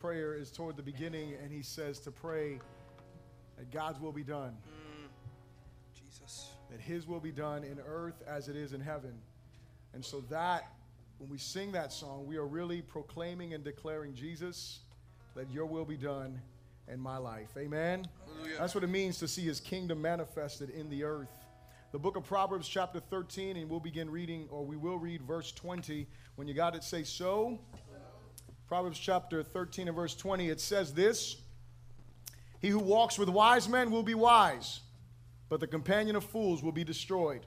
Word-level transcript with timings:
prayer 0.00 0.36
is 0.36 0.52
toward 0.52 0.76
the 0.76 0.82
beginning, 0.82 1.34
and 1.42 1.50
he 1.50 1.60
says 1.60 1.98
to 1.98 2.12
pray 2.12 2.60
that 3.56 3.68
God's 3.72 3.98
will 3.98 4.12
be 4.12 4.22
done. 4.22 4.56
Mm. 4.68 5.08
Jesus. 5.92 6.50
That 6.70 6.80
his 6.80 7.08
will 7.08 7.18
be 7.18 7.32
done 7.32 7.64
in 7.64 7.80
earth 7.84 8.22
as 8.24 8.48
it 8.48 8.54
is 8.54 8.74
in 8.74 8.80
heaven. 8.80 9.12
And 9.94 10.04
so 10.04 10.20
that, 10.30 10.70
when 11.18 11.28
we 11.28 11.36
sing 11.36 11.72
that 11.72 11.92
song, 11.92 12.26
we 12.28 12.36
are 12.36 12.46
really 12.46 12.80
proclaiming 12.80 13.54
and 13.54 13.64
declaring, 13.64 14.14
Jesus, 14.14 14.80
let 15.34 15.50
your 15.50 15.66
will 15.66 15.84
be 15.84 15.96
done 15.96 16.40
in 16.86 17.00
my 17.00 17.16
life. 17.16 17.50
Amen? 17.56 18.06
Hallelujah. 18.24 18.56
That's 18.56 18.76
what 18.76 18.84
it 18.84 18.90
means 18.90 19.18
to 19.18 19.26
see 19.26 19.42
his 19.42 19.58
kingdom 19.58 20.00
manifested 20.00 20.70
in 20.70 20.88
the 20.90 21.02
earth. 21.02 21.32
The 21.90 21.98
book 21.98 22.14
of 22.14 22.24
Proverbs, 22.24 22.68
chapter 22.68 23.00
13, 23.00 23.56
and 23.56 23.68
we'll 23.68 23.80
begin 23.80 24.10
reading, 24.10 24.46
or 24.52 24.64
we 24.64 24.76
will 24.76 24.98
read 24.98 25.22
verse 25.22 25.50
20. 25.50 26.06
When 26.36 26.46
you 26.46 26.54
got 26.54 26.76
it, 26.76 26.84
say 26.84 27.02
so. 27.02 27.58
Proverbs 28.68 28.98
chapter 28.98 29.42
13 29.42 29.88
and 29.88 29.96
verse 29.96 30.14
20, 30.14 30.50
it 30.50 30.60
says 30.60 30.92
this 30.92 31.36
He 32.60 32.68
who 32.68 32.78
walks 32.78 33.18
with 33.18 33.30
wise 33.30 33.66
men 33.66 33.90
will 33.90 34.02
be 34.02 34.14
wise, 34.14 34.80
but 35.48 35.58
the 35.58 35.66
companion 35.66 36.16
of 36.16 36.24
fools 36.24 36.62
will 36.62 36.72
be 36.72 36.84
destroyed. 36.84 37.46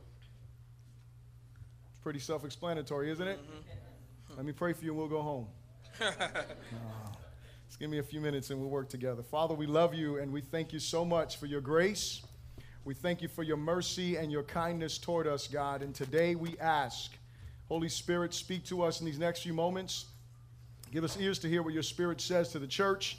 It's 1.90 2.00
pretty 2.02 2.18
self 2.18 2.44
explanatory, 2.44 3.12
isn't 3.12 3.28
it? 3.28 3.40
Mm-hmm. 3.40 4.38
Let 4.38 4.46
me 4.48 4.52
pray 4.52 4.74
for 4.74 4.84
you 4.84 4.92
and 4.92 4.98
we'll 4.98 5.08
go 5.08 5.22
home. 5.22 5.48
Oh, 6.04 7.12
just 7.68 7.80
give 7.80 7.90
me 7.90 8.00
a 8.00 8.04
few 8.04 8.20
minutes 8.20 8.50
and 8.50 8.60
we'll 8.60 8.70
work 8.70 8.90
together. 8.90 9.24
Father, 9.24 9.54
we 9.54 9.66
love 9.66 9.94
you 9.94 10.18
and 10.18 10.32
we 10.32 10.42
thank 10.42 10.74
you 10.74 10.80
so 10.80 11.06
much 11.06 11.38
for 11.38 11.46
your 11.46 11.62
grace. 11.62 12.22
We 12.84 12.94
thank 12.94 13.22
you 13.22 13.30
for 13.30 13.44
your 13.44 13.56
mercy 13.56 14.18
and 14.18 14.30
your 14.30 14.44
kindness 14.44 14.98
toward 14.98 15.26
us, 15.26 15.48
God. 15.48 15.82
And 15.82 15.96
today 15.96 16.36
we 16.36 16.58
ask, 16.60 17.18
Holy 17.70 17.88
Spirit, 17.88 18.34
speak 18.34 18.66
to 18.66 18.82
us 18.82 19.00
in 19.00 19.06
these 19.06 19.20
next 19.20 19.44
few 19.44 19.54
moments. 19.54 20.08
Give 20.92 21.06
us 21.06 21.18
ears 21.18 21.40
to 21.40 21.48
hear 21.48 21.64
what 21.64 21.74
your 21.74 21.84
Spirit 21.84 22.20
says 22.20 22.50
to 22.50 22.60
the 22.60 22.68
church. 22.68 23.18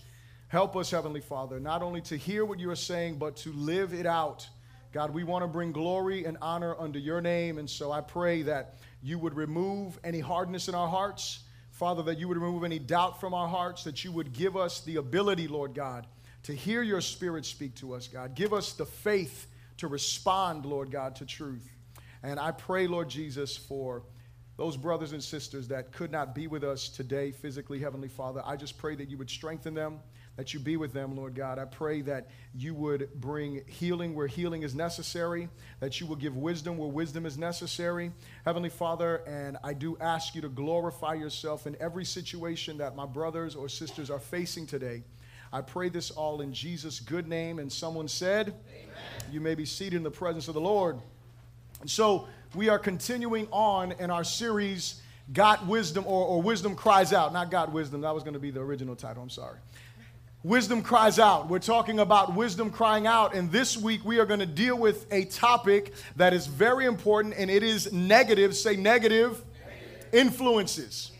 Help 0.48 0.76
us, 0.76 0.90
Heavenly 0.90 1.22
Father, 1.22 1.58
not 1.58 1.80
only 1.80 2.02
to 2.02 2.16
hear 2.16 2.44
what 2.44 2.60
you 2.60 2.70
are 2.70 2.76
saying, 2.76 3.16
but 3.16 3.36
to 3.36 3.52
live 3.52 3.94
it 3.94 4.04
out. 4.04 4.46
God, 4.92 5.14
we 5.14 5.24
want 5.24 5.42
to 5.42 5.48
bring 5.48 5.72
glory 5.72 6.26
and 6.26 6.36
honor 6.42 6.76
under 6.78 6.98
your 6.98 7.22
name. 7.22 7.56
And 7.56 7.68
so 7.68 7.90
I 7.90 8.02
pray 8.02 8.42
that 8.42 8.74
you 9.02 9.18
would 9.18 9.34
remove 9.34 9.98
any 10.04 10.20
hardness 10.20 10.68
in 10.68 10.74
our 10.74 10.88
hearts. 10.88 11.40
Father, 11.70 12.02
that 12.02 12.18
you 12.18 12.28
would 12.28 12.36
remove 12.36 12.62
any 12.62 12.78
doubt 12.78 13.18
from 13.18 13.32
our 13.32 13.48
hearts, 13.48 13.84
that 13.84 14.04
you 14.04 14.12
would 14.12 14.34
give 14.34 14.54
us 14.54 14.82
the 14.82 14.96
ability, 14.96 15.48
Lord 15.48 15.74
God, 15.74 16.06
to 16.42 16.54
hear 16.54 16.82
your 16.82 17.00
Spirit 17.00 17.46
speak 17.46 17.74
to 17.76 17.94
us, 17.94 18.06
God. 18.06 18.34
Give 18.34 18.52
us 18.52 18.74
the 18.74 18.84
faith 18.84 19.46
to 19.78 19.88
respond, 19.88 20.66
Lord 20.66 20.90
God, 20.90 21.16
to 21.16 21.24
truth. 21.24 21.66
And 22.22 22.38
I 22.38 22.50
pray, 22.50 22.86
Lord 22.86 23.08
Jesus, 23.08 23.56
for 23.56 24.02
those 24.56 24.76
brothers 24.76 25.12
and 25.12 25.22
sisters 25.22 25.68
that 25.68 25.92
could 25.92 26.12
not 26.12 26.34
be 26.34 26.46
with 26.46 26.62
us 26.62 26.88
today 26.88 27.32
physically, 27.32 27.78
Heavenly 27.78 28.08
Father. 28.08 28.42
I 28.44 28.56
just 28.56 28.76
pray 28.76 28.94
that 28.96 29.08
you 29.08 29.16
would 29.16 29.30
strengthen 29.30 29.74
them, 29.74 30.00
that 30.36 30.52
you 30.52 30.60
be 30.60 30.76
with 30.76 30.92
them, 30.92 31.16
Lord 31.16 31.34
God. 31.34 31.58
I 31.58 31.64
pray 31.64 32.02
that 32.02 32.28
you 32.54 32.74
would 32.74 33.08
bring 33.14 33.62
healing 33.66 34.14
where 34.14 34.26
healing 34.26 34.62
is 34.62 34.74
necessary, 34.74 35.48
that 35.80 36.00
you 36.00 36.06
will 36.06 36.16
give 36.16 36.36
wisdom 36.36 36.76
where 36.76 36.88
wisdom 36.88 37.24
is 37.24 37.38
necessary, 37.38 38.12
Heavenly 38.44 38.68
Father. 38.68 39.22
And 39.26 39.56
I 39.64 39.72
do 39.72 39.96
ask 40.00 40.34
you 40.34 40.42
to 40.42 40.48
glorify 40.48 41.14
yourself 41.14 41.66
in 41.66 41.76
every 41.80 42.04
situation 42.04 42.78
that 42.78 42.94
my 42.94 43.06
brothers 43.06 43.54
or 43.54 43.68
sisters 43.68 44.10
are 44.10 44.18
facing 44.18 44.66
today. 44.66 45.02
I 45.52 45.60
pray 45.60 45.90
this 45.90 46.10
all 46.10 46.40
in 46.40 46.52
Jesus' 46.52 47.00
good 47.00 47.28
name. 47.28 47.58
And 47.58 47.70
someone 47.70 48.08
said, 48.08 48.48
Amen. 48.48 48.94
You 49.30 49.40
may 49.40 49.54
be 49.54 49.66
seated 49.66 49.96
in 49.96 50.02
the 50.02 50.10
presence 50.10 50.48
of 50.48 50.54
the 50.54 50.60
Lord. 50.60 50.98
And 51.80 51.90
so 51.90 52.28
we 52.54 52.68
are 52.68 52.78
continuing 52.78 53.48
on 53.50 53.92
in 53.92 54.10
our 54.10 54.24
series, 54.24 55.00
Got 55.32 55.66
Wisdom, 55.66 56.04
or, 56.06 56.26
or 56.26 56.42
Wisdom 56.42 56.74
Cries 56.74 57.12
Out. 57.12 57.32
Not 57.32 57.50
Got 57.50 57.72
Wisdom, 57.72 58.02
that 58.02 58.14
was 58.14 58.22
going 58.22 58.34
to 58.34 58.40
be 58.40 58.50
the 58.50 58.60
original 58.60 58.94
title, 58.94 59.22
I'm 59.22 59.30
sorry. 59.30 59.58
Wisdom 60.42 60.82
Cries 60.82 61.18
Out. 61.18 61.48
We're 61.48 61.60
talking 61.60 62.00
about 62.00 62.34
wisdom 62.34 62.70
crying 62.70 63.06
out, 63.06 63.34
and 63.34 63.50
this 63.52 63.76
week 63.76 64.04
we 64.04 64.18
are 64.18 64.26
going 64.26 64.40
to 64.40 64.46
deal 64.46 64.76
with 64.76 65.06
a 65.12 65.24
topic 65.26 65.94
that 66.16 66.34
is 66.34 66.46
very 66.46 66.84
important, 66.84 67.34
and 67.38 67.50
it 67.50 67.62
is 67.62 67.92
negative, 67.92 68.54
say 68.56 68.76
negative, 68.76 69.42
negative. 69.64 70.08
influences. 70.12 71.11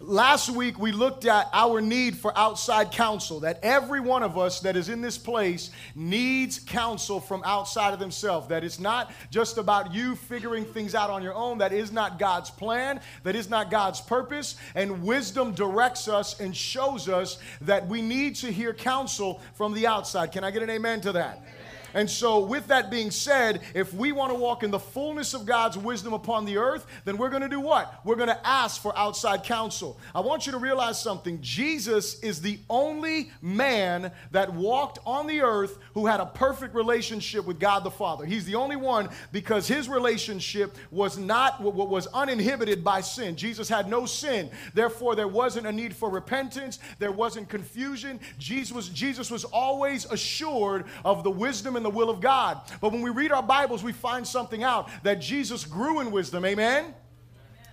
Last 0.00 0.50
week, 0.50 0.78
we 0.78 0.92
looked 0.92 1.26
at 1.26 1.48
our 1.52 1.80
need 1.80 2.16
for 2.16 2.36
outside 2.38 2.92
counsel, 2.92 3.40
that 3.40 3.58
every 3.64 3.98
one 3.98 4.22
of 4.22 4.38
us 4.38 4.60
that 4.60 4.76
is 4.76 4.88
in 4.88 5.00
this 5.00 5.18
place 5.18 5.70
needs 5.96 6.60
counsel 6.60 7.20
from 7.20 7.42
outside 7.44 7.92
of 7.92 7.98
themselves. 7.98 8.46
That 8.46 8.62
it's 8.62 8.78
not 8.78 9.12
just 9.32 9.58
about 9.58 9.92
you 9.92 10.14
figuring 10.14 10.64
things 10.64 10.94
out 10.94 11.10
on 11.10 11.20
your 11.20 11.34
own. 11.34 11.58
That 11.58 11.72
is 11.72 11.90
not 11.90 12.20
God's 12.20 12.48
plan. 12.48 13.00
That 13.24 13.34
is 13.34 13.50
not 13.50 13.72
God's 13.72 14.00
purpose. 14.00 14.54
And 14.76 15.02
wisdom 15.02 15.52
directs 15.52 16.06
us 16.06 16.38
and 16.38 16.56
shows 16.56 17.08
us 17.08 17.38
that 17.62 17.88
we 17.88 18.00
need 18.00 18.36
to 18.36 18.52
hear 18.52 18.72
counsel 18.72 19.40
from 19.54 19.74
the 19.74 19.88
outside. 19.88 20.30
Can 20.30 20.44
I 20.44 20.52
get 20.52 20.62
an 20.62 20.70
amen 20.70 21.00
to 21.02 21.12
that? 21.12 21.42
And 21.94 22.08
so, 22.08 22.40
with 22.40 22.68
that 22.68 22.90
being 22.90 23.10
said, 23.10 23.62
if 23.74 23.94
we 23.94 24.12
want 24.12 24.32
to 24.32 24.38
walk 24.38 24.62
in 24.62 24.70
the 24.70 24.78
fullness 24.78 25.34
of 25.34 25.46
God's 25.46 25.78
wisdom 25.78 26.12
upon 26.12 26.44
the 26.44 26.58
earth, 26.58 26.86
then 27.04 27.16
we're 27.16 27.30
going 27.30 27.42
to 27.42 27.48
do 27.48 27.60
what? 27.60 28.00
We're 28.04 28.16
going 28.16 28.28
to 28.28 28.46
ask 28.46 28.80
for 28.80 28.96
outside 28.96 29.44
counsel. 29.44 29.98
I 30.14 30.20
want 30.20 30.46
you 30.46 30.52
to 30.52 30.58
realize 30.58 31.00
something. 31.00 31.38
Jesus 31.40 32.20
is 32.20 32.40
the 32.40 32.58
only 32.68 33.30
man 33.40 34.12
that 34.32 34.52
walked 34.52 34.98
on 35.06 35.26
the 35.26 35.40
earth 35.40 35.78
who 35.94 36.06
had 36.06 36.20
a 36.20 36.26
perfect 36.26 36.74
relationship 36.74 37.46
with 37.46 37.58
God 37.58 37.84
the 37.84 37.90
Father. 37.90 38.24
He's 38.24 38.44
the 38.44 38.54
only 38.54 38.76
one 38.76 39.08
because 39.32 39.66
his 39.66 39.88
relationship 39.88 40.76
was 40.90 41.16
not 41.18 41.60
what 41.60 41.88
was 41.88 42.06
uninhibited 42.08 42.84
by 42.84 43.00
sin. 43.00 43.36
Jesus 43.36 43.68
had 43.68 43.88
no 43.88 44.06
sin. 44.06 44.50
Therefore, 44.74 45.14
there 45.14 45.28
wasn't 45.28 45.66
a 45.66 45.72
need 45.72 45.94
for 45.94 46.10
repentance. 46.10 46.78
There 46.98 47.12
wasn't 47.12 47.48
confusion. 47.48 48.20
Jesus 48.38 48.72
was, 48.72 48.88
Jesus 48.90 49.30
was 49.30 49.44
always 49.44 50.04
assured 50.06 50.84
of 51.04 51.24
the 51.24 51.30
wisdom 51.30 51.76
and 51.78 51.86
the 51.86 51.90
will 51.90 52.10
of 52.10 52.20
God. 52.20 52.60
But 52.82 52.92
when 52.92 53.00
we 53.00 53.08
read 53.08 53.32
our 53.32 53.42
Bibles, 53.42 53.82
we 53.82 53.92
find 53.92 54.26
something 54.26 54.62
out 54.62 54.90
that 55.04 55.20
Jesus 55.20 55.64
grew 55.64 56.00
in 56.00 56.10
wisdom. 56.10 56.44
Amen? 56.44 56.94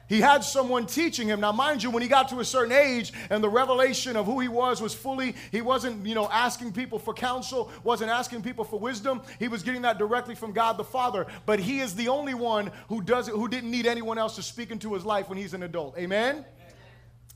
He 0.07 0.21
had 0.21 0.43
someone 0.43 0.85
teaching 0.85 1.27
him. 1.27 1.39
Now, 1.39 1.51
mind 1.51 1.81
you, 1.81 1.89
when 1.89 2.03
he 2.03 2.07
got 2.07 2.29
to 2.29 2.39
a 2.39 2.45
certain 2.45 2.71
age 2.71 3.11
and 3.29 3.43
the 3.43 3.49
revelation 3.49 4.15
of 4.15 4.27
who 4.27 4.39
he 4.39 4.47
was 4.47 4.79
was 4.79 4.93
fully, 4.93 5.35
he 5.51 5.61
wasn't, 5.61 6.05
you 6.05 6.13
know, 6.13 6.29
asking 6.29 6.73
people 6.73 6.99
for 6.99 7.13
counsel, 7.13 7.71
wasn't 7.83 8.11
asking 8.11 8.43
people 8.43 8.63
for 8.63 8.79
wisdom. 8.79 9.21
He 9.39 9.47
was 9.47 9.63
getting 9.63 9.81
that 9.81 9.97
directly 9.97 10.35
from 10.35 10.51
God 10.51 10.77
the 10.77 10.83
Father. 10.83 11.25
But 11.47 11.59
he 11.59 11.79
is 11.79 11.95
the 11.95 12.07
only 12.07 12.35
one 12.35 12.71
who 12.87 13.01
does 13.01 13.27
it, 13.27 13.31
who 13.31 13.47
didn't 13.47 13.71
need 13.71 13.87
anyone 13.87 14.19
else 14.19 14.35
to 14.35 14.43
speak 14.43 14.69
into 14.69 14.93
his 14.93 15.03
life 15.05 15.27
when 15.27 15.39
he's 15.39 15.55
an 15.55 15.63
adult. 15.63 15.97
Amen? 15.97 16.35
Amen. 16.35 16.45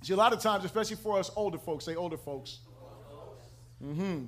See, 0.03 0.13
a 0.13 0.17
lot 0.17 0.31
of 0.31 0.39
times, 0.39 0.63
especially 0.63 0.97
for 0.97 1.17
us 1.17 1.31
older 1.35 1.57
folks, 1.57 1.85
say 1.85 1.95
older 1.95 2.17
folks. 2.17 2.59
Mm-hmm. 3.83 4.25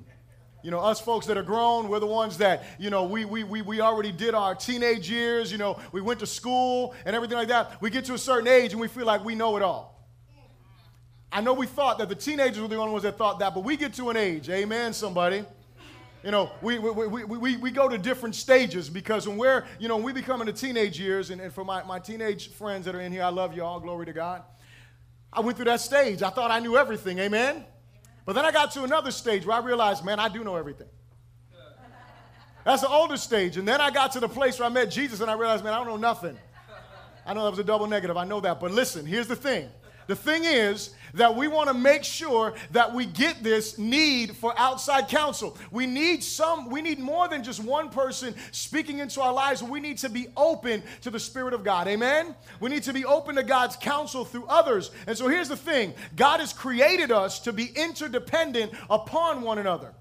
You 0.63 0.72
know, 0.72 0.79
us 0.79 1.01
folks 1.01 1.25
that 1.25 1.38
are 1.38 1.44
grown, 1.44 1.89
we're 1.89 1.99
the 1.99 2.05
ones 2.05 2.38
that, 2.38 2.63
you 2.77 2.89
know, 2.89 3.03
we, 3.03 3.25
we, 3.25 3.44
we, 3.44 3.61
we 3.61 3.81
already 3.81 4.11
did 4.11 4.35
our 4.35 4.53
teenage 4.53 5.09
years, 5.09 5.51
you 5.51 5.57
know, 5.57 5.79
we 5.91 6.01
went 6.01 6.19
to 6.19 6.27
school 6.27 6.94
and 7.05 7.16
everything 7.16 7.38
like 7.38 7.47
that. 7.47 7.81
We 7.81 7.89
get 7.89 8.05
to 8.05 8.13
a 8.13 8.17
certain 8.17 8.47
age 8.47 8.72
and 8.72 8.79
we 8.79 8.88
feel 8.88 9.05
like 9.05 9.25
we 9.25 9.33
know 9.33 9.57
it 9.57 9.63
all. 9.63 9.91
I 11.31 11.41
know 11.41 11.53
we 11.53 11.66
thought 11.66 11.97
that 11.99 12.09
the 12.09 12.16
teenagers 12.16 12.59
were 12.61 12.67
the 12.67 12.75
only 12.75 12.91
ones 12.91 13.03
that 13.03 13.17
thought 13.17 13.39
that, 13.39 13.55
but 13.55 13.63
we 13.63 13.77
get 13.77 13.94
to 13.95 14.09
an 14.09 14.17
age, 14.17 14.49
amen, 14.49 14.94
somebody. 14.94 15.45
You 16.23 16.29
know, 16.29 16.51
we, 16.61 16.78
we, 16.78 16.91
we, 16.91 17.23
we, 17.23 17.57
we 17.57 17.72
go 17.72 17.89
to 17.89 17.97
different 17.97 18.35
stages 18.35 18.89
because 18.89 19.28
when 19.28 19.38
we're, 19.38 19.66
you 19.79 19.88
know, 19.88 19.95
when 19.95 20.05
we 20.05 20.13
become 20.13 20.41
in 20.41 20.47
the 20.47 20.53
teenage 20.53 20.99
years, 20.99 21.31
and, 21.31 21.41
and 21.41 21.51
for 21.51 21.63
my, 21.63 21.81
my 21.83 21.97
teenage 21.97 22.51
friends 22.51 22.85
that 22.85 22.93
are 22.93 23.01
in 23.01 23.11
here, 23.11 23.23
I 23.23 23.29
love 23.29 23.55
you 23.55 23.63
all, 23.63 23.79
glory 23.79 24.05
to 24.05 24.13
God. 24.13 24.43
I 25.33 25.39
went 25.39 25.57
through 25.57 25.66
that 25.66 25.79
stage. 25.79 26.22
I 26.22 26.29
thought 26.29 26.51
I 26.51 26.59
knew 26.59 26.78
everything, 26.78 27.17
amen? 27.17 27.66
But 28.25 28.33
then 28.33 28.45
I 28.45 28.51
got 28.51 28.71
to 28.71 28.83
another 28.83 29.11
stage 29.11 29.45
where 29.45 29.57
I 29.57 29.65
realized, 29.65 30.05
man, 30.05 30.19
I 30.19 30.29
do 30.29 30.43
know 30.43 30.55
everything. 30.55 30.87
That's 32.63 32.81
the 32.81 32.89
older 32.89 33.17
stage. 33.17 33.57
And 33.57 33.67
then 33.67 33.81
I 33.81 33.89
got 33.89 34.11
to 34.13 34.19
the 34.19 34.29
place 34.29 34.59
where 34.59 34.67
I 34.67 34.71
met 34.71 34.91
Jesus 34.91 35.19
and 35.19 35.31
I 35.31 35.33
realized, 35.33 35.63
man, 35.63 35.73
I 35.73 35.77
don't 35.77 35.87
know 35.87 35.97
nothing. 35.97 36.37
I 37.25 37.33
know 37.33 37.43
that 37.43 37.49
was 37.49 37.59
a 37.59 37.63
double 37.63 37.87
negative. 37.87 38.17
I 38.17 38.23
know 38.23 38.39
that. 38.41 38.59
But 38.59 38.71
listen, 38.71 39.05
here's 39.05 39.27
the 39.27 39.35
thing. 39.35 39.69
The 40.07 40.16
thing 40.16 40.44
is 40.44 40.91
that 41.13 41.35
we 41.35 41.47
want 41.47 41.67
to 41.67 41.73
make 41.73 42.03
sure 42.03 42.53
that 42.72 42.94
we 42.94 43.06
get 43.06 43.44
this 43.44 43.78
need 43.78 44.35
for 44.35 44.53
outside 44.58 45.08
counsel. 45.08 45.58
We 45.72 45.85
need 45.85 46.23
some, 46.23 46.70
we 46.70 46.81
need 46.81 46.99
more 46.99 47.28
than 47.28 47.43
just 47.43 47.61
one 47.61 47.90
person 47.90 48.35
speaking 48.52 48.99
into 48.99 49.22
our 49.22 49.34
lives. 49.34 49.61
We 49.61 49.79
need 49.79 49.97
to 49.99 50.09
be 50.09 50.28
open 50.37 50.84
to 51.02 51.09
the 51.09 51.20
Spirit 51.20 51.53
of 51.53 51.64
God. 51.64 51.87
Amen? 51.87 52.35
We 52.59 52.70
need 52.70 52.84
to 52.84 52.93
be 52.93 53.05
open 53.05 53.35
to 53.35 53.43
God's 53.43 53.75
counsel 53.75 54.25
through 54.25 54.46
others. 54.46 54.91
And 55.08 55.17
so 55.17 55.28
here's 55.28 55.49
the 55.49 55.58
thing 55.58 55.93
God 56.16 56.40
has 56.40 56.53
created 56.53 57.11
us 57.11 57.40
to 57.41 57.53
be 57.53 57.66
interdependent 57.75 58.72
upon 58.90 59.41
one 59.41 59.58
another. 59.58 59.93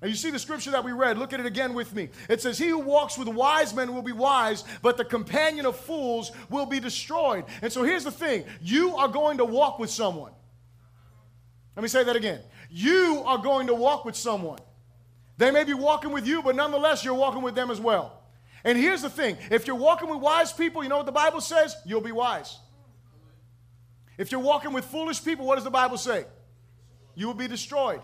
And 0.00 0.10
you 0.10 0.16
see 0.16 0.30
the 0.30 0.38
scripture 0.38 0.70
that 0.70 0.84
we 0.84 0.92
read. 0.92 1.18
Look 1.18 1.32
at 1.32 1.40
it 1.40 1.46
again 1.46 1.74
with 1.74 1.92
me. 1.92 2.10
It 2.28 2.40
says, 2.40 2.56
He 2.56 2.68
who 2.68 2.78
walks 2.78 3.18
with 3.18 3.28
wise 3.28 3.74
men 3.74 3.94
will 3.94 4.02
be 4.02 4.12
wise, 4.12 4.64
but 4.80 4.96
the 4.96 5.04
companion 5.04 5.66
of 5.66 5.76
fools 5.76 6.30
will 6.48 6.66
be 6.66 6.78
destroyed. 6.78 7.44
And 7.62 7.72
so 7.72 7.82
here's 7.82 8.04
the 8.04 8.12
thing 8.12 8.44
you 8.60 8.96
are 8.96 9.08
going 9.08 9.38
to 9.38 9.44
walk 9.44 9.78
with 9.78 9.90
someone. 9.90 10.32
Let 11.74 11.82
me 11.82 11.88
say 11.88 12.04
that 12.04 12.16
again. 12.16 12.40
You 12.70 13.22
are 13.26 13.38
going 13.38 13.68
to 13.68 13.74
walk 13.74 14.04
with 14.04 14.14
someone. 14.14 14.58
They 15.36 15.50
may 15.50 15.64
be 15.64 15.74
walking 15.74 16.12
with 16.12 16.26
you, 16.26 16.42
but 16.42 16.54
nonetheless, 16.54 17.04
you're 17.04 17.14
walking 17.14 17.42
with 17.42 17.54
them 17.54 17.70
as 17.70 17.80
well. 17.80 18.22
And 18.64 18.76
here's 18.76 19.02
the 19.02 19.10
thing 19.10 19.36
if 19.50 19.66
you're 19.66 19.76
walking 19.76 20.08
with 20.08 20.20
wise 20.20 20.52
people, 20.52 20.82
you 20.82 20.88
know 20.88 20.96
what 20.96 21.06
the 21.06 21.12
Bible 21.12 21.40
says? 21.40 21.76
You'll 21.84 22.00
be 22.00 22.12
wise. 22.12 22.58
If 24.16 24.32
you're 24.32 24.40
walking 24.40 24.72
with 24.72 24.84
foolish 24.84 25.24
people, 25.24 25.46
what 25.46 25.56
does 25.56 25.64
the 25.64 25.70
Bible 25.70 25.96
say? 25.96 26.24
you 27.18 27.26
will 27.26 27.34
be 27.34 27.48
destroyed. 27.48 28.00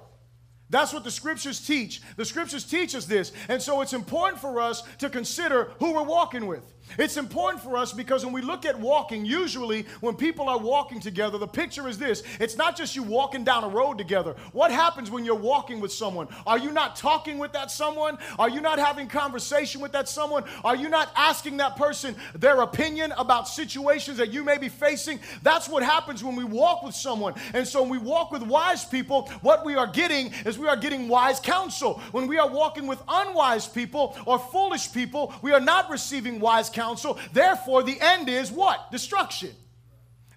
That's 0.71 0.93
what 0.93 1.05
the 1.05 1.11
scriptures 1.11 1.61
teach. 1.61 2.01
The 2.17 2.25
scriptures 2.25 2.65
teach 2.65 2.95
us 2.95 3.05
this. 3.05 3.33
And 3.49 3.61
so 3.61 3.81
it's 3.83 3.93
important 3.93 4.41
for 4.41 4.61
us 4.61 4.83
to 4.99 5.11
consider 5.11 5.73
who 5.79 5.93
we're 5.93 6.03
walking 6.03 6.47
with. 6.47 6.63
It's 6.99 7.17
important 7.17 7.63
for 7.63 7.77
us 7.77 7.93
because 7.93 8.25
when 8.25 8.33
we 8.33 8.43
look 8.43 8.65
at 8.65 8.79
walking, 8.79 9.25
usually 9.25 9.87
when 10.01 10.15
people 10.15 10.49
are 10.49 10.59
walking 10.59 11.01
together, 11.01 11.39
the 11.39 11.47
picture 11.47 11.89
is 11.89 11.99
this 11.99 12.23
it's 12.39 12.57
not 12.57 12.77
just 12.77 12.95
you 12.95 13.03
walking 13.03 13.43
down 13.43 13.65
a 13.65 13.69
road 13.69 13.99
together. 13.99 14.37
What 14.53 14.71
happens 14.71 15.11
when 15.11 15.25
you're 15.25 15.35
walking 15.35 15.81
with 15.81 15.93
someone? 15.93 16.29
Are 16.47 16.59
you 16.59 16.71
not 16.71 16.95
talking 16.95 17.39
with 17.39 17.53
that 17.53 17.71
someone? 17.71 18.19
Are 18.39 18.49
you 18.49 18.61
not 18.61 18.79
having 18.79 19.09
conversation 19.09 19.81
with 19.81 19.93
that 19.93 20.09
someone? 20.09 20.45
Are 20.63 20.77
you 20.77 20.89
not 20.89 21.11
asking 21.17 21.57
that 21.57 21.77
person 21.77 22.15
their 22.35 22.61
opinion 22.61 23.13
about 23.19 23.49
situations 23.49 24.19
that 24.19 24.33
you 24.33 24.45
may 24.45 24.59
be 24.59 24.69
facing? 24.69 25.19
That's 25.43 25.69
what 25.69 25.83
happens 25.83 26.23
when 26.23 26.37
we 26.37 26.45
walk 26.45 26.83
with 26.83 26.95
someone. 26.95 27.35
And 27.55 27.67
so 27.67 27.83
when 27.83 27.91
we 27.91 27.99
walk 27.99 28.31
with 28.31 28.43
wise 28.43 28.85
people, 28.85 29.29
what 29.41 29.65
we 29.65 29.75
are 29.75 29.87
getting 29.87 30.33
is 30.45 30.59
we 30.59 30.69
are 30.69 30.77
getting 30.77 31.09
wise 31.09 31.41
counsel. 31.41 32.01
When 32.13 32.29
we 32.29 32.39
are 32.39 32.49
walking 32.49 32.87
with 32.87 33.03
unwise 33.09 33.67
people 33.67 34.17
or 34.27 34.39
foolish 34.39 34.93
people, 34.93 35.35
we 35.43 35.53
are 35.53 35.61
not 35.61 35.91
receiving 35.91 36.39
wise 36.39 36.71
counsel. 36.75 37.19
Therefore, 37.33 37.83
the 37.83 37.99
end 38.01 38.29
is 38.29 38.53
what? 38.53 38.91
Destruction. 38.91 39.51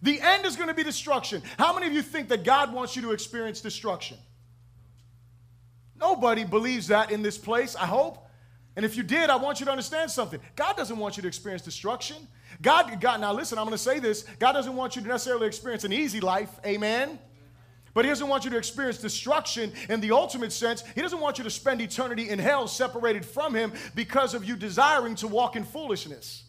The 0.01 0.21
end 0.21 0.45
is 0.45 0.55
going 0.55 0.69
to 0.69 0.73
be 0.73 0.83
destruction. 0.83 1.41
How 1.57 1.73
many 1.73 1.87
of 1.87 1.93
you 1.93 2.01
think 2.01 2.29
that 2.29 2.43
God 2.43 2.71
wants 2.71 2.95
you 2.95 3.01
to 3.01 3.11
experience 3.11 3.59
destruction? 3.61 4.17
Nobody 5.99 6.43
believes 6.43 6.87
that 6.87 7.11
in 7.11 7.23
this 7.23 7.37
place, 7.37 7.75
I 7.75 7.87
hope. 7.87 8.23
And 8.75 8.85
if 8.85 8.95
you 8.95 9.01
did, 9.01 9.31
I 9.31 9.37
want 9.37 9.59
you 9.59 9.65
to 9.65 9.71
understand 9.71 10.11
something. 10.11 10.39
God 10.55 10.77
doesn't 10.77 10.97
want 10.97 11.17
you 11.17 11.21
to 11.23 11.27
experience 11.27 11.63
destruction. 11.63 12.17
God, 12.61 13.01
God 13.01 13.19
now 13.19 13.33
listen, 13.33 13.57
I'm 13.57 13.65
going 13.65 13.71
to 13.71 13.83
say 13.83 13.99
this. 13.99 14.23
God 14.37 14.53
doesn't 14.53 14.75
want 14.75 14.95
you 14.95 15.01
to 15.01 15.07
necessarily 15.07 15.47
experience 15.47 15.83
an 15.83 15.91
easy 15.91 16.19
life. 16.19 16.51
Amen. 16.63 17.17
But 17.97 18.05
he 18.05 18.09
doesn't 18.09 18.27
want 18.27 18.45
you 18.45 18.51
to 18.51 18.57
experience 18.57 18.99
destruction 18.99 19.73
in 19.89 20.01
the 20.01 20.11
ultimate 20.11 20.51
sense. 20.51 20.83
He 20.93 21.01
doesn't 21.01 21.19
want 21.19 21.39
you 21.39 21.43
to 21.45 21.49
spend 21.49 21.81
eternity 21.81 22.29
in 22.29 22.37
hell 22.37 22.67
separated 22.67 23.25
from 23.25 23.55
him 23.55 23.73
because 23.95 24.35
of 24.35 24.45
you 24.45 24.55
desiring 24.55 25.15
to 25.15 25.27
walk 25.27 25.55
in 25.55 25.63
foolishness. 25.63 26.43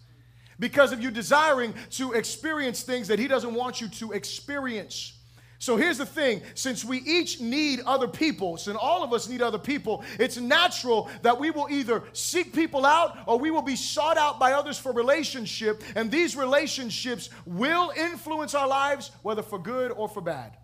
Because 0.61 0.93
of 0.93 1.01
you 1.01 1.11
desiring 1.11 1.73
to 1.93 2.13
experience 2.13 2.83
things 2.83 3.09
that 3.09 3.19
he 3.19 3.27
doesn't 3.27 3.55
want 3.55 3.81
you 3.81 3.89
to 3.89 4.13
experience. 4.13 5.15
So 5.59 5.79
here's 5.79 5.97
the 5.97 6.05
thing 6.05 6.43
since 6.53 6.85
we 6.85 6.99
each 6.99 7.41
need 7.41 7.81
other 7.87 8.09
people, 8.09 8.59
since 8.59 8.77
all 8.77 9.03
of 9.03 9.15
us 9.15 9.27
need 9.27 9.41
other 9.41 9.57
people, 9.57 10.05
it's 10.21 10.37
natural 10.37 11.09
that 11.23 11.41
we 11.41 11.51
will 11.51 11.69
either 11.71 12.03
seek 12.13 12.53
people 12.53 12.85
out 12.85 13.17
or 13.25 13.39
we 13.39 13.51
will 13.51 13.63
be 13.63 13.75
sought 13.75 14.19
out 14.19 14.39
by 14.39 14.53
others 14.53 14.79
for 14.79 14.93
relationship. 14.93 15.83
And 15.97 16.11
these 16.11 16.37
relationships 16.37 17.31
will 17.47 17.91
influence 17.97 18.55
our 18.55 18.69
lives, 18.69 19.13
whether 19.23 19.41
for 19.41 19.59
good 19.59 19.93
or 19.93 20.11
for 20.11 20.21
bad. 20.21 20.55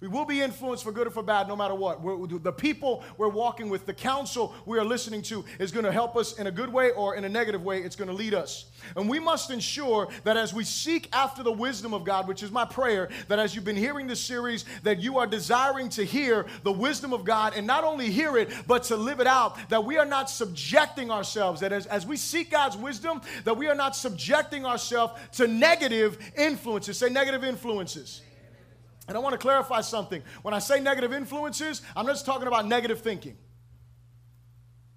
We 0.00 0.06
will 0.06 0.24
be 0.24 0.40
influenced 0.40 0.84
for 0.84 0.92
good 0.92 1.08
or 1.08 1.10
for 1.10 1.24
bad, 1.24 1.48
no 1.48 1.56
matter 1.56 1.74
what. 1.74 2.00
We're, 2.00 2.38
the 2.38 2.52
people 2.52 3.02
we're 3.16 3.28
walking 3.28 3.68
with, 3.68 3.84
the 3.84 3.92
counsel 3.92 4.54
we 4.64 4.78
are 4.78 4.84
listening 4.84 5.22
to, 5.22 5.44
is 5.58 5.72
going 5.72 5.84
to 5.84 5.90
help 5.90 6.16
us 6.16 6.38
in 6.38 6.46
a 6.46 6.52
good 6.52 6.72
way 6.72 6.92
or 6.92 7.16
in 7.16 7.24
a 7.24 7.28
negative 7.28 7.64
way. 7.64 7.82
It's 7.82 7.96
going 7.96 8.08
to 8.08 8.14
lead 8.14 8.32
us. 8.32 8.66
And 8.94 9.08
we 9.08 9.18
must 9.18 9.50
ensure 9.50 10.08
that 10.22 10.36
as 10.36 10.54
we 10.54 10.62
seek 10.62 11.08
after 11.12 11.42
the 11.42 11.50
wisdom 11.50 11.94
of 11.94 12.04
God, 12.04 12.28
which 12.28 12.44
is 12.44 12.52
my 12.52 12.64
prayer, 12.64 13.08
that 13.26 13.40
as 13.40 13.56
you've 13.56 13.64
been 13.64 13.74
hearing 13.74 14.06
this 14.06 14.20
series, 14.20 14.64
that 14.84 15.00
you 15.00 15.18
are 15.18 15.26
desiring 15.26 15.88
to 15.90 16.04
hear 16.04 16.46
the 16.62 16.70
wisdom 16.72 17.12
of 17.12 17.24
God 17.24 17.54
and 17.56 17.66
not 17.66 17.82
only 17.82 18.08
hear 18.08 18.36
it, 18.36 18.52
but 18.68 18.84
to 18.84 18.96
live 18.96 19.18
it 19.18 19.26
out. 19.26 19.58
That 19.68 19.84
we 19.84 19.98
are 19.98 20.06
not 20.06 20.30
subjecting 20.30 21.10
ourselves, 21.10 21.60
that 21.60 21.72
as, 21.72 21.86
as 21.86 22.06
we 22.06 22.16
seek 22.16 22.52
God's 22.52 22.76
wisdom, 22.76 23.20
that 23.42 23.56
we 23.56 23.66
are 23.66 23.74
not 23.74 23.96
subjecting 23.96 24.64
ourselves 24.64 25.14
to 25.32 25.48
negative 25.48 26.18
influences. 26.36 26.98
Say 26.98 27.08
negative 27.08 27.42
influences. 27.42 28.22
And 29.08 29.16
I 29.16 29.20
want 29.20 29.32
to 29.32 29.38
clarify 29.38 29.80
something. 29.80 30.22
When 30.42 30.52
I 30.54 30.58
say 30.58 30.80
negative 30.80 31.12
influences, 31.12 31.82
I'm 31.96 32.06
not 32.06 32.12
just 32.12 32.26
talking 32.26 32.46
about 32.46 32.66
negative 32.66 33.00
thinking. 33.00 33.36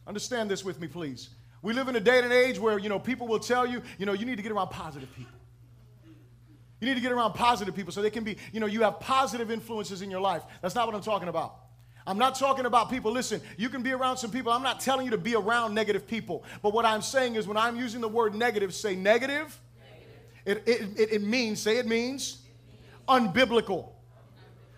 Understand 0.06 0.52
this 0.52 0.66
with 0.66 0.80
me, 0.80 0.88
please. 0.88 1.30
We 1.62 1.74
live 1.74 1.88
in 1.88 1.96
a 1.96 2.00
day 2.00 2.20
and 2.20 2.34
age 2.34 2.60
where, 2.60 2.78
you 2.78 2.90
know, 2.90 3.00
people 3.00 3.28
will 3.28 3.40
tell 3.40 3.66
you, 3.66 3.82
you 3.98 4.06
know, 4.06 4.14
you 4.14 4.26
need 4.26 4.36
to 4.36 4.42
get 4.42 4.52
around 4.52 4.70
positive 4.70 5.14
people. 5.16 5.32
You 6.82 6.88
need 6.88 6.96
to 6.96 7.02
get 7.02 7.12
around 7.12 7.34
positive 7.34 7.76
people 7.76 7.94
so 7.94 8.02
they 8.02 8.10
can 8.10 8.24
be, 8.24 8.38
you 8.52 8.60
know, 8.60 8.66
you 8.66 8.82
have 8.82 9.00
positive 9.00 9.52
influences 9.52 10.02
in 10.02 10.10
your 10.10 10.20
life. 10.20 10.42
That's 10.62 10.74
not 10.74 10.88
what 10.88 10.96
I'm 10.96 11.04
talking 11.04 11.30
about. 11.30 11.56
I'm 12.08 12.18
not 12.18 12.34
talking 12.34 12.66
about 12.66 12.90
people. 12.90 13.12
Listen, 13.12 13.40
you 13.56 13.70
can 13.70 13.84
be 13.84 13.92
around 13.92 14.18
some 14.18 14.32
people. 14.32 14.52
I'm 14.52 14.64
not 14.64 14.80
telling 14.80 15.06
you 15.06 15.12
to 15.12 15.20
be 15.20 15.36
around 15.36 15.76
negative 15.76 16.08
people. 16.08 16.44
But 16.64 16.74
what 16.74 16.84
I'm 16.84 17.04
saying 17.04 17.36
is 17.36 17.48
when 17.48 17.58
I'm 17.58 17.78
using 17.78 18.02
the 18.02 18.08
word 18.08 18.34
negative, 18.34 18.74
say 18.74 18.96
negative. 18.96 19.62
negative. 20.44 20.64
It, 20.66 20.82
it, 20.82 21.00
it, 21.00 21.14
it 21.14 21.22
means, 21.22 21.62
say 21.62 21.78
it 21.78 21.86
means, 21.86 22.42
unbiblical. 23.08 23.90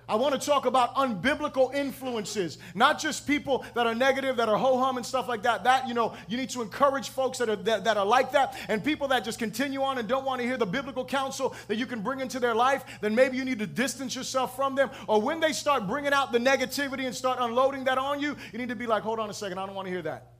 I 0.07 0.15
want 0.15 0.39
to 0.39 0.45
talk 0.45 0.65
about 0.65 0.95
unbiblical 0.95 1.73
influences, 1.73 2.57
not 2.75 2.99
just 2.99 3.25
people 3.25 3.65
that 3.73 3.87
are 3.87 3.95
negative, 3.95 4.37
that 4.37 4.49
are 4.49 4.57
ho 4.57 4.77
hum 4.77 4.97
and 4.97 5.05
stuff 5.05 5.27
like 5.27 5.43
that. 5.43 5.63
That, 5.63 5.87
you 5.87 5.93
know, 5.93 6.13
you 6.27 6.37
need 6.37 6.49
to 6.51 6.61
encourage 6.61 7.09
folks 7.09 7.37
that 7.37 7.49
are, 7.49 7.55
that, 7.55 7.85
that 7.85 7.97
are 7.97 8.05
like 8.05 8.31
that, 8.33 8.57
and 8.67 8.83
people 8.83 9.07
that 9.09 9.23
just 9.23 9.39
continue 9.39 9.81
on 9.81 9.97
and 9.97 10.07
don't 10.07 10.25
want 10.25 10.41
to 10.41 10.47
hear 10.47 10.57
the 10.57 10.65
biblical 10.65 11.05
counsel 11.05 11.55
that 11.67 11.77
you 11.77 11.85
can 11.85 12.01
bring 12.01 12.19
into 12.19 12.39
their 12.39 12.55
life, 12.55 12.83
then 13.01 13.15
maybe 13.15 13.37
you 13.37 13.45
need 13.45 13.59
to 13.59 13.67
distance 13.67 14.15
yourself 14.15 14.55
from 14.55 14.75
them. 14.75 14.89
Or 15.07 15.21
when 15.21 15.39
they 15.39 15.53
start 15.53 15.87
bringing 15.87 16.13
out 16.13 16.31
the 16.31 16.39
negativity 16.39 17.05
and 17.05 17.15
start 17.15 17.39
unloading 17.39 17.85
that 17.85 17.97
on 17.97 18.19
you, 18.19 18.35
you 18.51 18.59
need 18.59 18.69
to 18.69 18.75
be 18.75 18.87
like, 18.87 19.03
hold 19.03 19.19
on 19.19 19.29
a 19.29 19.33
second, 19.33 19.57
I 19.57 19.65
don't 19.65 19.75
want 19.75 19.87
to 19.87 19.91
hear 19.91 20.01
that. 20.01 20.32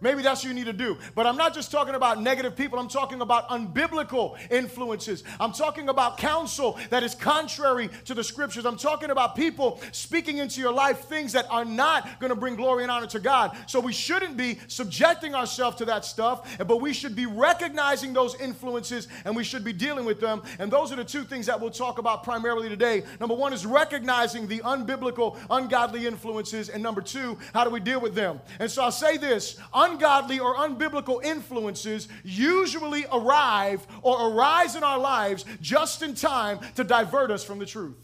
Maybe 0.00 0.22
that's 0.22 0.42
what 0.42 0.48
you 0.48 0.54
need 0.54 0.66
to 0.66 0.74
do. 0.74 0.98
But 1.14 1.26
I'm 1.26 1.36
not 1.36 1.54
just 1.54 1.70
talking 1.70 1.94
about 1.94 2.20
negative 2.20 2.54
people, 2.54 2.78
I'm 2.78 2.88
talking 2.88 3.22
about 3.22 3.48
unbiblical 3.48 4.36
influences. 4.50 5.24
I'm 5.40 5.52
talking 5.52 5.88
about 5.88 6.18
counsel 6.18 6.78
that 6.90 7.02
is 7.02 7.14
contrary 7.14 7.88
to 8.04 8.14
the 8.14 8.22
scriptures. 8.22 8.66
I'm 8.66 8.76
talking 8.76 9.10
about 9.10 9.36
people 9.36 9.80
speaking 9.92 10.38
into 10.38 10.60
your 10.60 10.72
life 10.72 11.00
things 11.04 11.32
that 11.32 11.46
are 11.50 11.64
not 11.64 12.20
going 12.20 12.30
to 12.30 12.36
bring 12.36 12.56
glory 12.56 12.82
and 12.82 12.92
honor 12.92 13.06
to 13.06 13.20
God. 13.20 13.56
So 13.66 13.80
we 13.80 13.92
shouldn't 13.92 14.36
be 14.36 14.58
subjecting 14.68 15.34
ourselves 15.34 15.78
to 15.78 15.86
that 15.86 16.04
stuff, 16.04 16.58
but 16.66 16.80
we 16.80 16.92
should 16.92 17.16
be 17.16 17.26
recognizing 17.26 18.12
those 18.12 18.38
influences 18.38 19.08
and 19.24 19.34
we 19.34 19.44
should 19.44 19.64
be 19.64 19.72
dealing 19.72 20.04
with 20.04 20.20
them. 20.20 20.42
And 20.58 20.70
those 20.70 20.92
are 20.92 20.96
the 20.96 21.04
two 21.04 21.24
things 21.24 21.46
that 21.46 21.58
we'll 21.58 21.70
talk 21.70 21.98
about 21.98 22.22
primarily 22.22 22.68
today. 22.68 23.02
Number 23.18 23.34
one 23.34 23.54
is 23.54 23.64
recognizing 23.64 24.46
the 24.46 24.58
unbiblical, 24.58 25.38
ungodly 25.48 26.06
influences. 26.06 26.68
And 26.68 26.82
number 26.82 27.00
two, 27.00 27.38
how 27.54 27.64
do 27.64 27.70
we 27.70 27.80
deal 27.80 28.00
with 28.00 28.14
them? 28.14 28.40
And 28.58 28.70
so 28.70 28.82
I'll 28.82 28.92
say 28.92 29.16
this 29.16 29.58
ungodly 29.86 30.38
or 30.38 30.54
unbiblical 30.56 31.24
influences 31.24 32.08
usually 32.24 33.06
arrive 33.12 33.86
or 34.02 34.30
arise 34.30 34.76
in 34.76 34.84
our 34.84 34.98
lives 34.98 35.44
just 35.60 36.02
in 36.02 36.14
time 36.14 36.58
to 36.74 36.84
divert 36.84 37.30
us 37.30 37.44
from 37.44 37.58
the 37.58 37.66
truth. 37.66 37.96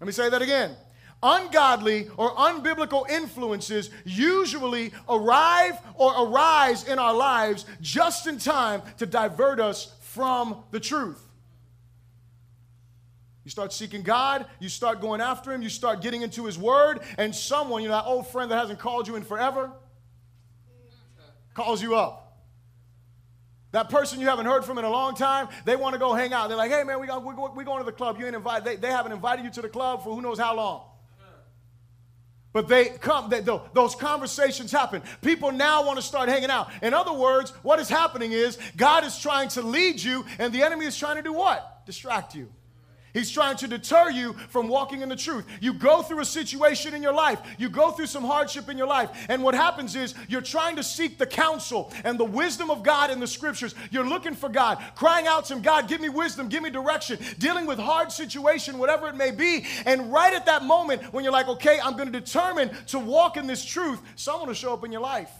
Let 0.00 0.06
me 0.06 0.12
say 0.12 0.28
that 0.30 0.42
again. 0.42 0.76
Ungodly 1.20 2.08
or 2.16 2.30
unbiblical 2.36 3.08
influences 3.10 3.90
usually 4.04 4.92
arrive 5.08 5.76
or 5.94 6.26
arise 6.26 6.86
in 6.86 6.98
our 6.98 7.14
lives 7.14 7.66
just 7.80 8.28
in 8.28 8.38
time 8.38 8.82
to 8.98 9.06
divert 9.06 9.58
us 9.58 9.96
from 10.00 10.62
the 10.70 10.78
truth. 10.78 11.20
You 13.44 13.50
start 13.50 13.72
seeking 13.72 14.02
God, 14.02 14.46
you 14.60 14.68
start 14.68 15.00
going 15.00 15.20
after 15.20 15.52
Him, 15.52 15.62
you 15.62 15.70
start 15.70 16.02
getting 16.02 16.22
into 16.22 16.44
His 16.44 16.58
Word, 16.58 17.00
and 17.16 17.34
someone, 17.34 17.82
you 17.82 17.88
know, 17.88 17.94
that 17.94 18.04
old 18.04 18.28
friend 18.28 18.50
that 18.50 18.58
hasn't 18.58 18.78
called 18.78 19.08
you 19.08 19.16
in 19.16 19.24
forever, 19.24 19.72
calls 21.58 21.82
you 21.82 21.96
up. 21.96 22.38
That 23.72 23.90
person 23.90 24.20
you 24.20 24.26
haven't 24.28 24.46
heard 24.46 24.64
from 24.64 24.78
in 24.78 24.84
a 24.84 24.90
long 24.90 25.16
time, 25.16 25.48
they 25.64 25.74
want 25.74 25.92
to 25.92 25.98
go 25.98 26.14
hang 26.14 26.32
out. 26.32 26.48
They're 26.48 26.56
like, 26.56 26.70
hey, 26.70 26.84
man, 26.84 27.00
we 27.00 27.08
got, 27.08 27.24
we're, 27.24 27.34
we're 27.34 27.64
going 27.64 27.80
to 27.80 27.84
the 27.84 27.92
club. 27.92 28.16
You 28.18 28.26
ain't 28.26 28.36
invited. 28.36 28.64
They, 28.64 28.76
they 28.76 28.88
haven't 28.88 29.12
invited 29.12 29.44
you 29.44 29.50
to 29.50 29.62
the 29.62 29.68
club 29.68 30.04
for 30.04 30.14
who 30.14 30.22
knows 30.22 30.38
how 30.38 30.54
long. 30.56 30.84
But 32.52 32.66
they 32.66 32.86
come, 32.86 33.28
they, 33.28 33.40
those 33.40 33.94
conversations 33.94 34.72
happen. 34.72 35.02
People 35.20 35.52
now 35.52 35.84
want 35.84 35.98
to 35.98 36.02
start 36.02 36.28
hanging 36.28 36.48
out. 36.48 36.70
In 36.80 36.94
other 36.94 37.12
words, 37.12 37.50
what 37.62 37.78
is 37.78 37.88
happening 37.88 38.32
is 38.32 38.56
God 38.76 39.04
is 39.04 39.18
trying 39.18 39.48
to 39.50 39.62
lead 39.62 40.02
you, 40.02 40.24
and 40.38 40.52
the 40.52 40.62
enemy 40.62 40.86
is 40.86 40.96
trying 40.96 41.16
to 41.16 41.22
do 41.22 41.32
what? 41.32 41.84
Distract 41.84 42.34
you. 42.34 42.50
He's 43.12 43.30
trying 43.30 43.56
to 43.58 43.68
deter 43.68 44.10
you 44.10 44.34
from 44.50 44.68
walking 44.68 45.02
in 45.02 45.08
the 45.08 45.16
truth. 45.16 45.46
You 45.60 45.72
go 45.72 46.02
through 46.02 46.20
a 46.20 46.24
situation 46.24 46.94
in 46.94 47.02
your 47.02 47.14
life, 47.14 47.40
you 47.58 47.68
go 47.68 47.90
through 47.90 48.06
some 48.06 48.24
hardship 48.24 48.68
in 48.68 48.76
your 48.76 48.86
life, 48.86 49.10
and 49.28 49.42
what 49.42 49.54
happens 49.54 49.96
is 49.96 50.14
you're 50.28 50.40
trying 50.40 50.76
to 50.76 50.82
seek 50.82 51.18
the 51.18 51.26
counsel 51.26 51.92
and 52.04 52.18
the 52.18 52.24
wisdom 52.24 52.70
of 52.70 52.82
God 52.82 53.10
in 53.10 53.20
the 53.20 53.26
scriptures. 53.26 53.74
You're 53.90 54.06
looking 54.06 54.34
for 54.34 54.48
God, 54.48 54.82
crying 54.94 55.26
out 55.26 55.46
to 55.46 55.54
Him, 55.54 55.62
God, 55.62 55.88
give 55.88 56.00
me 56.00 56.08
wisdom, 56.08 56.48
give 56.48 56.62
me 56.62 56.70
direction, 56.70 57.18
dealing 57.38 57.66
with 57.66 57.78
hard 57.78 58.12
situation, 58.12 58.78
whatever 58.78 59.08
it 59.08 59.16
may 59.16 59.30
be. 59.30 59.66
And 59.86 60.12
right 60.12 60.34
at 60.34 60.46
that 60.46 60.64
moment, 60.64 61.12
when 61.12 61.24
you're 61.24 61.32
like, 61.32 61.48
okay, 61.48 61.78
I'm 61.82 61.96
going 61.96 62.12
to 62.12 62.20
determine 62.20 62.70
to 62.88 62.98
walk 62.98 63.36
in 63.36 63.46
this 63.46 63.64
truth, 63.64 64.00
someone 64.16 64.48
will 64.48 64.54
show 64.54 64.72
up 64.72 64.84
in 64.84 64.92
your 64.92 65.00
life. 65.00 65.30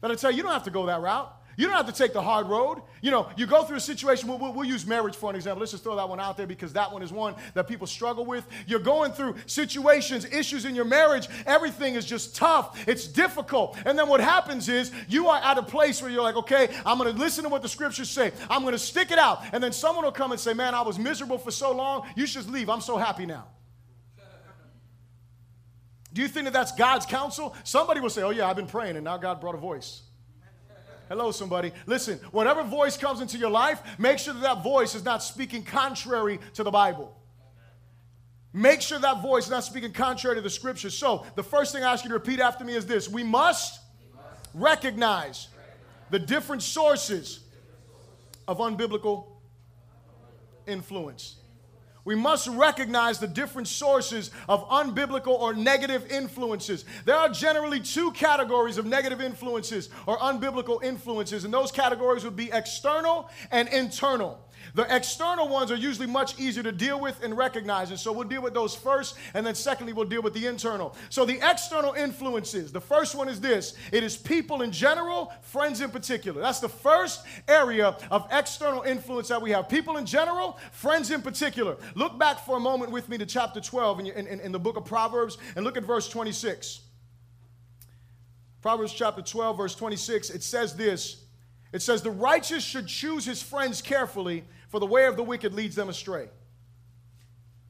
That'll 0.00 0.16
tell 0.16 0.30
you, 0.30 0.38
you 0.38 0.42
don't 0.42 0.52
have 0.52 0.64
to 0.64 0.70
go 0.70 0.86
that 0.86 1.00
route. 1.00 1.35
You 1.56 1.66
don't 1.66 1.76
have 1.76 1.86
to 1.86 1.92
take 1.92 2.12
the 2.12 2.20
hard 2.20 2.48
road. 2.48 2.82
You 3.00 3.10
know, 3.10 3.30
you 3.36 3.46
go 3.46 3.64
through 3.64 3.78
a 3.78 3.80
situation, 3.80 4.28
we'll, 4.28 4.38
we'll, 4.38 4.64
use 4.66 4.86
marriage 4.86 5.16
for 5.16 5.30
an 5.30 5.36
example. 5.36 5.60
Let's 5.60 5.72
just 5.72 5.84
throw 5.84 5.96
that 5.96 6.08
one 6.08 6.20
out 6.20 6.36
there 6.36 6.46
because 6.46 6.72
that 6.74 6.92
one 6.92 7.02
is 7.02 7.12
one 7.12 7.34
that 7.54 7.66
people 7.66 7.86
struggle 7.86 8.26
with. 8.26 8.46
You're 8.66 8.78
going 8.78 9.12
through 9.12 9.36
situations, 9.46 10.26
issues 10.26 10.66
in 10.66 10.74
your 10.74 10.84
marriage. 10.84 11.28
Everything 11.46 11.94
is 11.94 12.04
just 12.04 12.36
tough. 12.36 12.86
It's 12.86 13.06
difficult. 13.06 13.78
And 13.86 13.98
then 13.98 14.08
what 14.08 14.20
happens 14.20 14.68
is 14.68 14.92
you 15.08 15.28
are 15.28 15.40
at 15.42 15.56
a 15.56 15.62
place 15.62 16.02
where 16.02 16.10
you're 16.10 16.22
like, 16.22 16.36
okay, 16.36 16.68
I'm 16.84 16.98
going 16.98 17.12
to 17.12 17.18
listen 17.18 17.44
to 17.44 17.48
what 17.48 17.62
the 17.62 17.68
scriptures 17.68 18.10
say. 18.10 18.32
I'm 18.50 18.62
going 18.62 18.72
to 18.72 18.78
stick 18.78 19.10
it 19.10 19.18
out. 19.18 19.42
And 19.52 19.62
then 19.62 19.72
someone 19.72 20.04
will 20.04 20.12
come 20.12 20.32
and 20.32 20.40
say, 20.40 20.52
man, 20.52 20.74
I 20.74 20.82
was 20.82 20.98
miserable 20.98 21.38
for 21.38 21.50
so 21.50 21.72
long. 21.72 22.06
You 22.16 22.26
should 22.26 22.50
leave. 22.50 22.68
I'm 22.68 22.82
so 22.82 22.98
happy 22.98 23.24
now. 23.24 23.46
Do 26.12 26.22
you 26.22 26.28
think 26.28 26.44
that 26.44 26.54
that's 26.54 26.72
God's 26.72 27.04
counsel? 27.04 27.54
Somebody 27.62 28.00
will 28.00 28.08
say, 28.08 28.22
Oh, 28.22 28.30
yeah, 28.30 28.48
I've 28.48 28.56
been 28.56 28.66
praying, 28.66 28.96
and 28.96 29.04
now 29.04 29.18
God 29.18 29.38
brought 29.38 29.54
a 29.54 29.58
voice. 29.58 30.00
Hello, 31.08 31.30
somebody. 31.30 31.72
Listen, 31.86 32.18
whatever 32.32 32.64
voice 32.64 32.96
comes 32.96 33.20
into 33.20 33.38
your 33.38 33.50
life, 33.50 33.80
make 33.98 34.18
sure 34.18 34.34
that 34.34 34.42
that 34.42 34.62
voice 34.62 34.94
is 34.94 35.04
not 35.04 35.22
speaking 35.22 35.62
contrary 35.62 36.40
to 36.54 36.64
the 36.64 36.70
Bible. 36.70 37.16
Make 38.52 38.80
sure 38.80 38.98
that 38.98 39.22
voice 39.22 39.44
is 39.44 39.50
not 39.50 39.64
speaking 39.64 39.92
contrary 39.92 40.36
to 40.36 40.42
the 40.42 40.50
scriptures. 40.50 40.96
So, 40.96 41.26
the 41.34 41.42
first 41.42 41.72
thing 41.72 41.84
I 41.84 41.92
ask 41.92 42.04
you 42.04 42.08
to 42.08 42.14
repeat 42.14 42.40
after 42.40 42.64
me 42.64 42.74
is 42.74 42.86
this 42.86 43.08
We 43.08 43.22
must 43.22 43.80
recognize 44.54 45.48
the 46.10 46.18
different 46.18 46.62
sources 46.62 47.40
of 48.48 48.58
unbiblical 48.58 49.26
influence. 50.66 51.36
We 52.06 52.14
must 52.14 52.46
recognize 52.46 53.18
the 53.18 53.26
different 53.26 53.66
sources 53.66 54.30
of 54.48 54.66
unbiblical 54.68 55.38
or 55.38 55.54
negative 55.54 56.08
influences. 56.08 56.84
There 57.04 57.16
are 57.16 57.28
generally 57.28 57.80
two 57.80 58.12
categories 58.12 58.78
of 58.78 58.86
negative 58.86 59.20
influences 59.20 59.90
or 60.06 60.16
unbiblical 60.18 60.82
influences, 60.84 61.44
and 61.44 61.52
those 61.52 61.72
categories 61.72 62.22
would 62.22 62.36
be 62.36 62.48
external 62.52 63.28
and 63.50 63.68
internal. 63.70 64.38
The 64.76 64.94
external 64.94 65.48
ones 65.48 65.70
are 65.70 65.76
usually 65.76 66.06
much 66.06 66.38
easier 66.38 66.62
to 66.62 66.70
deal 66.70 67.00
with 67.00 67.24
and 67.24 67.34
recognize. 67.34 67.88
And 67.88 67.98
so 67.98 68.12
we'll 68.12 68.28
deal 68.28 68.42
with 68.42 68.52
those 68.52 68.74
first, 68.76 69.16
and 69.32 69.44
then 69.46 69.54
secondly, 69.54 69.94
we'll 69.94 70.04
deal 70.04 70.20
with 70.20 70.34
the 70.34 70.46
internal. 70.46 70.94
So 71.08 71.24
the 71.24 71.40
external 71.42 71.94
influences, 71.94 72.72
the 72.72 72.80
first 72.80 73.14
one 73.14 73.26
is 73.26 73.40
this 73.40 73.74
it 73.90 74.04
is 74.04 74.18
people 74.18 74.60
in 74.60 74.70
general, 74.70 75.32
friends 75.40 75.80
in 75.80 75.90
particular. 75.90 76.42
That's 76.42 76.60
the 76.60 76.68
first 76.68 77.24
area 77.48 77.96
of 78.10 78.28
external 78.30 78.82
influence 78.82 79.28
that 79.28 79.40
we 79.40 79.50
have. 79.52 79.66
People 79.70 79.96
in 79.96 80.04
general, 80.04 80.58
friends 80.72 81.10
in 81.10 81.22
particular. 81.22 81.78
Look 81.94 82.18
back 82.18 82.44
for 82.44 82.58
a 82.58 82.60
moment 82.60 82.92
with 82.92 83.08
me 83.08 83.16
to 83.16 83.24
chapter 83.24 83.62
12 83.62 84.00
in, 84.00 84.06
in, 84.08 84.40
in 84.40 84.52
the 84.52 84.60
book 84.60 84.76
of 84.76 84.84
Proverbs 84.84 85.38
and 85.56 85.64
look 85.64 85.78
at 85.78 85.84
verse 85.84 86.06
26. 86.06 86.80
Proverbs 88.60 88.92
chapter 88.92 89.22
12, 89.22 89.56
verse 89.56 89.74
26, 89.74 90.28
it 90.28 90.42
says 90.42 90.76
this. 90.76 91.24
It 91.72 91.80
says, 91.80 92.02
The 92.02 92.10
righteous 92.10 92.62
should 92.62 92.88
choose 92.88 93.24
his 93.24 93.42
friends 93.42 93.80
carefully, 93.80 94.44
for 94.76 94.80
the 94.80 94.84
way 94.84 95.06
of 95.06 95.16
the 95.16 95.22
wicked 95.22 95.54
leads 95.54 95.74
them 95.74 95.88
astray. 95.88 96.28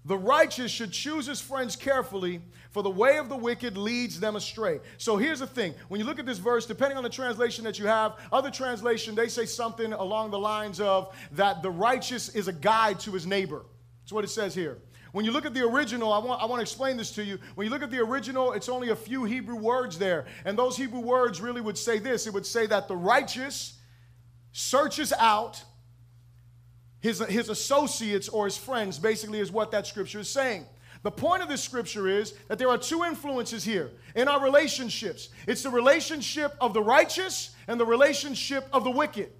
The 0.06 0.18
righteous 0.18 0.72
should 0.72 0.90
choose 0.90 1.28
his 1.28 1.40
friends 1.40 1.76
carefully, 1.76 2.40
for 2.72 2.82
the 2.82 2.90
way 2.90 3.18
of 3.18 3.28
the 3.28 3.36
wicked 3.36 3.78
leads 3.78 4.18
them 4.18 4.34
astray. 4.34 4.80
So 4.98 5.16
here's 5.16 5.38
the 5.38 5.46
thing. 5.46 5.76
When 5.86 6.00
you 6.00 6.04
look 6.04 6.18
at 6.18 6.26
this 6.26 6.38
verse, 6.38 6.66
depending 6.66 6.96
on 6.96 7.04
the 7.04 7.08
translation 7.08 7.62
that 7.62 7.78
you 7.78 7.86
have, 7.86 8.16
other 8.32 8.50
translation, 8.50 9.14
they 9.14 9.28
say 9.28 9.46
something 9.46 9.92
along 9.92 10.32
the 10.32 10.38
lines 10.40 10.80
of 10.80 11.16
that 11.30 11.62
the 11.62 11.70
righteous 11.70 12.28
is 12.30 12.48
a 12.48 12.52
guide 12.52 12.98
to 12.98 13.12
his 13.12 13.24
neighbor. 13.24 13.64
That's 14.02 14.12
what 14.12 14.24
it 14.24 14.30
says 14.30 14.52
here. 14.52 14.78
When 15.12 15.24
you 15.24 15.30
look 15.30 15.46
at 15.46 15.54
the 15.54 15.62
original, 15.64 16.12
I 16.12 16.18
want, 16.18 16.42
I 16.42 16.46
want 16.46 16.58
to 16.58 16.62
explain 16.62 16.96
this 16.96 17.12
to 17.12 17.22
you. 17.22 17.38
When 17.54 17.66
you 17.66 17.70
look 17.70 17.84
at 17.84 17.92
the 17.92 18.00
original, 18.00 18.52
it's 18.52 18.68
only 18.68 18.88
a 18.88 18.96
few 18.96 19.22
Hebrew 19.22 19.54
words 19.54 19.96
there. 19.96 20.26
And 20.44 20.58
those 20.58 20.76
Hebrew 20.76 20.98
words 20.98 21.40
really 21.40 21.60
would 21.60 21.78
say 21.78 22.00
this 22.00 22.26
it 22.26 22.34
would 22.34 22.46
say 22.46 22.66
that 22.66 22.88
the 22.88 22.96
righteous 22.96 23.78
searches 24.50 25.12
out 25.12 25.62
his, 27.00 27.18
his 27.20 27.48
associates 27.48 28.28
or 28.28 28.46
his 28.46 28.56
friends, 28.56 28.98
basically, 28.98 29.40
is 29.40 29.52
what 29.52 29.70
that 29.72 29.86
scripture 29.86 30.20
is 30.20 30.28
saying. 30.28 30.66
The 31.02 31.10
point 31.10 31.42
of 31.42 31.48
this 31.48 31.62
scripture 31.62 32.08
is 32.08 32.34
that 32.48 32.58
there 32.58 32.68
are 32.68 32.78
two 32.78 33.04
influences 33.04 33.62
here 33.62 33.92
in 34.16 34.28
our 34.28 34.42
relationships 34.42 35.28
it's 35.46 35.62
the 35.62 35.70
relationship 35.70 36.56
of 36.60 36.74
the 36.74 36.82
righteous 36.82 37.54
and 37.68 37.78
the 37.78 37.86
relationship 37.86 38.66
of 38.72 38.82
the 38.82 38.90
wicked. 38.90 39.30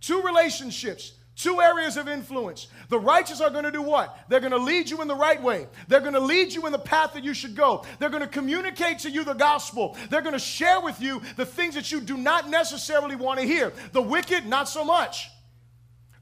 Two 0.00 0.20
relationships. 0.20 1.12
Two 1.36 1.60
areas 1.60 1.96
of 1.96 2.08
influence. 2.08 2.68
The 2.90 2.98
righteous 2.98 3.40
are 3.40 3.50
going 3.50 3.64
to 3.64 3.72
do 3.72 3.82
what? 3.82 4.16
They're 4.28 4.38
going 4.38 4.52
to 4.52 4.58
lead 4.58 4.88
you 4.88 5.02
in 5.02 5.08
the 5.08 5.16
right 5.16 5.42
way. 5.42 5.66
They're 5.88 6.00
going 6.00 6.12
to 6.12 6.20
lead 6.20 6.52
you 6.52 6.66
in 6.66 6.72
the 6.72 6.78
path 6.78 7.14
that 7.14 7.24
you 7.24 7.34
should 7.34 7.56
go. 7.56 7.84
They're 7.98 8.10
going 8.10 8.22
to 8.22 8.28
communicate 8.28 9.00
to 9.00 9.10
you 9.10 9.24
the 9.24 9.32
gospel. 9.32 9.96
They're 10.10 10.22
going 10.22 10.34
to 10.34 10.38
share 10.38 10.80
with 10.80 11.00
you 11.00 11.22
the 11.36 11.44
things 11.44 11.74
that 11.74 11.90
you 11.90 12.00
do 12.00 12.16
not 12.16 12.50
necessarily 12.50 13.16
want 13.16 13.40
to 13.40 13.46
hear. 13.46 13.72
The 13.90 14.02
wicked, 14.02 14.46
not 14.46 14.68
so 14.68 14.84
much. 14.84 15.28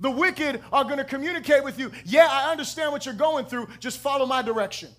The 0.03 0.11
wicked 0.11 0.61
are 0.73 0.83
going 0.83 0.99
to 0.99 1.05
communicate 1.05 1.63
with 1.63 1.79
you. 1.79 1.93
Yeah, 2.05 2.27
I 2.29 2.51
understand 2.51 2.91
what 2.91 3.07
you're 3.07 3.15
going 3.15 3.47
through. 3.47 3.69
Just 3.79 3.99
follow 3.99 4.27
my 4.27 4.43
direction. 4.43 4.91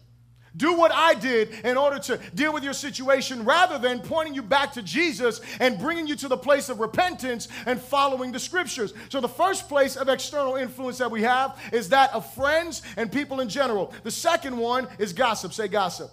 Do 0.55 0.77
what 0.77 0.93
I 0.93 1.13
did 1.13 1.49
in 1.65 1.75
order 1.75 1.99
to 1.99 2.17
deal 2.33 2.53
with 2.53 2.63
your 2.63 2.73
situation 2.73 3.43
rather 3.43 3.77
than 3.77 3.99
pointing 3.99 4.33
you 4.33 4.41
back 4.41 4.71
to 4.73 4.81
Jesus 4.81 5.41
and 5.59 5.77
bringing 5.77 6.07
you 6.07 6.15
to 6.17 6.29
the 6.29 6.37
place 6.37 6.69
of 6.69 6.79
repentance 6.79 7.49
and 7.65 7.81
following 7.81 8.31
the 8.31 8.39
scriptures. 8.39 8.93
So, 9.09 9.19
the 9.19 9.27
first 9.27 9.67
place 9.67 9.97
of 9.97 10.07
external 10.07 10.55
influence 10.55 10.99
that 10.99 11.11
we 11.11 11.23
have 11.23 11.59
is 11.73 11.89
that 11.89 12.13
of 12.13 12.31
friends 12.33 12.81
and 12.95 13.11
people 13.11 13.41
in 13.41 13.49
general. 13.49 13.93
The 14.03 14.11
second 14.11 14.55
one 14.55 14.87
is 14.99 15.11
gossip. 15.11 15.53
Say 15.53 15.67
gossip. 15.67 16.11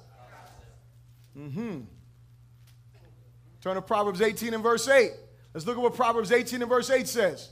Mm 1.39 1.53
hmm. 1.53 1.81
Turn 3.61 3.77
to 3.77 3.83
Proverbs 3.83 4.21
18 4.21 4.55
and 4.55 4.63
verse 4.63 4.89
8. 4.89 5.13
Let's 5.55 5.67
look 5.67 5.77
at 5.77 5.83
what 5.83 5.95
Proverbs 5.95 6.33
18 6.33 6.63
and 6.63 6.69
verse 6.69 6.91
8 6.91 7.07
says. 7.07 7.51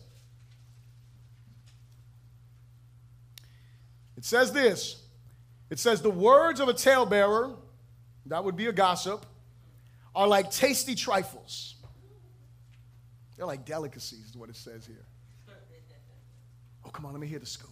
It 4.18 4.25
says 4.25 4.52
this 4.52 5.00
it 5.70 5.78
says, 5.78 6.02
The 6.02 6.10
words 6.10 6.58
of 6.58 6.68
a 6.68 6.75
talebearer, 6.75 7.54
that 8.26 8.44
would 8.44 8.56
be 8.56 8.66
a 8.66 8.72
gossip, 8.72 9.25
are 10.14 10.26
like 10.26 10.50
tasty 10.50 10.96
trifles. 10.96 11.76
They're 13.37 13.46
like 13.46 13.64
delicacies, 13.64 14.30
is 14.30 14.37
what 14.37 14.50
it 14.50 14.56
says 14.56 14.84
here. 14.84 15.06
Oh, 16.84 16.90
come 16.90 17.06
on, 17.06 17.12
let 17.12 17.20
me 17.20 17.28
hear 17.28 17.38
the 17.38 17.46
scoop. 17.46 17.70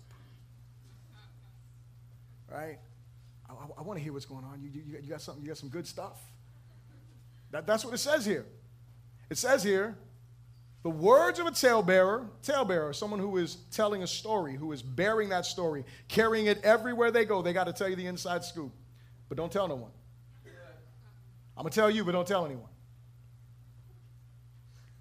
Right? 2.48 2.78
I, 3.50 3.52
I, 3.52 3.66
I 3.78 3.82
want 3.82 3.98
to 3.98 4.04
hear 4.04 4.12
what's 4.12 4.24
going 4.24 4.44
on. 4.44 4.60
You, 4.62 4.70
you, 4.72 4.98
you, 5.02 5.10
got 5.10 5.20
something, 5.20 5.42
you 5.42 5.48
got 5.48 5.58
some 5.58 5.68
good 5.68 5.86
stuff. 5.86 6.20
That, 7.50 7.66
that's 7.66 7.84
what 7.84 7.92
it 7.92 7.98
says 7.98 8.24
here. 8.24 8.46
It 9.30 9.38
says 9.38 9.64
here, 9.64 9.96
the 10.86 10.90
words 10.90 11.40
of 11.40 11.48
a 11.48 11.50
talebearer, 11.50 12.28
talebearer, 12.44 12.94
someone 12.94 13.18
who 13.18 13.38
is 13.38 13.56
telling 13.72 14.04
a 14.04 14.06
story, 14.06 14.54
who 14.54 14.70
is 14.70 14.82
bearing 14.82 15.30
that 15.30 15.44
story, 15.44 15.84
carrying 16.06 16.46
it 16.46 16.62
everywhere 16.62 17.10
they 17.10 17.24
go, 17.24 17.42
they 17.42 17.52
got 17.52 17.64
to 17.64 17.72
tell 17.72 17.88
you 17.88 17.96
the 17.96 18.06
inside 18.06 18.44
scoop. 18.44 18.70
But 19.28 19.36
don't 19.36 19.50
tell 19.50 19.66
no 19.66 19.74
one. 19.74 19.90
I'm 21.56 21.64
going 21.64 21.72
to 21.72 21.74
tell 21.74 21.90
you, 21.90 22.04
but 22.04 22.12
don't 22.12 22.28
tell 22.28 22.46
anyone. 22.46 22.68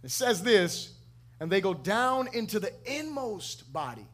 It 0.04 0.10
says 0.10 0.42
this, 0.42 0.92
and 1.39 1.51
they 1.51 1.62
go 1.62 1.75
down 1.75 2.30
into 2.34 2.60
the 2.60 2.72
inmost 2.86 3.72
body. 3.72 4.08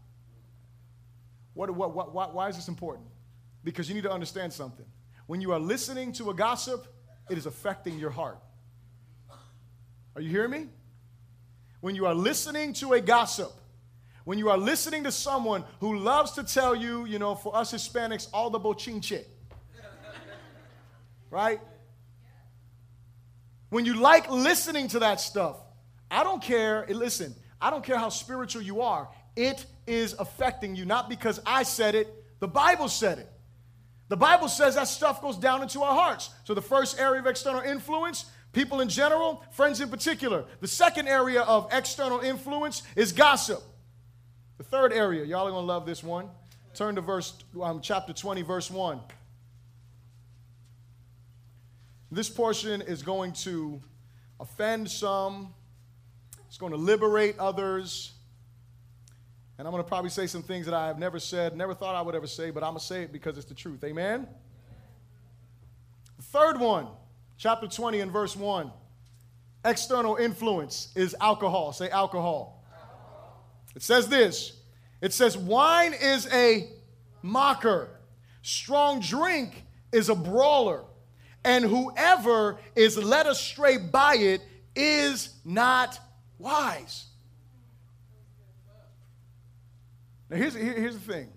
What, 1.54 1.70
what, 1.70 1.96
what, 1.96 2.14
why, 2.14 2.26
why 2.26 2.50
is 2.50 2.58
this 2.58 2.68
important? 2.68 3.08
Because 3.64 3.88
you 3.88 3.96
need 3.96 4.04
to 4.04 4.12
understand 4.12 4.52
something. 4.52 4.86
When 5.26 5.40
you 5.40 5.54
are 5.54 5.60
listening 5.60 6.12
to 6.16 6.32
a 6.32 6.34
gossip, 6.34 6.86
it 7.30 7.38
is 7.38 7.46
affecting 7.46 7.98
your 7.98 8.10
heart. 8.10 8.40
Are 10.18 10.22
you 10.22 10.30
hearing 10.30 10.52
me? 10.52 10.68
When 11.82 11.96
you 11.96 12.06
are 12.06 12.16
listening 12.16 12.74
to 12.74 12.94
a 12.94 13.02
gossip, 13.02 13.52
when 14.24 14.38
you 14.38 14.50
are 14.50 14.58
listening 14.58 15.04
to 15.04 15.12
someone 15.12 15.64
who 15.80 15.98
loves 15.98 16.32
to 16.34 16.44
tell 16.44 16.76
you, 16.76 17.06
you 17.06 17.20
know, 17.20 17.36
for 17.36 17.56
us 17.56 17.74
Hispanics, 17.74 18.28
all 18.34 18.50
the 18.50 18.60
bochinche, 18.60 19.26
right? 21.30 21.60
When 23.70 23.86
you 23.86 23.96
like 23.96 24.30
listening 24.30 24.88
to 24.90 25.00
that 25.00 25.20
stuff, 25.20 25.58
I 26.10 26.24
don't 26.24 26.42
care, 26.42 26.90
eh, 26.90 26.94
listen, 26.94 27.36
I 27.60 27.70
don't 27.70 27.84
care 27.84 27.98
how 27.98 28.10
spiritual 28.10 28.62
you 28.62 28.82
are, 28.82 29.10
it 29.36 29.66
is 29.88 30.14
affecting 30.20 30.76
you, 30.76 30.86
not 30.86 31.10
because 31.10 31.40
I 31.46 31.64
said 31.64 31.96
it, 31.96 32.08
the 32.40 32.48
Bible 32.48 32.90
said 32.90 33.20
it. 33.20 33.30
The 34.10 34.18
Bible 34.18 34.50
says 34.50 34.76
that 34.76 34.90
stuff 34.90 35.22
goes 35.22 35.38
down 35.38 35.62
into 35.62 35.82
our 35.84 35.96
hearts. 35.96 36.32
So 36.44 36.54
the 36.54 36.62
first 36.62 37.00
area 37.00 37.22
of 37.22 37.28
external 37.28 37.62
influence 37.62 38.26
People 38.54 38.82
in 38.82 38.90
general, 38.90 39.44
friends 39.52 39.80
in 39.80 39.90
particular. 39.90 40.46
The 40.60 40.68
second 40.68 41.08
area 41.08 41.42
of 41.42 41.70
external 41.72 42.20
influence 42.20 42.84
is 42.96 43.14
gossip. 43.14 43.64
The 44.58 44.64
third 44.64 44.92
area, 44.92 45.24
y'all 45.24 45.48
are 45.48 45.52
going 45.52 45.64
to 45.64 45.68
love 45.68 45.86
this 45.86 46.04
one. 46.04 46.30
Turn 46.74 46.96
to 46.96 47.02
verse 47.02 47.34
um, 47.62 47.82
chapter 47.82 48.14
20 48.14 48.42
verse 48.44 48.70
1. 48.70 49.00
This 52.12 52.30
portion 52.30 52.82
is 52.82 53.04
going 53.04 53.32
to 53.34 53.82
offend 54.40 54.90
some. 54.90 55.54
It's 56.48 56.58
going 56.58 56.74
to 56.74 56.78
liberate 56.78 57.40
others. 57.40 58.12
And 59.58 59.68
I'm 59.68 59.72
going 59.72 59.84
to 59.84 59.88
probably 59.88 60.10
say 60.10 60.28
some 60.28 60.44
things 60.44 60.66
that 60.66 60.74
I 60.74 60.88
have 60.88 61.00
never 61.00 61.20
said, 61.20 61.56
never 61.56 61.74
thought 61.74 61.96
I 61.96 62.02
would 62.02 62.16
ever 62.16 62.28
say, 62.28 62.52
but 62.52 62.64
I'm 62.64 62.72
going 62.72 62.80
to 62.80 62.86
say 62.86 63.04
it 63.04 63.14
because 63.14 63.38
it's 63.38 63.46
the 63.46 63.54
truth. 63.54 63.84
Amen? 63.84 64.28
The 66.18 66.24
third 66.24 66.60
one 66.60 66.88
chapter 67.42 67.68
20 67.68 68.02
and 68.02 68.12
verse 68.12 68.36
1. 68.36 68.72
External 69.66 70.16
influence 70.16 70.90
is 70.96 71.16
alcohol. 71.20 71.74
Say 71.74 71.90
alcohol. 71.90 72.64
alcohol. 72.72 73.48
It 73.76 73.82
says 73.82 74.08
this 74.08 74.62
it 75.02 75.12
says, 75.12 75.36
wine 75.36 75.94
is 75.94 76.28
a 76.32 76.70
mocker, 77.24 77.90
strong 78.44 79.00
drink 79.00 79.66
is 79.92 80.10
a 80.10 80.16
brawler, 80.16 80.84
and 81.44 81.66
whoever 81.66 82.60
is 82.76 82.98
led 82.98 83.26
astray 83.26 83.78
by 83.78 84.16
it 84.18 84.42
is 84.76 85.34
not 85.44 86.00
wise. 86.38 87.08
Now, 90.30 90.38
here's, 90.38 90.54
here's 90.54 90.94
the 90.94 91.12
thing 91.14 91.30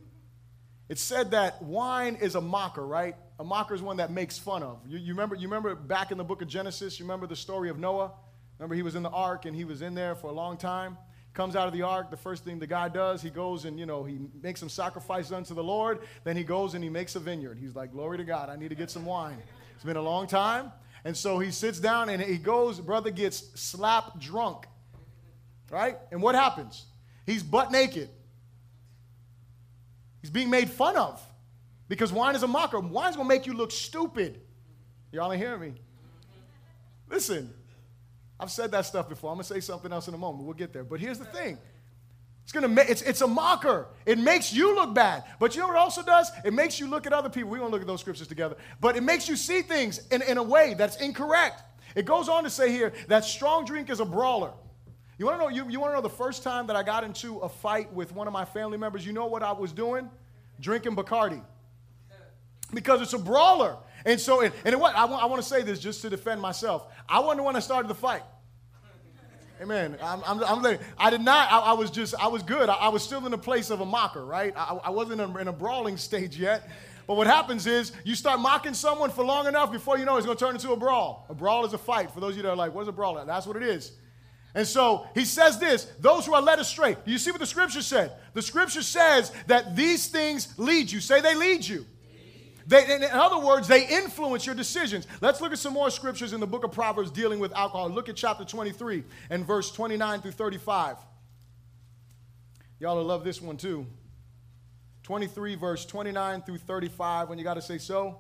it 0.90 0.99
said 0.99 1.30
that 1.30 1.62
wine 1.62 2.16
is 2.16 2.34
a 2.34 2.42
mocker, 2.42 2.87
right? 2.87 3.16
A 3.38 3.44
mocker 3.44 3.74
is 3.74 3.82
one 3.82 3.96
that 3.96 4.10
makes 4.10 4.38
fun 4.38 4.62
of. 4.62 4.80
You, 4.86 4.98
you, 4.98 5.12
remember, 5.12 5.34
you 5.34 5.48
remember 5.48 5.74
back 5.74 6.12
in 6.12 6.18
the 6.18 6.24
book 6.24 6.42
of 6.42 6.48
Genesis, 6.48 6.98
you 6.98 7.04
remember 7.04 7.26
the 7.26 7.36
story 7.36 7.68
of 7.68 7.78
Noah? 7.78 8.12
Remember 8.58 8.74
he 8.74 8.82
was 8.82 8.94
in 8.94 9.02
the 9.02 9.10
ark 9.10 9.44
and 9.44 9.56
he 9.56 9.64
was 9.64 9.82
in 9.82 9.94
there 9.94 10.14
for 10.14 10.28
a 10.28 10.32
long 10.32 10.56
time? 10.56 10.96
Comes 11.32 11.56
out 11.56 11.66
of 11.66 11.72
the 11.72 11.82
ark, 11.82 12.10
the 12.10 12.16
first 12.16 12.44
thing 12.44 12.60
the 12.60 12.66
guy 12.66 12.88
does, 12.88 13.20
he 13.20 13.30
goes 13.30 13.64
and, 13.64 13.78
you 13.78 13.86
know, 13.86 14.04
he 14.04 14.20
makes 14.40 14.60
some 14.60 14.68
sacrifice 14.68 15.32
unto 15.32 15.52
the 15.52 15.64
Lord. 15.64 16.00
Then 16.22 16.36
he 16.36 16.44
goes 16.44 16.74
and 16.74 16.84
he 16.84 16.88
makes 16.88 17.16
a 17.16 17.20
vineyard. 17.20 17.58
He's 17.58 17.74
like, 17.74 17.90
glory 17.90 18.18
to 18.18 18.24
God, 18.24 18.48
I 18.48 18.56
need 18.56 18.68
to 18.68 18.76
get 18.76 18.88
some 18.88 19.04
wine. 19.04 19.36
It's 19.74 19.84
been 19.84 19.96
a 19.96 20.02
long 20.02 20.28
time. 20.28 20.70
And 21.04 21.16
so 21.16 21.40
he 21.40 21.50
sits 21.50 21.80
down 21.80 22.08
and 22.08 22.22
he 22.22 22.38
goes, 22.38 22.78
brother 22.78 23.10
gets 23.10 23.60
slap 23.60 24.20
drunk. 24.20 24.66
Right? 25.70 25.98
And 26.12 26.22
what 26.22 26.36
happens? 26.36 26.84
He's 27.26 27.42
butt 27.42 27.72
naked. 27.72 28.10
He's 30.20 30.30
being 30.30 30.50
made 30.50 30.70
fun 30.70 30.96
of 30.96 31.20
because 31.94 32.12
wine 32.12 32.34
is 32.34 32.42
a 32.42 32.48
mocker. 32.48 32.80
Wine's 32.80 33.14
to 33.14 33.22
make 33.22 33.46
you 33.46 33.52
look 33.52 33.70
stupid. 33.70 34.40
Y'all 35.12 35.32
ain't 35.32 35.40
hearing 35.40 35.60
me? 35.60 35.74
Listen, 37.08 37.54
I've 38.40 38.50
said 38.50 38.72
that 38.72 38.84
stuff 38.84 39.08
before. 39.08 39.30
I'm 39.30 39.38
to 39.38 39.44
say 39.44 39.60
something 39.60 39.92
else 39.92 40.08
in 40.08 40.14
a 40.14 40.18
moment. 40.18 40.44
We'll 40.44 40.54
get 40.54 40.72
there. 40.72 40.82
But 40.82 40.98
here's 40.98 41.20
the 41.20 41.24
thing. 41.26 41.56
It's 42.42 42.52
gonna 42.52 42.66
make 42.66 42.90
it's, 42.90 43.00
it's 43.02 43.20
a 43.20 43.28
mocker. 43.28 43.86
It 44.04 44.18
makes 44.18 44.52
you 44.52 44.74
look 44.74 44.92
bad. 44.92 45.22
But 45.38 45.54
you 45.54 45.60
know 45.60 45.68
what 45.68 45.76
it 45.76 45.78
also 45.78 46.02
does? 46.02 46.32
It 46.44 46.52
makes 46.52 46.80
you 46.80 46.88
look 46.88 47.06
at 47.06 47.12
other 47.12 47.30
people. 47.30 47.50
We're 47.50 47.58
gonna 47.58 47.70
look 47.70 47.80
at 47.80 47.86
those 47.86 48.00
scriptures 48.00 48.26
together. 48.26 48.56
But 48.80 48.96
it 48.96 49.04
makes 49.04 49.28
you 49.28 49.36
see 49.36 49.62
things 49.62 50.00
in, 50.10 50.20
in 50.20 50.36
a 50.36 50.42
way 50.42 50.74
that's 50.76 50.96
incorrect. 50.96 51.62
It 51.94 52.06
goes 52.06 52.28
on 52.28 52.42
to 52.42 52.50
say 52.50 52.72
here 52.72 52.92
that 53.06 53.24
strong 53.24 53.64
drink 53.64 53.88
is 53.88 54.00
a 54.00 54.04
brawler. 54.04 54.52
You 55.16 55.26
wanna 55.26 55.38
know, 55.38 55.48
you, 55.48 55.70
you 55.70 55.78
wanna 55.78 55.94
know 55.94 56.00
the 56.00 56.10
first 56.10 56.42
time 56.42 56.66
that 56.66 56.74
I 56.74 56.82
got 56.82 57.04
into 57.04 57.38
a 57.38 57.48
fight 57.48 57.92
with 57.92 58.12
one 58.12 58.26
of 58.26 58.32
my 58.32 58.44
family 58.44 58.78
members, 58.78 59.06
you 59.06 59.12
know 59.12 59.26
what 59.26 59.44
I 59.44 59.52
was 59.52 59.72
doing? 59.72 60.10
Drinking 60.60 60.96
Bacardi. 60.96 61.40
Because 62.74 63.00
it's 63.00 63.12
a 63.12 63.18
brawler. 63.18 63.76
And 64.04 64.20
so, 64.20 64.42
and, 64.42 64.52
and 64.64 64.78
what 64.80 64.94
I 64.96 65.04
want, 65.06 65.22
I 65.22 65.26
want 65.26 65.42
to 65.42 65.48
say 65.48 65.62
this 65.62 65.78
just 65.78 66.02
to 66.02 66.10
defend 66.10 66.40
myself. 66.40 66.86
I 67.08 67.20
wasn't 67.20 67.38
the 67.38 67.42
one 67.44 67.54
that 67.54 67.62
started 67.62 67.88
the 67.88 67.94
fight. 67.94 68.22
Amen. 69.62 69.96
I'm, 70.02 70.22
I'm, 70.26 70.44
I'm 70.44 70.78
I 70.98 71.10
did 71.10 71.20
not, 71.20 71.50
I, 71.50 71.58
I, 71.60 71.72
was 71.74 71.90
just, 71.90 72.14
I 72.16 72.26
was 72.26 72.42
good. 72.42 72.68
I, 72.68 72.74
I, 72.74 72.88
was 72.88 73.02
still 73.02 73.24
in 73.24 73.30
the 73.30 73.38
place 73.38 73.70
of 73.70 73.80
a 73.80 73.86
mocker, 73.86 74.24
right? 74.24 74.52
I, 74.56 74.78
I 74.84 74.90
wasn't 74.90 75.20
in 75.20 75.30
a, 75.30 75.38
in 75.38 75.48
a 75.48 75.52
brawling 75.52 75.96
stage 76.08 76.36
yet. 76.36 76.68
But 77.06 77.16
what 77.16 77.26
happens 77.26 77.66
is 77.66 77.92
you 78.02 78.14
start 78.14 78.40
mocking 78.40 78.74
someone 78.74 79.10
for 79.10 79.24
long 79.24 79.46
enough 79.46 79.70
before 79.70 79.98
you 79.98 80.04
know 80.04 80.16
it's 80.16 80.26
going 80.26 80.38
to 80.38 80.44
turn 80.44 80.54
into 80.54 80.72
a 80.72 80.76
brawl. 80.76 81.26
A 81.28 81.34
brawl 81.34 81.64
is 81.64 81.72
a 81.72 81.78
fight. 81.78 82.10
For 82.10 82.20
those 82.20 82.32
of 82.32 82.38
you 82.38 82.42
that 82.44 82.50
are 82.50 82.56
like, 82.56 82.74
what 82.74 82.82
is 82.82 82.88
a 82.88 82.92
brawl? 82.92 83.22
That's 83.24 83.46
what 83.46 83.56
it 83.56 83.62
is. 83.62 83.92
And 84.54 84.66
so 84.66 85.06
he 85.14 85.24
says 85.24 85.58
this 85.58 85.86
those 85.98 86.26
who 86.26 86.34
are 86.34 86.42
led 86.42 86.60
astray. 86.60 86.96
Do 87.04 87.10
you 87.10 87.18
see 87.18 87.30
what 87.30 87.40
the 87.40 87.46
scripture 87.46 87.82
said? 87.82 88.12
The 88.34 88.42
scripture 88.42 88.82
says 88.82 89.32
that 89.46 89.76
these 89.76 90.08
things 90.08 90.54
lead 90.58 90.90
you. 90.90 91.00
Say 91.00 91.20
they 91.20 91.34
lead 91.34 91.66
you. 91.66 91.86
They, 92.66 92.94
in 92.94 93.04
other 93.04 93.38
words, 93.38 93.68
they 93.68 93.87
influence 93.87 94.47
your 94.47 94.54
decisions. 94.54 95.06
Let's 95.21 95.40
look 95.40 95.52
at 95.52 95.59
some 95.59 95.75
more 95.75 95.90
scriptures 95.90 96.33
in 96.33 96.40
the 96.40 96.47
book 96.47 96.64
of 96.64 96.73
Proverbs 96.73 97.11
dealing 97.11 97.38
with 97.38 97.52
alcohol. 97.52 97.90
Look 97.90 98.09
at 98.09 98.16
chapter 98.16 98.44
23 98.44 99.04
and 99.30 99.47
verse 99.47 99.71
29 99.71 100.23
through 100.23 100.30
35. 100.30 100.97
Y'all 102.80 102.97
will 102.97 103.04
love 103.04 103.25
this 103.25 103.40
one 103.42 103.56
too. 103.56 103.87
23, 105.02 105.54
verse 105.56 105.85
29 105.85 106.42
through 106.42 106.59
35, 106.59 107.28
when 107.28 107.38
you 107.38 107.44
got 107.44 107.54
to 107.54 107.62
say 107.62 107.76
so. 107.76 108.18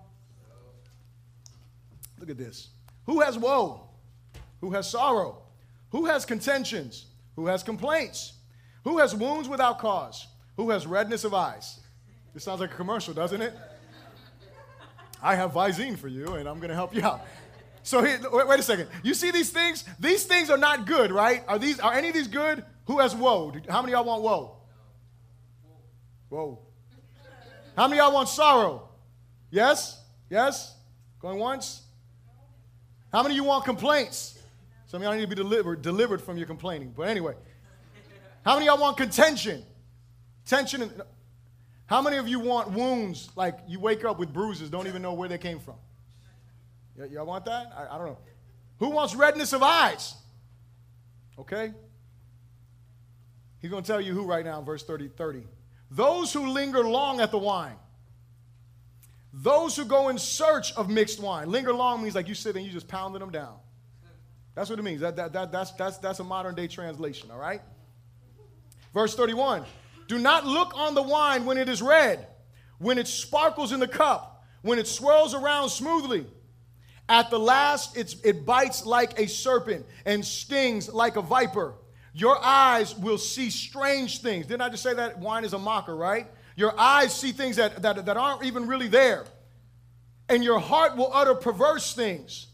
Look 2.18 2.28
at 2.28 2.36
this. 2.36 2.68
Who 3.06 3.20
has 3.20 3.38
woe? 3.38 3.88
Who 4.60 4.70
has 4.72 4.88
sorrow? 4.88 5.42
Who 5.90 6.06
has 6.06 6.24
contentions? 6.24 7.06
Who 7.36 7.46
has 7.46 7.62
complaints? 7.62 8.34
Who 8.84 8.98
has 8.98 9.14
wounds 9.14 9.48
without 9.48 9.78
cause? 9.78 10.26
Who 10.56 10.70
has 10.70 10.86
redness 10.86 11.24
of 11.24 11.34
eyes? 11.34 11.80
This 12.34 12.44
sounds 12.44 12.60
like 12.60 12.72
a 12.72 12.76
commercial, 12.76 13.14
doesn't 13.14 13.40
it? 13.40 13.54
I 15.24 15.36
have 15.36 15.52
Visine 15.52 15.96
for 15.96 16.08
you, 16.08 16.34
and 16.34 16.46
I'm 16.46 16.58
going 16.58 16.68
to 16.68 16.74
help 16.74 16.94
you 16.94 17.02
out. 17.02 17.22
So 17.82 18.02
wait, 18.02 18.20
wait, 18.30 18.60
a 18.60 18.62
second. 18.62 18.88
You 19.02 19.14
see 19.14 19.30
these 19.30 19.50
things? 19.50 19.84
These 19.98 20.24
things 20.24 20.50
are 20.50 20.58
not 20.58 20.86
good, 20.86 21.10
right? 21.10 21.42
Are 21.48 21.58
these? 21.58 21.80
Are 21.80 21.94
any 21.94 22.08
of 22.08 22.14
these 22.14 22.28
good? 22.28 22.62
Who 22.86 22.98
has 22.98 23.16
woe? 23.16 23.52
How 23.68 23.80
many 23.80 23.92
y'all 23.92 24.04
want 24.04 24.22
woe? 24.22 24.56
Whoa. 26.28 26.58
How 27.76 27.88
many 27.88 28.00
y'all 28.00 28.12
want 28.12 28.28
sorrow? 28.28 28.88
Yes? 29.50 30.00
Yes? 30.28 30.74
Going 31.20 31.38
once? 31.38 31.82
How 33.12 33.22
many 33.22 33.34
of 33.34 33.36
you 33.36 33.44
want 33.44 33.64
complaints? 33.64 34.38
Some 34.86 35.00
of 35.00 35.04
y'all 35.04 35.14
need 35.14 35.22
to 35.22 35.26
be 35.28 35.34
delivered, 35.34 35.80
delivered 35.80 36.20
from 36.20 36.36
your 36.36 36.46
complaining. 36.46 36.92
But 36.96 37.08
anyway, 37.08 37.34
how 38.44 38.54
many 38.54 38.66
y'all 38.66 38.78
want 38.78 38.96
contention? 38.96 39.64
Tension. 40.46 40.82
And, 40.82 41.02
how 41.86 42.00
many 42.00 42.16
of 42.16 42.26
you 42.26 42.40
want 42.40 42.70
wounds 42.70 43.30
like 43.36 43.58
you 43.68 43.78
wake 43.78 44.04
up 44.04 44.18
with 44.18 44.32
bruises, 44.32 44.70
don't 44.70 44.86
even 44.86 45.02
know 45.02 45.12
where 45.12 45.28
they 45.28 45.38
came 45.38 45.60
from? 45.60 45.74
Y- 46.96 47.06
y'all 47.06 47.26
want 47.26 47.44
that? 47.44 47.72
I, 47.76 47.94
I 47.94 47.98
don't 47.98 48.06
know. 48.06 48.18
Who 48.78 48.90
wants 48.90 49.14
redness 49.14 49.52
of 49.52 49.62
eyes? 49.62 50.14
Okay? 51.38 51.72
He's 53.60 53.70
going 53.70 53.82
to 53.82 53.86
tell 53.86 54.00
you 54.00 54.12
who 54.12 54.24
right 54.24 54.44
now, 54.44 54.60
verse 54.62 54.82
30, 54.82 55.08
30. 55.08 55.46
Those 55.90 56.32
who 56.32 56.48
linger 56.48 56.84
long 56.84 57.20
at 57.20 57.30
the 57.30 57.38
wine. 57.38 57.76
Those 59.32 59.76
who 59.76 59.84
go 59.84 60.08
in 60.08 60.18
search 60.18 60.72
of 60.74 60.88
mixed 60.88 61.20
wine. 61.20 61.50
Linger 61.50 61.72
long 61.72 62.02
means 62.02 62.14
like 62.14 62.28
you 62.28 62.34
sit 62.34 62.56
and 62.56 62.64
you 62.64 62.72
just 62.72 62.88
pounding 62.88 63.20
them 63.20 63.30
down. 63.30 63.56
That's 64.54 64.70
what 64.70 64.78
it 64.78 64.82
means. 64.82 65.00
That, 65.00 65.16
that, 65.16 65.32
that, 65.32 65.52
that's, 65.52 65.72
that's, 65.72 65.98
that's 65.98 66.20
a 66.20 66.24
modern 66.24 66.54
day 66.54 66.68
translation, 66.68 67.30
all 67.30 67.38
right? 67.38 67.60
Verse 68.92 69.14
31 69.14 69.64
do 70.06 70.18
not 70.18 70.46
look 70.46 70.72
on 70.74 70.94
the 70.94 71.02
wine 71.02 71.44
when 71.44 71.58
it 71.58 71.68
is 71.68 71.80
red, 71.82 72.26
when 72.78 72.98
it 72.98 73.08
sparkles 73.08 73.72
in 73.72 73.80
the 73.80 73.88
cup, 73.88 74.44
when 74.62 74.78
it 74.78 74.86
swirls 74.86 75.34
around 75.34 75.70
smoothly. 75.70 76.26
At 77.08 77.30
the 77.30 77.38
last, 77.38 77.96
it 77.96 78.46
bites 78.46 78.86
like 78.86 79.18
a 79.20 79.28
serpent 79.28 79.84
and 80.06 80.24
stings 80.24 80.88
like 80.88 81.16
a 81.16 81.22
viper. 81.22 81.74
Your 82.14 82.42
eyes 82.42 82.96
will 82.96 83.18
see 83.18 83.50
strange 83.50 84.20
things. 84.22 84.46
Didn't 84.46 84.62
I 84.62 84.68
just 84.68 84.82
say 84.82 84.94
that 84.94 85.18
wine 85.18 85.44
is 85.44 85.52
a 85.52 85.58
mocker, 85.58 85.94
right? 85.94 86.26
Your 86.56 86.78
eyes 86.78 87.14
see 87.14 87.32
things 87.32 87.56
that, 87.56 87.82
that, 87.82 88.06
that 88.06 88.16
aren't 88.16 88.44
even 88.44 88.68
really 88.68 88.88
there. 88.88 89.24
And 90.28 90.42
your 90.42 90.60
heart 90.60 90.96
will 90.96 91.10
utter 91.12 91.34
perverse 91.34 91.92
things. 91.92 92.46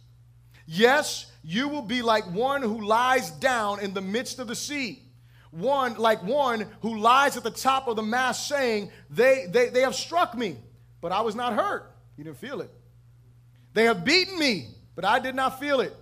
Yes, 0.66 1.30
you 1.44 1.68
will 1.68 1.82
be 1.82 2.02
like 2.02 2.24
one 2.32 2.62
who 2.62 2.80
lies 2.80 3.30
down 3.30 3.80
in 3.80 3.94
the 3.94 4.00
midst 4.00 4.38
of 4.38 4.48
the 4.48 4.56
sea 4.56 5.02
one 5.50 5.94
like 5.96 6.22
one 6.22 6.66
who 6.82 6.98
lies 6.98 7.36
at 7.36 7.42
the 7.42 7.50
top 7.50 7.88
of 7.88 7.96
the 7.96 8.02
mast 8.02 8.48
saying, 8.48 8.90
they, 9.08 9.46
they, 9.48 9.68
they 9.68 9.80
have 9.80 9.94
struck 9.94 10.36
me, 10.36 10.56
but 11.00 11.12
I 11.12 11.20
was 11.22 11.34
not 11.34 11.54
hurt. 11.54 11.92
You 12.16 12.24
didn't 12.24 12.38
feel 12.38 12.60
it. 12.60 12.70
They 13.72 13.84
have 13.84 14.04
beaten 14.04 14.38
me, 14.38 14.68
but 14.94 15.04
I 15.04 15.18
did 15.18 15.34
not 15.34 15.60
feel 15.60 15.80
it. 15.80 15.94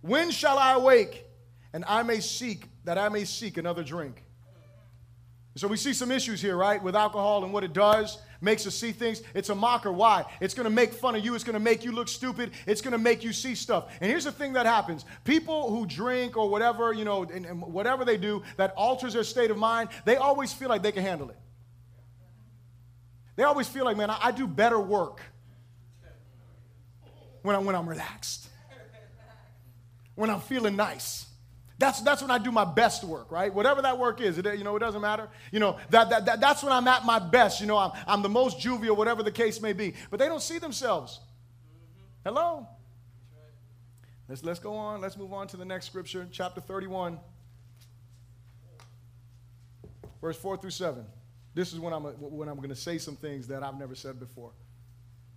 When 0.00 0.30
shall 0.30 0.58
I 0.58 0.74
awake 0.74 1.24
and 1.72 1.84
I 1.86 2.02
may 2.02 2.20
seek, 2.20 2.68
that 2.84 2.98
I 2.98 3.08
may 3.08 3.24
seek 3.24 3.56
another 3.56 3.82
drink? 3.82 4.22
So 5.56 5.68
we 5.68 5.76
see 5.76 5.92
some 5.92 6.10
issues 6.10 6.42
here, 6.42 6.56
right, 6.56 6.82
with 6.82 6.96
alcohol 6.96 7.44
and 7.44 7.52
what 7.52 7.62
it 7.62 7.72
does 7.72 8.18
makes 8.44 8.66
us 8.66 8.74
see 8.74 8.92
things. 8.92 9.22
It's 9.34 9.48
a 9.48 9.54
mocker. 9.54 9.90
Why? 9.90 10.24
It's 10.40 10.54
going 10.54 10.64
to 10.64 10.70
make 10.70 10.92
fun 10.92 11.14
of 11.14 11.24
you. 11.24 11.34
It's 11.34 11.44
going 11.44 11.54
to 11.54 11.60
make 11.60 11.84
you 11.84 11.92
look 11.92 12.08
stupid. 12.08 12.52
It's 12.66 12.80
going 12.80 12.92
to 12.92 12.98
make 12.98 13.24
you 13.24 13.32
see 13.32 13.54
stuff. 13.54 13.90
And 14.00 14.10
here's 14.10 14.24
the 14.24 14.32
thing 14.32 14.52
that 14.52 14.66
happens 14.66 15.04
people 15.24 15.70
who 15.70 15.86
drink 15.86 16.36
or 16.36 16.48
whatever, 16.48 16.92
you 16.92 17.04
know, 17.04 17.24
and, 17.24 17.44
and 17.46 17.62
whatever 17.62 18.04
they 18.04 18.16
do 18.16 18.42
that 18.56 18.72
alters 18.76 19.14
their 19.14 19.24
state 19.24 19.50
of 19.50 19.56
mind, 19.56 19.88
they 20.04 20.16
always 20.16 20.52
feel 20.52 20.68
like 20.68 20.82
they 20.82 20.92
can 20.92 21.02
handle 21.02 21.30
it. 21.30 21.38
They 23.36 23.42
always 23.42 23.68
feel 23.68 23.84
like, 23.84 23.96
man, 23.96 24.10
I, 24.10 24.18
I 24.22 24.30
do 24.30 24.46
better 24.46 24.78
work 24.78 25.20
when, 27.42 27.56
I, 27.56 27.58
when 27.58 27.74
I'm 27.74 27.88
relaxed, 27.88 28.48
when 30.14 30.30
I'm 30.30 30.40
feeling 30.40 30.76
nice. 30.76 31.26
That's, 31.78 32.00
that's 32.02 32.22
when 32.22 32.30
I 32.30 32.38
do 32.38 32.52
my 32.52 32.64
best 32.64 33.02
work, 33.02 33.32
right? 33.32 33.52
Whatever 33.52 33.82
that 33.82 33.98
work 33.98 34.20
is, 34.20 34.38
it, 34.38 34.46
you 34.56 34.62
know, 34.62 34.76
it 34.76 34.80
doesn't 34.80 35.00
matter. 35.00 35.28
You 35.50 35.58
know, 35.58 35.76
that, 35.90 36.08
that, 36.10 36.26
that, 36.26 36.40
that's 36.40 36.62
when 36.62 36.72
I'm 36.72 36.86
at 36.86 37.04
my 37.04 37.18
best. 37.18 37.60
You 37.60 37.66
know, 37.66 37.76
I'm, 37.76 37.90
I'm 38.06 38.22
the 38.22 38.28
most 38.28 38.60
jovial, 38.60 38.94
whatever 38.94 39.22
the 39.22 39.32
case 39.32 39.60
may 39.60 39.72
be. 39.72 39.94
But 40.10 40.20
they 40.20 40.26
don't 40.26 40.42
see 40.42 40.58
themselves. 40.58 41.20
Hello? 42.24 42.68
Let's, 44.28 44.44
let's 44.44 44.60
go 44.60 44.74
on. 44.74 45.00
Let's 45.00 45.16
move 45.16 45.32
on 45.32 45.48
to 45.48 45.56
the 45.56 45.64
next 45.64 45.86
scripture, 45.86 46.28
chapter 46.30 46.60
31, 46.60 47.18
verse 50.20 50.36
4 50.36 50.56
through 50.56 50.70
7. 50.70 51.04
This 51.54 51.72
is 51.72 51.80
when 51.80 51.92
I'm, 51.92 52.04
when 52.04 52.48
I'm 52.48 52.56
going 52.56 52.68
to 52.68 52.76
say 52.76 52.98
some 52.98 53.16
things 53.16 53.48
that 53.48 53.64
I've 53.64 53.78
never 53.78 53.96
said 53.96 54.20
before. 54.20 54.52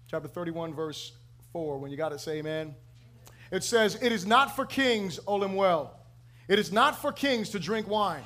Chapter 0.10 0.28
31, 0.28 0.76
verse 0.76 1.14
4. 1.52 1.80
When 1.80 1.90
you 1.90 1.98
got 1.98 2.12
it, 2.12 2.20
say 2.20 2.38
amen. 2.38 2.76
It 3.52 3.64
says, 3.64 3.98
It 4.02 4.12
is 4.12 4.26
not 4.26 4.56
for 4.56 4.66
kings, 4.66 5.20
O 5.26 5.38
Lemuel 5.38 5.97
it 6.48 6.60
is 6.60 6.72
not 6.72 7.02
for 7.02 7.12
kings 7.12 7.50
to 7.50 7.60
drink 7.60 7.88
wine, 7.88 8.24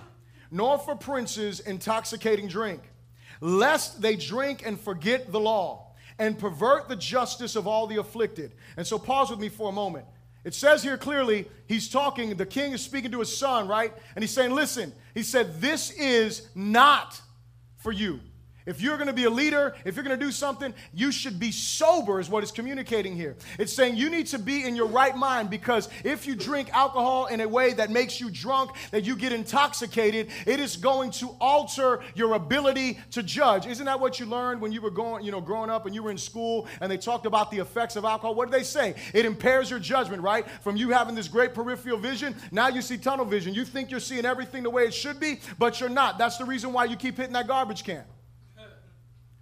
nor 0.51 0.77
for 0.77 0.95
princes 0.95 1.59
intoxicating 1.59 2.47
drink, 2.47 2.81
lest 3.39 4.01
they 4.01 4.15
drink 4.15 4.63
and 4.65 4.79
forget 4.79 5.31
the 5.31 5.39
law 5.39 5.93
and 6.19 6.37
pervert 6.37 6.87
the 6.87 6.95
justice 6.95 7.55
of 7.55 7.67
all 7.67 7.87
the 7.87 7.97
afflicted. 7.97 8.53
And 8.77 8.85
so, 8.85 8.99
pause 8.99 9.31
with 9.31 9.39
me 9.39 9.49
for 9.49 9.69
a 9.69 9.71
moment. 9.71 10.05
It 10.43 10.53
says 10.53 10.81
here 10.81 10.97
clearly, 10.97 11.47
he's 11.67 11.89
talking, 11.89 12.35
the 12.35 12.45
king 12.45 12.73
is 12.73 12.81
speaking 12.81 13.11
to 13.11 13.19
his 13.19 13.35
son, 13.35 13.67
right? 13.67 13.93
And 14.15 14.23
he's 14.23 14.31
saying, 14.31 14.51
Listen, 14.51 14.93
he 15.13 15.23
said, 15.23 15.61
This 15.61 15.91
is 15.91 16.47
not 16.55 17.21
for 17.77 17.91
you. 17.91 18.19
If 18.65 18.81
you're 18.81 18.97
going 18.97 19.07
to 19.07 19.13
be 19.13 19.23
a 19.23 19.29
leader, 19.29 19.75
if 19.85 19.95
you're 19.95 20.03
going 20.03 20.17
to 20.17 20.25
do 20.25 20.31
something, 20.31 20.73
you 20.93 21.11
should 21.11 21.39
be 21.39 21.51
sober, 21.51 22.19
is 22.19 22.29
what 22.29 22.43
it's 22.43 22.51
communicating 22.51 23.15
here. 23.15 23.35
It's 23.57 23.73
saying 23.73 23.97
you 23.97 24.09
need 24.09 24.27
to 24.27 24.39
be 24.39 24.65
in 24.65 24.75
your 24.75 24.87
right 24.87 25.15
mind 25.15 25.49
because 25.49 25.89
if 26.03 26.27
you 26.27 26.35
drink 26.35 26.71
alcohol 26.73 27.27
in 27.27 27.41
a 27.41 27.47
way 27.47 27.73
that 27.73 27.89
makes 27.89 28.19
you 28.19 28.29
drunk, 28.29 28.71
that 28.91 29.03
you 29.03 29.15
get 29.15 29.31
intoxicated, 29.31 30.29
it 30.45 30.59
is 30.59 30.77
going 30.77 31.11
to 31.11 31.35
alter 31.39 32.01
your 32.15 32.33
ability 32.33 32.99
to 33.11 33.23
judge. 33.23 33.65
Isn't 33.65 33.85
that 33.85 33.99
what 33.99 34.19
you 34.19 34.25
learned 34.25 34.61
when 34.61 34.71
you 34.71 34.81
were 34.81 34.91
going, 34.91 35.23
you 35.23 35.31
know, 35.31 35.41
growing 35.41 35.69
up 35.69 35.85
and 35.85 35.95
you 35.95 36.03
were 36.03 36.11
in 36.11 36.17
school 36.17 36.67
and 36.79 36.91
they 36.91 36.97
talked 36.97 37.25
about 37.25 37.51
the 37.51 37.57
effects 37.59 37.95
of 37.95 38.05
alcohol? 38.05 38.35
What 38.35 38.51
did 38.51 38.59
they 38.59 38.63
say? 38.63 38.95
It 39.13 39.25
impairs 39.25 39.69
your 39.69 39.79
judgment, 39.79 40.21
right? 40.21 40.49
From 40.61 40.75
you 40.75 40.89
having 40.89 41.15
this 41.15 41.27
great 41.27 41.53
peripheral 41.53 41.97
vision, 41.97 42.35
now 42.51 42.67
you 42.67 42.81
see 42.81 42.97
tunnel 42.97 43.25
vision. 43.25 43.53
You 43.53 43.65
think 43.65 43.91
you're 43.91 43.99
seeing 43.99 44.25
everything 44.25 44.63
the 44.63 44.69
way 44.69 44.83
it 44.83 44.93
should 44.93 45.19
be, 45.19 45.39
but 45.57 45.79
you're 45.79 45.89
not. 45.89 46.17
That's 46.17 46.37
the 46.37 46.45
reason 46.45 46.73
why 46.73 46.85
you 46.85 46.95
keep 46.95 47.17
hitting 47.17 47.33
that 47.33 47.47
garbage 47.47 47.83
can. 47.83 48.03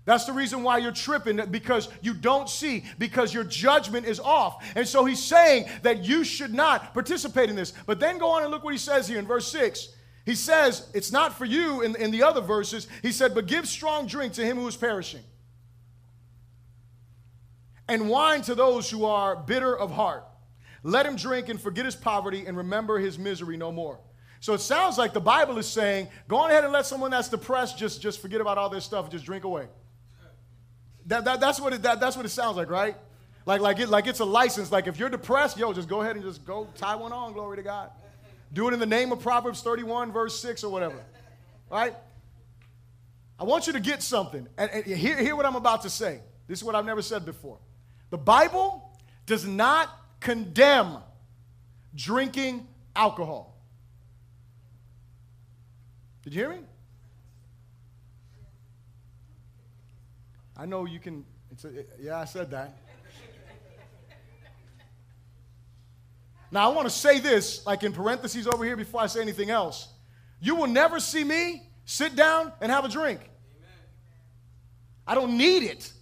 That's 0.06 0.26
the 0.26 0.34
reason 0.34 0.64
why 0.64 0.80
you're 0.80 0.92
tripping, 0.92 1.40
because 1.52 1.88
you 2.02 2.14
don't 2.14 2.50
see, 2.50 2.86
because 2.98 3.34
your 3.34 3.44
judgment 3.44 4.08
is 4.08 4.20
off. 4.20 4.66
And 4.76 4.88
so 4.88 5.06
he's 5.06 5.24
saying 5.24 5.70
that 5.84 6.04
you 6.04 6.24
should 6.24 6.54
not 6.54 6.94
participate 6.94 7.50
in 7.50 7.56
this. 7.56 7.74
But 7.86 8.00
then 8.00 8.18
go 8.18 8.32
on 8.32 8.42
and 8.42 8.52
look 8.52 8.64
what 8.64 8.74
he 8.74 8.80
says 8.80 9.08
here 9.08 9.20
in 9.20 9.28
verse 9.28 9.52
6. 9.52 9.90
He 10.26 10.36
says, 10.36 10.90
it's 10.94 11.12
not 11.12 11.38
for 11.38 11.46
you 11.46 11.82
in, 11.82 11.96
in 11.96 12.12
the 12.12 12.24
other 12.24 12.42
verses. 12.42 12.88
He 13.02 13.12
said, 13.12 13.34
but 13.34 13.48
give 13.48 13.68
strong 13.68 14.08
drink 14.08 14.34
to 14.34 14.46
him 14.46 14.58
who 14.58 14.68
is 14.68 14.78
perishing, 14.78 15.24
and 17.88 18.10
wine 18.10 18.42
to 18.44 18.56
those 18.56 18.90
who 18.90 19.06
are 19.06 19.36
bitter 19.36 19.78
of 19.78 19.92
heart. 19.92 20.26
Let 20.84 21.06
him 21.06 21.16
drink 21.16 21.50
and 21.50 21.60
forget 21.60 21.86
his 21.86 21.96
poverty 21.96 22.46
and 22.46 22.56
remember 22.56 23.00
his 23.00 23.20
misery 23.20 23.58
no 23.58 23.72
more. 23.72 24.00
So 24.40 24.54
it 24.54 24.62
sounds 24.62 24.98
like 24.98 25.14
the 25.14 25.20
Bible 25.20 25.58
is 25.58 25.68
saying, 25.68 26.08
go 26.28 26.38
on 26.38 26.52
ahead 26.52 26.64
and 26.64 26.72
let 26.72 26.86
someone 26.86 27.12
that's 27.12 27.28
depressed 27.28 27.78
just, 27.78 28.02
just 28.02 28.22
forget 28.22 28.40
about 28.40 28.58
all 28.58 28.70
this 28.70 28.86
stuff 28.86 29.10
just 29.10 29.26
drink 29.26 29.44
away. 29.44 29.68
That, 31.10 31.26
that, 31.26 31.40
that's, 31.40 31.60
what 31.60 31.74
it, 31.74 31.82
that, 31.82 32.00
that's 32.00 32.16
what 32.16 32.26
it 32.26 32.30
sounds 32.30 32.56
like, 32.56 32.70
right? 32.70 32.96
Like, 33.48 33.62
like, 33.62 33.80
it, 33.80 33.90
like 33.90 34.06
it's 34.06 34.20
a 34.20 34.26
license. 34.26 34.72
Like 34.72 34.86
if 34.86 35.00
you're 35.00 35.10
depressed, 35.10 35.58
yo, 35.58 35.74
just 35.74 35.90
go 35.90 36.02
ahead 36.02 36.16
and 36.16 36.24
just 36.24 36.46
go 36.46 36.68
tie 36.78 36.96
one 36.96 37.12
on, 37.12 37.34
glory 37.34 37.58
to 37.58 37.64
God. 37.64 37.90
Do 38.54 38.68
it 38.68 38.74
in 38.76 38.80
the 38.80 38.86
name 38.86 39.12
of 39.12 39.20
Proverbs 39.20 39.62
31, 39.62 40.12
verse 40.12 40.40
6 40.40 40.64
or 40.64 40.72
whatever, 40.72 41.00
right? 41.70 41.96
I 43.40 43.44
want 43.44 43.66
you 43.66 43.74
to 43.74 43.80
get 43.80 44.04
something. 44.04 44.48
And, 44.56 44.70
and 44.70 44.86
hear, 44.86 45.18
hear 45.18 45.36
what 45.36 45.48
I'm 45.48 45.56
about 45.56 45.82
to 45.82 45.90
say. 45.90 46.20
This 46.48 46.60
is 46.60 46.64
what 46.64 46.76
I've 46.76 46.86
never 46.86 47.02
said 47.02 47.26
before. 47.26 47.58
The 48.12 48.18
Bible 48.18 48.92
does 49.26 49.48
not 49.48 49.90
condemn 50.20 50.98
drinking 51.96 52.68
alcohol. 52.96 53.58
Did 56.24 56.36
you 56.36 56.42
hear 56.42 56.50
me? 56.52 56.60
I 60.60 60.66
know 60.66 60.84
you 60.84 61.00
can. 61.00 61.24
A, 61.64 61.70
yeah, 62.02 62.20
I 62.20 62.26
said 62.26 62.52
that. 62.52 62.78
now, 66.52 66.70
I 66.70 66.74
want 66.76 66.86
to 66.86 66.94
say 66.94 67.20
this, 67.20 67.66
like 67.66 67.84
in 67.84 67.94
parentheses 67.94 68.46
over 68.46 68.66
here, 68.66 68.76
before 68.76 69.00
I 69.00 69.08
say 69.08 69.22
anything 69.22 69.50
else. 69.50 69.88
You 70.42 70.56
will 70.56 70.68
never 70.68 71.00
see 71.00 71.24
me 71.24 71.64
sit 71.86 72.14
down 72.14 72.52
and 72.60 72.74
have 72.74 72.84
a 72.84 72.90
drink. 72.90 73.22
Amen. 73.22 73.70
I 75.08 75.16
don't 75.16 75.38
need 75.38 75.64
it, 75.64 75.94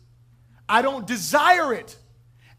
I 0.68 0.82
don't 0.82 1.06
desire 1.06 1.76
it. 1.76 1.96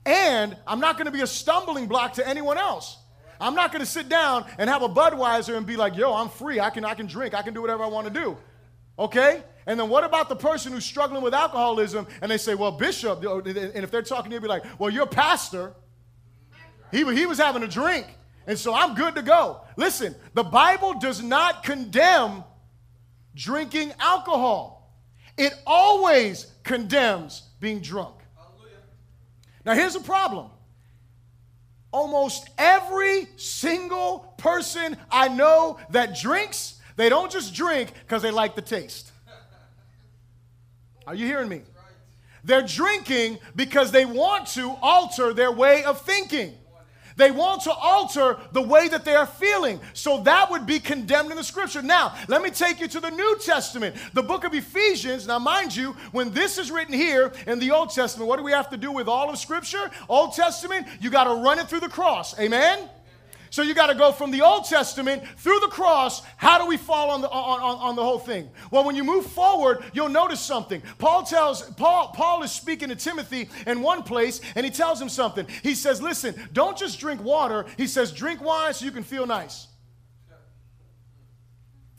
And 0.07 0.57
I'm 0.69 0.79
not 0.79 0.99
going 0.99 1.07
to 1.07 1.13
be 1.13 1.23
a 1.23 1.27
stumbling 1.27 1.89
block 1.89 2.15
to 2.15 2.27
anyone 2.27 2.59
else. 2.59 2.97
I'm 3.41 3.57
not 3.57 3.73
going 3.73 3.85
to 3.85 3.91
sit 3.91 4.09
down 4.09 4.47
and 4.57 4.71
have 4.71 4.83
a 4.83 4.89
Budweiser 4.89 5.57
and 5.57 5.67
be 5.67 5.77
like, 5.77 5.97
yo, 5.97 6.15
I'm 6.15 6.29
free. 6.29 6.61
I 6.61 6.71
can, 6.71 6.85
I 6.85 6.95
can 6.95 7.07
drink. 7.07 7.35
I 7.35 7.43
can 7.43 7.55
do 7.55 7.61
whatever 7.61 7.83
I 7.83 7.89
want 7.89 8.07
to 8.07 8.13
do. 8.13 8.37
Okay? 8.99 9.43
And 9.69 9.79
then 9.79 9.91
what 9.91 10.03
about 10.03 10.31
the 10.31 10.35
person 10.35 10.73
who's 10.73 10.87
struggling 10.87 11.23
with 11.23 11.35
alcoholism 11.35 12.07
and 12.23 12.31
they 12.31 12.39
say, 12.39 12.55
well, 12.55 12.73
Bishop, 12.73 13.23
and 13.23 13.85
if 13.85 13.91
they're 13.91 14.01
talking, 14.01 14.31
they'll 14.31 14.41
be 14.41 14.49
like, 14.49 14.65
well, 14.81 14.89
your 14.89 15.07
pastor, 15.07 15.75
he, 16.91 17.05
he 17.15 17.27
was 17.27 17.37
having 17.37 17.63
a 17.63 17.69
drink, 17.69 18.07
and 18.47 18.59
so 18.59 18.75
I'm 18.75 18.95
good 18.95 19.15
to 19.17 19.23
go. 19.23 19.61
Listen, 19.77 20.15
the 20.33 20.43
Bible 20.43 20.95
does 20.99 21.23
not 21.23 21.65
condemn 21.65 22.45
drinking 23.35 23.93
alcohol, 24.01 24.91
it 25.37 25.55
always 25.67 26.51
condemns 26.65 27.43
being 27.61 27.81
drunk. 27.81 28.15
Now, 29.67 29.75
here's 29.75 29.95
the 29.95 30.01
problem 30.01 30.51
almost 31.91 32.49
every 32.57 33.27
single 33.37 34.35
person 34.39 34.97
I 35.11 35.29
know 35.29 35.79
that 35.91 36.19
drinks, 36.19 36.81
they 36.97 37.11
don't 37.11 37.31
just 37.31 37.55
drink 37.55 37.93
because 37.93 38.23
they 38.23 38.31
like 38.31 38.55
the 38.55 38.63
taste. 38.63 39.13
Are 41.09 41.15
you 41.15 41.25
hearing 41.25 41.49
me? 41.49 41.63
They're 42.45 42.61
drinking 42.61 43.39
because 43.57 43.93
they 43.93 44.05
want 44.05 44.47
to 44.49 44.77
alter 44.83 45.33
their 45.33 45.51
way 45.51 45.83
of 45.85 46.03
thinking. 46.03 46.53
They 47.17 47.31
want 47.31 47.63
to 47.63 47.73
alter 47.73 48.37
the 48.53 48.61
way 48.61 48.89
that 48.89 49.07
they 49.07 49.15
are 49.15 49.27
feeling. 49.27 49.81
So 49.95 50.23
that 50.25 50.51
would 50.51 50.67
be 50.67 50.79
condemned 50.79 51.31
in 51.31 51.39
the 51.39 51.43
scripture. 51.43 51.81
Now, 51.81 52.15
let 52.29 52.43
me 52.43 52.51
take 52.51 52.79
you 52.79 52.89
to 52.89 53.01
the 53.01 53.09
New 53.09 53.39
Testament, 53.43 53.97
the 54.13 54.23
book 54.23 54.45
of 54.45 54.53
Ephesians. 54.53 55.27
Now, 55.27 55.39
mind 55.39 55.75
you, 55.75 55.93
when 56.13 56.31
this 56.31 56.59
is 56.59 56.71
written 56.71 56.93
here 56.93 57.33
in 57.47 57.59
the 57.59 57.71
Old 57.71 57.89
Testament, 57.89 58.29
what 58.29 58.37
do 58.37 58.43
we 58.43 58.53
have 58.53 58.69
to 58.69 58.77
do 58.77 58.93
with 58.93 59.09
all 59.09 59.31
of 59.31 59.39
scripture? 59.39 59.91
Old 60.11 60.35
Testament, 60.35 60.87
you 61.01 61.09
got 61.09 61.25
to 61.25 61.43
run 61.43 61.59
it 61.59 61.69
through 61.69 61.81
the 61.81 61.89
cross. 61.89 62.39
Amen? 62.39 62.87
So 63.51 63.63
you 63.63 63.75
got 63.75 63.87
to 63.87 63.95
go 63.95 64.13
from 64.13 64.31
the 64.31 64.43
Old 64.43 64.65
Testament 64.65 65.23
through 65.39 65.61
the 65.61 65.69
cross. 65.69 66.23
How 66.37 66.59
do 66.59 66.67
we 66.67 66.77
fall 66.77 67.11
on 67.11 67.21
the, 67.21 67.29
on, 67.31 67.61
on, 67.61 67.77
on, 67.79 67.97
the 67.97 68.03
whole 68.03 68.19
thing? 68.19 68.51
Well, 68.71 68.85
when 68.85 68.97
you 68.97 69.05
move 69.05 69.27
forward, 69.27 69.83
you'll 69.93 70.09
notice 70.09 70.41
something. 70.41 70.83
Paul 70.99 71.23
tells, 71.23 71.63
Paul, 71.63 72.09
Paul 72.09 72.43
is 72.43 72.53
speaking 72.53 72.89
to 72.89 72.97
Timothy 72.97 73.49
in 73.67 73.83
one 73.83 74.03
place, 74.03 74.41
and 74.55 74.65
he 74.65 74.71
tells 74.71 75.01
him 75.01 75.09
something. 75.09 75.47
He 75.63 75.75
says, 75.75 76.03
listen, 76.03 76.35
don't 76.53 76.77
just 76.77 77.01
drink 77.01 77.23
water. 77.23 77.67
He 77.77 77.87
says, 77.87 78.13
drink 78.13 78.43
wine 78.43 78.75
so 78.75 78.85
you 78.85 78.93
can 78.93 79.05
feel 79.05 79.27
nice. 79.27 79.67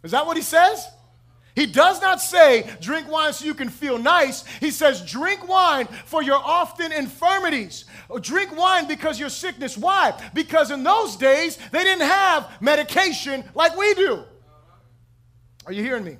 Is 0.03 0.12
that 0.12 0.25
what 0.25 0.38
he 0.38 0.43
says? 0.43 0.88
He 1.59 1.65
does 1.65 1.99
not 1.99 2.21
say, 2.21 2.69
drink 2.79 3.11
wine 3.11 3.33
so 3.33 3.43
you 3.43 3.53
can 3.53 3.67
feel 3.67 3.97
nice. 3.97 4.45
He 4.61 4.71
says, 4.71 5.01
drink 5.01 5.45
wine 5.45 5.87
for 6.05 6.23
your 6.23 6.37
often 6.37 6.93
infirmities. 6.93 7.83
Drink 8.21 8.57
wine 8.57 8.87
because 8.87 9.19
your 9.19 9.27
sickness. 9.27 9.77
Why? 9.77 10.17
Because 10.33 10.71
in 10.71 10.83
those 10.83 11.17
days, 11.17 11.57
they 11.73 11.83
didn't 11.83 12.07
have 12.07 12.49
medication 12.61 13.43
like 13.55 13.75
we 13.75 13.93
do. 13.95 14.23
Are 15.65 15.73
you 15.73 15.83
hearing 15.83 16.05
me? 16.05 16.15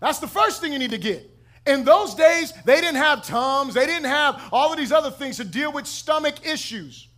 That's 0.00 0.18
the 0.18 0.28
first 0.28 0.60
thing 0.60 0.70
you 0.70 0.78
need 0.78 0.90
to 0.90 0.98
get. 0.98 1.30
In 1.66 1.86
those 1.86 2.14
days, 2.14 2.52
they 2.66 2.82
didn't 2.82 2.96
have 2.96 3.24
Tums, 3.24 3.72
they 3.72 3.86
didn't 3.86 4.04
have 4.04 4.50
all 4.52 4.70
of 4.70 4.76
these 4.76 4.92
other 4.92 5.10
things 5.10 5.38
to 5.38 5.44
deal 5.44 5.72
with 5.72 5.86
stomach 5.86 6.46
issues. 6.46 7.08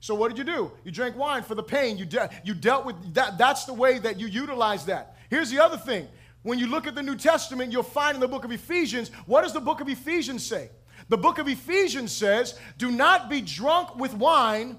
So 0.00 0.16
what 0.16 0.30
did 0.30 0.38
you 0.38 0.44
do? 0.52 0.72
You 0.82 0.90
drank 0.90 1.16
wine 1.16 1.44
for 1.44 1.54
the 1.54 1.62
pain. 1.62 1.96
You, 1.96 2.06
de- 2.06 2.30
you 2.42 2.54
dealt 2.54 2.84
with 2.84 3.14
that. 3.14 3.38
That's 3.38 3.66
the 3.66 3.74
way 3.74 4.00
that 4.00 4.18
you 4.18 4.26
utilize 4.26 4.84
that. 4.86 5.14
Here's 5.30 5.50
the 5.50 5.62
other 5.62 5.76
thing. 5.76 6.08
When 6.42 6.58
you 6.58 6.66
look 6.66 6.86
at 6.86 6.94
the 6.94 7.02
New 7.02 7.16
Testament, 7.16 7.72
you'll 7.72 7.82
find 7.82 8.14
in 8.14 8.20
the 8.20 8.28
book 8.28 8.44
of 8.44 8.52
Ephesians, 8.52 9.10
what 9.26 9.42
does 9.42 9.52
the 9.52 9.60
book 9.60 9.80
of 9.80 9.88
Ephesians 9.88 10.46
say? 10.46 10.70
The 11.08 11.18
book 11.18 11.38
of 11.38 11.48
Ephesians 11.48 12.12
says, 12.12 12.58
Do 12.76 12.90
not 12.90 13.28
be 13.28 13.40
drunk 13.40 13.96
with 13.96 14.14
wine, 14.14 14.78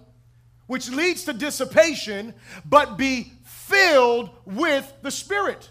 which 0.68 0.90
leads 0.90 1.26
to 1.26 1.34
dissipation, 1.34 2.34
but 2.66 2.98
be 2.98 3.34
filled 3.44 4.30
with 4.46 4.92
the 5.02 5.12
Spirit. 5.12 5.70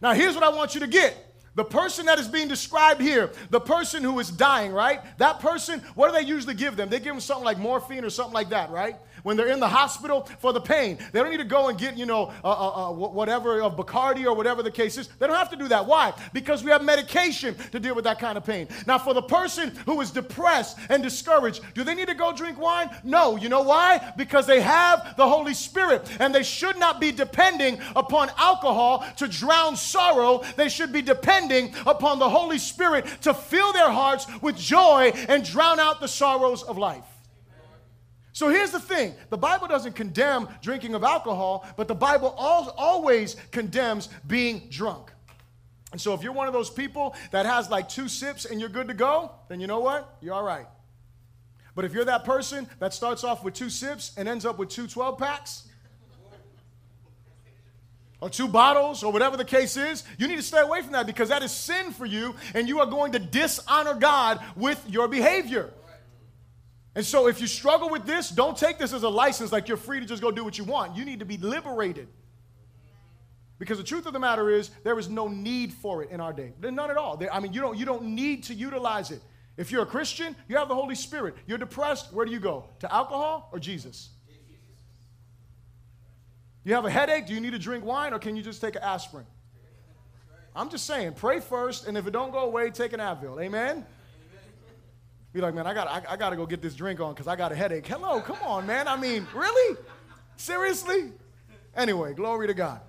Now, 0.00 0.12
here's 0.12 0.34
what 0.34 0.44
I 0.44 0.50
want 0.50 0.74
you 0.74 0.80
to 0.80 0.86
get. 0.86 1.16
The 1.54 1.64
person 1.64 2.06
that 2.06 2.20
is 2.20 2.28
being 2.28 2.46
described 2.46 3.00
here, 3.00 3.32
the 3.50 3.60
person 3.60 4.04
who 4.04 4.20
is 4.20 4.30
dying, 4.30 4.72
right? 4.72 5.00
That 5.18 5.40
person, 5.40 5.80
what 5.96 6.08
do 6.08 6.14
they 6.14 6.26
usually 6.26 6.54
give 6.54 6.76
them? 6.76 6.88
They 6.88 7.00
give 7.00 7.12
them 7.12 7.20
something 7.20 7.44
like 7.44 7.58
morphine 7.58 8.04
or 8.04 8.10
something 8.10 8.34
like 8.34 8.50
that, 8.50 8.70
right? 8.70 8.96
When 9.28 9.36
they're 9.36 9.48
in 9.48 9.60
the 9.60 9.68
hospital 9.68 10.26
for 10.38 10.54
the 10.54 10.60
pain. 10.60 10.96
They 11.12 11.20
don't 11.20 11.30
need 11.30 11.36
to 11.36 11.44
go 11.44 11.68
and 11.68 11.76
get, 11.76 11.98
you 11.98 12.06
know, 12.06 12.32
uh, 12.42 12.48
uh, 12.48 12.88
uh, 12.88 12.92
whatever 12.94 13.60
of 13.60 13.76
Bacardi 13.76 14.24
or 14.24 14.32
whatever 14.34 14.62
the 14.62 14.70
case 14.70 14.96
is. 14.96 15.08
They 15.18 15.26
don't 15.26 15.36
have 15.36 15.50
to 15.50 15.56
do 15.56 15.68
that. 15.68 15.84
Why? 15.84 16.14
Because 16.32 16.64
we 16.64 16.70
have 16.70 16.82
medication 16.82 17.54
to 17.72 17.78
deal 17.78 17.94
with 17.94 18.04
that 18.04 18.18
kind 18.18 18.38
of 18.38 18.46
pain. 18.46 18.68
Now, 18.86 18.96
for 18.96 19.12
the 19.12 19.20
person 19.20 19.76
who 19.84 20.00
is 20.00 20.10
depressed 20.10 20.78
and 20.88 21.02
discouraged, 21.02 21.60
do 21.74 21.84
they 21.84 21.94
need 21.94 22.08
to 22.08 22.14
go 22.14 22.32
drink 22.32 22.58
wine? 22.58 22.88
No. 23.04 23.36
You 23.36 23.50
know 23.50 23.60
why? 23.60 24.14
Because 24.16 24.46
they 24.46 24.62
have 24.62 25.14
the 25.18 25.28
Holy 25.28 25.52
Spirit 25.52 26.08
and 26.20 26.34
they 26.34 26.42
should 26.42 26.78
not 26.78 26.98
be 26.98 27.12
depending 27.12 27.80
upon 27.94 28.30
alcohol 28.38 29.04
to 29.18 29.28
drown 29.28 29.76
sorrow. 29.76 30.42
They 30.56 30.70
should 30.70 30.90
be 30.90 31.02
depending 31.02 31.74
upon 31.84 32.18
the 32.18 32.30
Holy 32.30 32.58
Spirit 32.58 33.04
to 33.20 33.34
fill 33.34 33.74
their 33.74 33.90
hearts 33.90 34.26
with 34.40 34.56
joy 34.56 35.12
and 35.28 35.44
drown 35.44 35.78
out 35.78 36.00
the 36.00 36.08
sorrows 36.08 36.62
of 36.62 36.78
life. 36.78 37.04
So 38.38 38.48
here's 38.50 38.70
the 38.70 38.78
thing 38.78 39.16
the 39.30 39.36
Bible 39.36 39.66
doesn't 39.66 39.96
condemn 39.96 40.48
drinking 40.62 40.94
of 40.94 41.02
alcohol, 41.02 41.66
but 41.76 41.88
the 41.88 41.94
Bible 41.96 42.36
al- 42.38 42.72
always 42.78 43.34
condemns 43.50 44.08
being 44.28 44.68
drunk. 44.70 45.10
And 45.90 46.00
so 46.00 46.14
if 46.14 46.22
you're 46.22 46.30
one 46.30 46.46
of 46.46 46.52
those 46.52 46.70
people 46.70 47.16
that 47.32 47.46
has 47.46 47.68
like 47.68 47.88
two 47.88 48.06
sips 48.06 48.44
and 48.44 48.60
you're 48.60 48.68
good 48.68 48.86
to 48.86 48.94
go, 48.94 49.32
then 49.48 49.58
you 49.58 49.66
know 49.66 49.80
what? 49.80 50.18
You're 50.20 50.34
all 50.34 50.44
right. 50.44 50.68
But 51.74 51.84
if 51.84 51.92
you're 51.92 52.04
that 52.04 52.24
person 52.24 52.68
that 52.78 52.94
starts 52.94 53.24
off 53.24 53.42
with 53.42 53.54
two 53.54 53.70
sips 53.70 54.12
and 54.16 54.28
ends 54.28 54.46
up 54.46 54.56
with 54.56 54.68
two 54.68 54.86
12 54.86 55.18
packs, 55.18 55.66
or 58.20 58.30
two 58.30 58.46
bottles 58.46 59.02
or 59.02 59.12
whatever 59.12 59.36
the 59.36 59.44
case 59.44 59.76
is, 59.76 60.04
you 60.16 60.28
need 60.28 60.36
to 60.36 60.42
stay 60.44 60.60
away 60.60 60.82
from 60.82 60.92
that 60.92 61.08
because 61.08 61.30
that 61.30 61.42
is 61.42 61.50
sin 61.50 61.90
for 61.90 62.06
you 62.06 62.36
and 62.54 62.68
you 62.68 62.78
are 62.78 62.86
going 62.86 63.10
to 63.12 63.18
dishonor 63.18 63.94
God 63.94 64.40
with 64.54 64.80
your 64.88 65.08
behavior. 65.08 65.72
And 66.98 67.06
so 67.06 67.28
if 67.28 67.40
you 67.40 67.46
struggle 67.46 67.88
with 67.88 68.06
this, 68.06 68.28
don't 68.28 68.56
take 68.56 68.76
this 68.76 68.92
as 68.92 69.04
a 69.04 69.08
license 69.08 69.52
like 69.52 69.68
you're 69.68 69.76
free 69.76 70.00
to 70.00 70.04
just 70.04 70.20
go 70.20 70.32
do 70.32 70.42
what 70.42 70.58
you 70.58 70.64
want. 70.64 70.96
You 70.96 71.04
need 71.04 71.20
to 71.20 71.24
be 71.24 71.36
liberated. 71.36 72.08
Because 73.60 73.78
the 73.78 73.84
truth 73.84 74.06
of 74.06 74.12
the 74.12 74.18
matter 74.18 74.50
is, 74.50 74.70
there 74.82 74.98
is 74.98 75.08
no 75.08 75.28
need 75.28 75.72
for 75.72 76.02
it 76.02 76.10
in 76.10 76.20
our 76.20 76.32
day. 76.32 76.54
None 76.60 76.90
at 76.90 76.96
all. 76.96 77.22
I 77.30 77.38
mean, 77.38 77.52
you 77.52 77.60
don't, 77.60 77.78
you 77.78 77.84
don't 77.84 78.02
need 78.02 78.42
to 78.44 78.54
utilize 78.54 79.12
it. 79.12 79.22
If 79.56 79.70
you're 79.70 79.84
a 79.84 79.86
Christian, 79.86 80.34
you 80.48 80.56
have 80.56 80.66
the 80.66 80.74
Holy 80.74 80.96
Spirit. 80.96 81.36
You're 81.46 81.56
depressed, 81.56 82.12
where 82.12 82.26
do 82.26 82.32
you 82.32 82.40
go? 82.40 82.64
To 82.80 82.92
alcohol 82.92 83.48
or 83.52 83.60
Jesus? 83.60 84.08
You 86.64 86.74
have 86.74 86.84
a 86.84 86.90
headache? 86.90 87.28
Do 87.28 87.34
you 87.34 87.40
need 87.40 87.52
to 87.52 87.60
drink 87.60 87.84
wine 87.84 88.12
or 88.12 88.18
can 88.18 88.34
you 88.34 88.42
just 88.42 88.60
take 88.60 88.74
an 88.74 88.82
aspirin? 88.82 89.26
I'm 90.56 90.68
just 90.68 90.84
saying, 90.84 91.12
pray 91.12 91.38
first, 91.38 91.86
and 91.86 91.96
if 91.96 92.08
it 92.08 92.10
don't 92.10 92.32
go 92.32 92.40
away, 92.40 92.72
take 92.72 92.92
an 92.92 92.98
Advil. 92.98 93.40
Amen? 93.40 93.86
Be 95.32 95.40
like, 95.40 95.54
man, 95.54 95.66
I 95.66 95.74
got, 95.74 95.88
I, 95.88 96.12
I 96.12 96.16
got 96.16 96.30
to 96.30 96.36
go 96.36 96.46
get 96.46 96.62
this 96.62 96.74
drink 96.74 97.00
on 97.00 97.12
because 97.12 97.28
I 97.28 97.36
got 97.36 97.52
a 97.52 97.54
headache. 97.54 97.86
Hello, 97.86 98.20
come 98.20 98.38
on, 98.44 98.66
man. 98.66 98.88
I 98.88 98.96
mean, 98.96 99.26
really? 99.34 99.76
Seriously? 100.36 101.12
Anyway, 101.76 102.14
glory 102.14 102.46
to 102.46 102.54
God. 102.54 102.80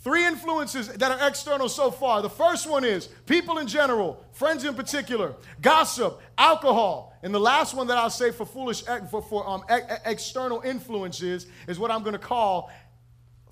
Three 0.00 0.24
influences 0.24 0.88
that 0.88 1.10
are 1.10 1.28
external 1.28 1.68
so 1.68 1.90
far. 1.90 2.22
The 2.22 2.30
first 2.30 2.68
one 2.68 2.84
is 2.84 3.08
people 3.26 3.58
in 3.58 3.66
general, 3.66 4.24
friends 4.32 4.64
in 4.64 4.74
particular, 4.74 5.34
gossip, 5.60 6.20
alcohol. 6.38 7.16
And 7.22 7.34
the 7.34 7.40
last 7.40 7.74
one 7.74 7.88
that 7.88 7.96
I'll 7.96 8.10
say 8.10 8.30
for 8.30 8.46
foolish, 8.46 8.82
for, 9.10 9.22
for 9.22 9.48
um, 9.48 9.64
external 10.04 10.60
influences 10.60 11.46
is 11.66 11.78
what 11.78 11.90
I'm 11.90 12.02
going 12.02 12.12
to 12.12 12.20
call 12.20 12.70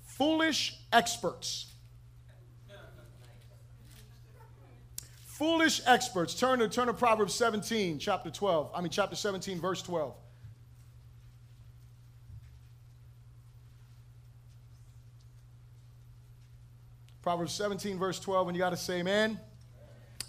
foolish 0.03 0.77
experts. 0.93 1.73
Foolish 5.37 5.81
experts. 5.85 6.33
Turn 6.33 6.59
to, 6.59 6.69
turn 6.69 6.87
to 6.87 6.93
Proverbs 6.93 7.33
17, 7.33 7.99
chapter 7.99 8.31
12. 8.31 8.71
I 8.73 8.81
mean, 8.81 8.89
chapter 8.89 9.15
17, 9.15 9.59
verse 9.59 9.81
12. 9.81 10.15
Proverbs 17.21 17.53
17, 17.53 17.97
verse 17.97 18.19
12, 18.19 18.47
and 18.47 18.55
you 18.55 18.61
got 18.61 18.69
to 18.69 18.77
say 18.77 18.99
amen. 18.99 19.39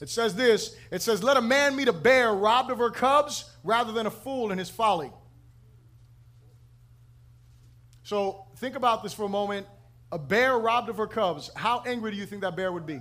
It 0.01 0.09
says 0.09 0.35
this 0.35 0.75
It 0.91 1.03
says, 1.03 1.23
Let 1.23 1.37
a 1.37 1.43
man 1.43 1.77
meet 1.77 1.89
a 1.89 1.93
bear 1.93 2.33
robbed 2.35 2.71
of 2.71 2.79
her 2.79 2.91
cubs 2.91 3.51
rather 3.63 3.93
than 3.93 4.07
a 4.07 4.11
fool 4.11 4.51
in 4.51 4.59
his 4.59 4.71
folly. 4.71 5.13
So 8.03 8.47
think 8.57 8.77
about 8.77 9.03
this 9.03 9.13
for 9.13 9.25
a 9.25 9.29
moment. 9.29 9.67
A 10.11 10.19
bear 10.19 10.59
robbed 10.59 10.89
of 10.89 10.97
her 10.97 11.07
cubs. 11.07 11.51
How 11.55 11.83
angry 11.87 12.11
do 12.13 12.17
you 12.17 12.27
think 12.27 12.43
that 12.43 12.57
bear 12.57 12.73
would 12.73 12.87
be? 12.87 13.01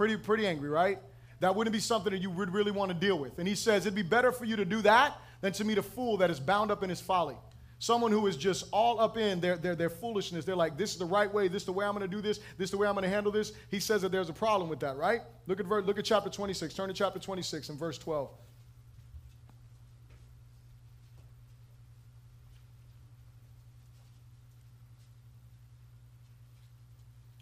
Pretty, 0.00 0.16
pretty 0.16 0.46
angry, 0.46 0.70
right? 0.70 0.98
That 1.40 1.54
wouldn't 1.54 1.74
be 1.74 1.78
something 1.78 2.10
that 2.10 2.22
you 2.22 2.30
would 2.30 2.54
really 2.54 2.70
want 2.70 2.90
to 2.90 2.94
deal 2.94 3.18
with. 3.18 3.38
And 3.38 3.46
he 3.46 3.54
says, 3.54 3.84
It'd 3.84 3.94
be 3.94 4.00
better 4.00 4.32
for 4.32 4.46
you 4.46 4.56
to 4.56 4.64
do 4.64 4.80
that 4.80 5.18
than 5.42 5.52
to 5.52 5.62
meet 5.62 5.76
a 5.76 5.82
fool 5.82 6.16
that 6.16 6.30
is 6.30 6.40
bound 6.40 6.70
up 6.70 6.82
in 6.82 6.88
his 6.88 7.02
folly. 7.02 7.36
Someone 7.80 8.10
who 8.10 8.26
is 8.26 8.38
just 8.38 8.64
all 8.72 8.98
up 8.98 9.18
in 9.18 9.40
their, 9.40 9.58
their, 9.58 9.74
their 9.74 9.90
foolishness. 9.90 10.46
They're 10.46 10.56
like, 10.56 10.78
this 10.78 10.92
is 10.92 10.96
the 10.96 11.04
right 11.04 11.30
way. 11.30 11.48
This 11.48 11.64
is 11.64 11.66
the 11.66 11.74
way 11.74 11.84
I'm 11.84 11.94
going 11.94 12.08
to 12.10 12.16
do 12.16 12.22
this. 12.22 12.38
This 12.56 12.68
is 12.68 12.70
the 12.70 12.78
way 12.78 12.88
I'm 12.88 12.94
going 12.94 13.04
to 13.04 13.10
handle 13.10 13.30
this. 13.30 13.52
He 13.70 13.78
says 13.78 14.00
that 14.00 14.10
there's 14.10 14.30
a 14.30 14.32
problem 14.32 14.70
with 14.70 14.80
that, 14.80 14.96
right? 14.96 15.20
Look 15.46 15.60
at, 15.60 15.68
look 15.68 15.98
at 15.98 16.04
chapter 16.06 16.30
26. 16.30 16.72
Turn 16.72 16.88
to 16.88 16.94
chapter 16.94 17.18
26 17.18 17.68
and 17.68 17.78
verse 17.78 17.98
12. 17.98 18.30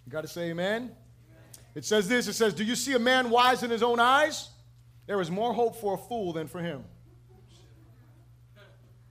You 0.07 0.11
got 0.11 0.23
to 0.23 0.29
say 0.29 0.51
amen? 0.51 0.91
It 1.75 1.85
says 1.85 2.09
this 2.09 2.27
it 2.29 2.35
says, 2.35 2.55
Do 2.55 2.65
you 2.65 2.75
see 2.75 2.95
a 2.95 2.99
man 2.99 3.31
wise 3.31 3.63
in 3.63 3.71
his 3.71 3.83
own 3.83 4.01
eyes? 4.01 4.51
There 5.07 5.21
is 5.21 5.31
more 5.31 5.53
hope 5.53 5.81
for 5.81 5.95
a 5.95 5.99
fool 5.99 6.33
than 6.33 6.49
for 6.49 6.61
him. 6.61 6.85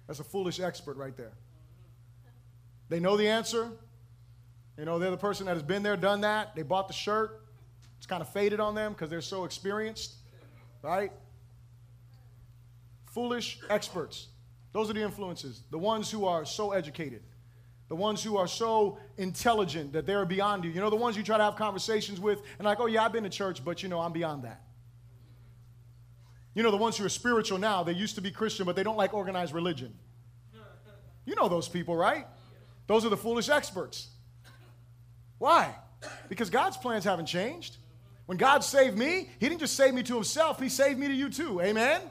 That's 0.05 0.19
a 0.19 0.23
foolish 0.23 0.59
expert 0.59 0.95
right 0.95 1.15
there. 1.17 1.33
They 2.89 2.99
know 2.99 3.17
the 3.17 3.27
answer. 3.27 3.71
You 4.77 4.85
know, 4.85 4.99
they're 4.99 5.11
the 5.11 5.17
person 5.17 5.47
that 5.47 5.53
has 5.53 5.63
been 5.63 5.83
there, 5.83 5.97
done 5.97 6.21
that. 6.21 6.55
They 6.55 6.61
bought 6.61 6.87
the 6.87 6.93
shirt. 6.93 7.41
It's 7.97 8.05
kind 8.05 8.21
of 8.21 8.31
faded 8.31 8.59
on 8.59 8.75
them 8.75 8.93
because 8.93 9.09
they're 9.09 9.21
so 9.21 9.43
experienced, 9.43 10.15
right? 10.83 11.11
Foolish 13.07 13.59
experts. 13.69 14.27
Those 14.71 14.89
are 14.89 14.93
the 14.93 15.01
influences. 15.01 15.63
The 15.71 15.79
ones 15.79 16.11
who 16.11 16.25
are 16.25 16.45
so 16.45 16.71
educated. 16.71 17.23
The 17.89 17.95
ones 17.95 18.21
who 18.21 18.37
are 18.37 18.47
so 18.47 18.99
intelligent 19.17 19.93
that 19.93 20.05
they're 20.05 20.25
beyond 20.25 20.65
you. 20.65 20.71
You 20.71 20.81
know, 20.81 20.89
the 20.89 20.97
ones 20.97 21.15
you 21.15 21.23
try 21.23 21.37
to 21.37 21.43
have 21.43 21.55
conversations 21.55 22.19
with 22.19 22.41
and 22.59 22.65
like, 22.65 22.79
oh, 22.79 22.85
yeah, 22.85 23.03
I've 23.03 23.13
been 23.13 23.23
to 23.23 23.29
church, 23.29 23.63
but 23.63 23.81
you 23.81 23.89
know, 23.89 23.99
I'm 23.99 24.11
beyond 24.11 24.43
that. 24.43 24.61
You 26.53 26.63
know, 26.63 26.71
the 26.71 26.77
ones 26.77 26.97
who 26.97 27.05
are 27.05 27.09
spiritual 27.09 27.59
now, 27.59 27.83
they 27.83 27.93
used 27.93 28.15
to 28.15 28.21
be 28.21 28.31
Christian, 28.31 28.65
but 28.65 28.75
they 28.75 28.83
don't 28.83 28.97
like 28.97 29.13
organized 29.13 29.53
religion. 29.53 29.93
You 31.25 31.35
know 31.35 31.47
those 31.47 31.67
people, 31.67 31.95
right? 31.95 32.25
Those 32.87 33.05
are 33.05 33.09
the 33.09 33.17
foolish 33.17 33.47
experts. 33.49 34.09
Why? 35.37 35.75
Because 36.29 36.49
God's 36.49 36.77
plans 36.77 37.03
haven't 37.03 37.27
changed. 37.27 37.77
When 38.25 38.37
God 38.37 38.63
saved 38.63 38.97
me, 38.97 39.29
He 39.39 39.47
didn't 39.47 39.59
just 39.59 39.75
save 39.75 39.93
me 39.93 40.03
to 40.03 40.15
Himself, 40.15 40.59
He 40.59 40.69
saved 40.69 40.99
me 40.99 41.07
to 41.07 41.13
you 41.13 41.29
too. 41.29 41.61
Amen? 41.61 42.01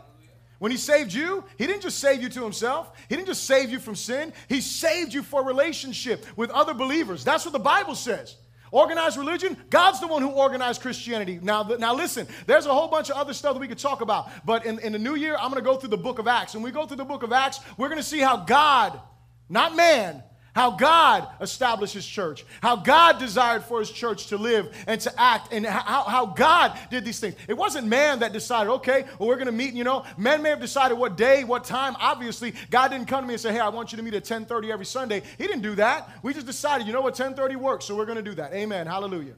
When 0.59 0.71
He 0.71 0.79
saved 0.79 1.13
you, 1.13 1.45
He 1.59 1.67
didn't 1.67 1.83
just 1.83 1.99
save 1.99 2.23
you 2.23 2.29
to 2.31 2.43
Himself, 2.43 2.93
He 3.09 3.17
didn't 3.17 3.29
just 3.29 3.45
save 3.45 3.71
you 3.71 3.79
from 3.79 3.97
sin, 3.97 4.33
He 4.49 4.61
saved 4.61 5.13
you 5.13 5.23
for 5.23 5.45
relationship 5.45 6.25
with 6.37 6.51
other 6.51 6.75
believers. 6.75 7.25
That's 7.25 7.45
what 7.45 7.53
the 7.53 7.59
Bible 7.59 7.95
says. 7.95 8.37
Organized 8.73 9.17
religion, 9.17 9.57
God's 9.71 10.01
the 10.01 10.07
one 10.07 10.23
who 10.23 10.31
organized 10.31 10.83
Christianity. 10.83 11.39
Now, 11.41 11.63
now 11.63 11.95
listen, 11.95 12.27
there's 12.47 12.67
a 12.67 12.75
whole 12.75 12.89
bunch 12.89 13.11
of 13.11 13.17
other 13.17 13.33
stuff 13.33 13.55
that 13.55 13.61
we 13.61 13.69
could 13.69 13.79
talk 13.79 14.01
about. 14.01 14.29
But 14.45 14.67
in, 14.67 14.81
in 14.81 14.93
the 14.93 14.99
new 14.99 15.15
year, 15.15 15.37
I'm 15.37 15.51
going 15.51 15.63
to 15.63 15.69
go 15.69 15.77
through 15.77 15.91
the 15.91 15.97
book 15.97 16.19
of 16.19 16.27
Acts. 16.27 16.55
And 16.55 16.65
we 16.65 16.73
go 16.73 16.85
through 16.85 16.97
the 16.97 17.05
book 17.05 17.23
of 17.23 17.33
Acts, 17.33 17.61
we're 17.77 17.89
going 17.89 18.01
to 18.01 18.07
see 18.07 18.21
how 18.21 18.39
God, 18.39 19.01
not 19.49 19.77
man, 19.77 20.23
how 20.57 20.71
God 20.71 21.29
established 21.43 21.93
his 21.93 22.07
church, 22.07 22.47
how 22.63 22.77
God 22.77 23.19
desired 23.19 23.63
for 23.63 23.79
his 23.79 23.91
church 23.91 24.29
to 24.29 24.39
live 24.39 24.75
and 24.87 24.99
to 25.03 25.21
act, 25.21 25.53
and 25.53 25.67
how, 25.67 26.05
how 26.05 26.25
God 26.25 26.79
did 26.91 27.05
these 27.05 27.21
things. 27.21 27.35
It 27.47 27.59
wasn't 27.59 27.89
man 27.89 28.21
that 28.21 28.33
decided, 28.33 28.71
okay, 28.71 29.05
well, 29.19 29.29
we're 29.29 29.37
going 29.37 29.47
to 29.49 29.53
meet, 29.53 29.75
you 29.75 29.85
know. 29.85 30.07
Men 30.17 30.41
may 30.43 30.49
have 30.49 30.61
decided 30.61 30.95
what 30.95 31.19
day, 31.19 31.45
what 31.45 31.65
time. 31.65 31.95
Obviously, 32.01 32.55
God 32.71 32.89
didn't 32.89 33.07
come 33.07 33.23
to 33.23 33.29
me 33.29 33.35
and 33.35 33.41
say, 33.41 33.53
hey, 33.53 33.61
I 33.61 33.69
want 33.69 33.93
you 33.93 33.97
to 33.99 34.03
meet 34.03 34.15
at 34.15 34.23
1030 34.23 34.73
every 34.73 34.87
Sunday. 34.87 35.21
He 35.37 35.47
didn't 35.47 35.61
do 35.61 35.75
that. 35.75 36.09
We 36.23 36.33
just 36.33 36.47
decided, 36.47 36.87
you 36.87 36.95
know 36.95 37.03
what, 37.03 37.13
1030 37.13 37.57
works, 37.57 37.85
so 37.85 37.95
we're 37.95 38.07
going 38.07 38.17
to 38.17 38.23
do 38.23 38.37
that. 38.37 38.55
Amen. 38.55 38.87
Hallelujah. 38.87 39.35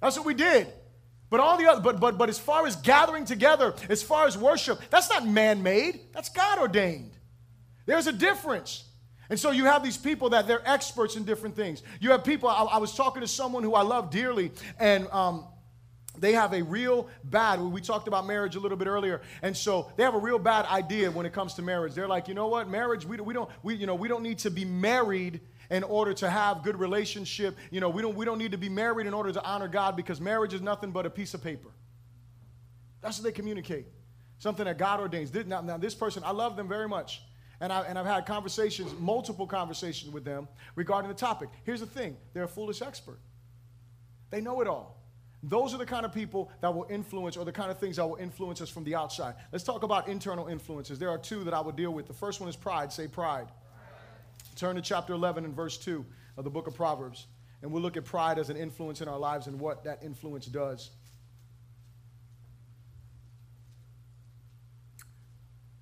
That's 0.00 0.16
what 0.16 0.24
we 0.24 0.32
did. 0.32 0.72
But 1.28 1.40
all 1.40 1.58
the 1.58 1.66
other, 1.66 1.82
but 1.82 2.00
but 2.00 2.16
but 2.16 2.30
as 2.30 2.38
far 2.38 2.66
as 2.66 2.76
gathering 2.76 3.26
together, 3.26 3.74
as 3.90 4.02
far 4.02 4.26
as 4.26 4.38
worship, 4.38 4.80
that's 4.88 5.10
not 5.10 5.26
man-made. 5.26 6.00
That's 6.14 6.30
God 6.30 6.60
ordained. 6.60 7.12
There's 7.84 8.06
a 8.06 8.12
difference. 8.12 8.85
And 9.28 9.38
so 9.38 9.50
you 9.50 9.64
have 9.64 9.82
these 9.82 9.96
people 9.96 10.30
that 10.30 10.46
they're 10.46 10.66
experts 10.68 11.16
in 11.16 11.24
different 11.24 11.56
things. 11.56 11.82
You 12.00 12.10
have 12.12 12.24
people, 12.24 12.48
I, 12.48 12.62
I 12.62 12.78
was 12.78 12.94
talking 12.94 13.22
to 13.22 13.28
someone 13.28 13.62
who 13.62 13.74
I 13.74 13.82
love 13.82 14.10
dearly, 14.10 14.52
and 14.78 15.08
um, 15.10 15.46
they 16.18 16.32
have 16.32 16.52
a 16.52 16.62
real 16.62 17.08
bad, 17.24 17.60
we 17.60 17.80
talked 17.80 18.08
about 18.08 18.26
marriage 18.26 18.56
a 18.56 18.60
little 18.60 18.78
bit 18.78 18.86
earlier, 18.86 19.22
and 19.42 19.56
so 19.56 19.90
they 19.96 20.02
have 20.04 20.14
a 20.14 20.18
real 20.18 20.38
bad 20.38 20.66
idea 20.66 21.10
when 21.10 21.26
it 21.26 21.32
comes 21.32 21.54
to 21.54 21.62
marriage. 21.62 21.94
They're 21.94 22.08
like, 22.08 22.28
you 22.28 22.34
know 22.34 22.46
what, 22.46 22.68
marriage, 22.68 23.04
we, 23.04 23.16
we, 23.18 23.34
don't, 23.34 23.50
we, 23.62 23.74
you 23.74 23.86
know, 23.86 23.94
we 23.94 24.08
don't 24.08 24.22
need 24.22 24.38
to 24.38 24.50
be 24.50 24.64
married 24.64 25.40
in 25.70 25.82
order 25.82 26.14
to 26.14 26.30
have 26.30 26.62
good 26.62 26.78
relationship. 26.78 27.56
You 27.70 27.80
know, 27.80 27.88
we 27.88 28.02
don't, 28.02 28.14
we 28.14 28.24
don't 28.24 28.38
need 28.38 28.52
to 28.52 28.58
be 28.58 28.68
married 28.68 29.06
in 29.06 29.14
order 29.14 29.32
to 29.32 29.42
honor 29.42 29.68
God 29.68 29.96
because 29.96 30.20
marriage 30.20 30.54
is 30.54 30.62
nothing 30.62 30.92
but 30.92 31.06
a 31.06 31.10
piece 31.10 31.34
of 31.34 31.42
paper. 31.42 31.70
That's 33.00 33.18
what 33.18 33.24
they 33.24 33.32
communicate. 33.32 33.86
Something 34.38 34.66
that 34.66 34.78
God 34.78 35.00
ordains. 35.00 35.32
Now, 35.46 35.60
now 35.60 35.76
this 35.76 35.94
person, 35.94 36.22
I 36.24 36.30
love 36.30 36.56
them 36.56 36.68
very 36.68 36.88
much. 36.88 37.22
And, 37.60 37.72
I, 37.72 37.82
and 37.82 37.98
I've 37.98 38.06
had 38.06 38.26
conversations, 38.26 38.92
multiple 38.98 39.46
conversations 39.46 40.12
with 40.12 40.24
them 40.24 40.46
regarding 40.74 41.08
the 41.08 41.16
topic. 41.16 41.48
Here's 41.64 41.80
the 41.80 41.86
thing 41.86 42.16
they're 42.34 42.44
a 42.44 42.48
foolish 42.48 42.82
expert, 42.82 43.18
they 44.30 44.40
know 44.40 44.60
it 44.60 44.68
all. 44.68 44.96
Those 45.42 45.74
are 45.74 45.78
the 45.78 45.86
kind 45.86 46.04
of 46.04 46.12
people 46.12 46.50
that 46.60 46.74
will 46.74 46.86
influence, 46.90 47.36
or 47.36 47.44
the 47.44 47.52
kind 47.52 47.70
of 47.70 47.78
things 47.78 47.96
that 47.96 48.06
will 48.06 48.16
influence 48.16 48.60
us 48.60 48.68
from 48.68 48.84
the 48.84 48.94
outside. 48.94 49.34
Let's 49.52 49.64
talk 49.64 49.84
about 49.84 50.08
internal 50.08 50.48
influences. 50.48 50.98
There 50.98 51.10
are 51.10 51.18
two 51.18 51.44
that 51.44 51.54
I 51.54 51.60
will 51.60 51.72
deal 51.72 51.92
with. 51.92 52.06
The 52.06 52.14
first 52.14 52.40
one 52.40 52.48
is 52.48 52.56
pride. 52.56 52.92
Say 52.92 53.06
pride. 53.06 53.46
pride. 53.46 54.56
Turn 54.56 54.76
to 54.76 54.82
chapter 54.82 55.12
11 55.12 55.44
and 55.44 55.54
verse 55.54 55.78
2 55.78 56.04
of 56.36 56.44
the 56.44 56.50
book 56.50 56.66
of 56.66 56.74
Proverbs, 56.74 57.26
and 57.62 57.70
we'll 57.70 57.82
look 57.82 57.96
at 57.96 58.04
pride 58.04 58.38
as 58.38 58.50
an 58.50 58.56
influence 58.56 59.00
in 59.00 59.08
our 59.08 59.18
lives 59.18 59.46
and 59.46 59.60
what 59.60 59.84
that 59.84 60.02
influence 60.02 60.46
does. 60.46 60.90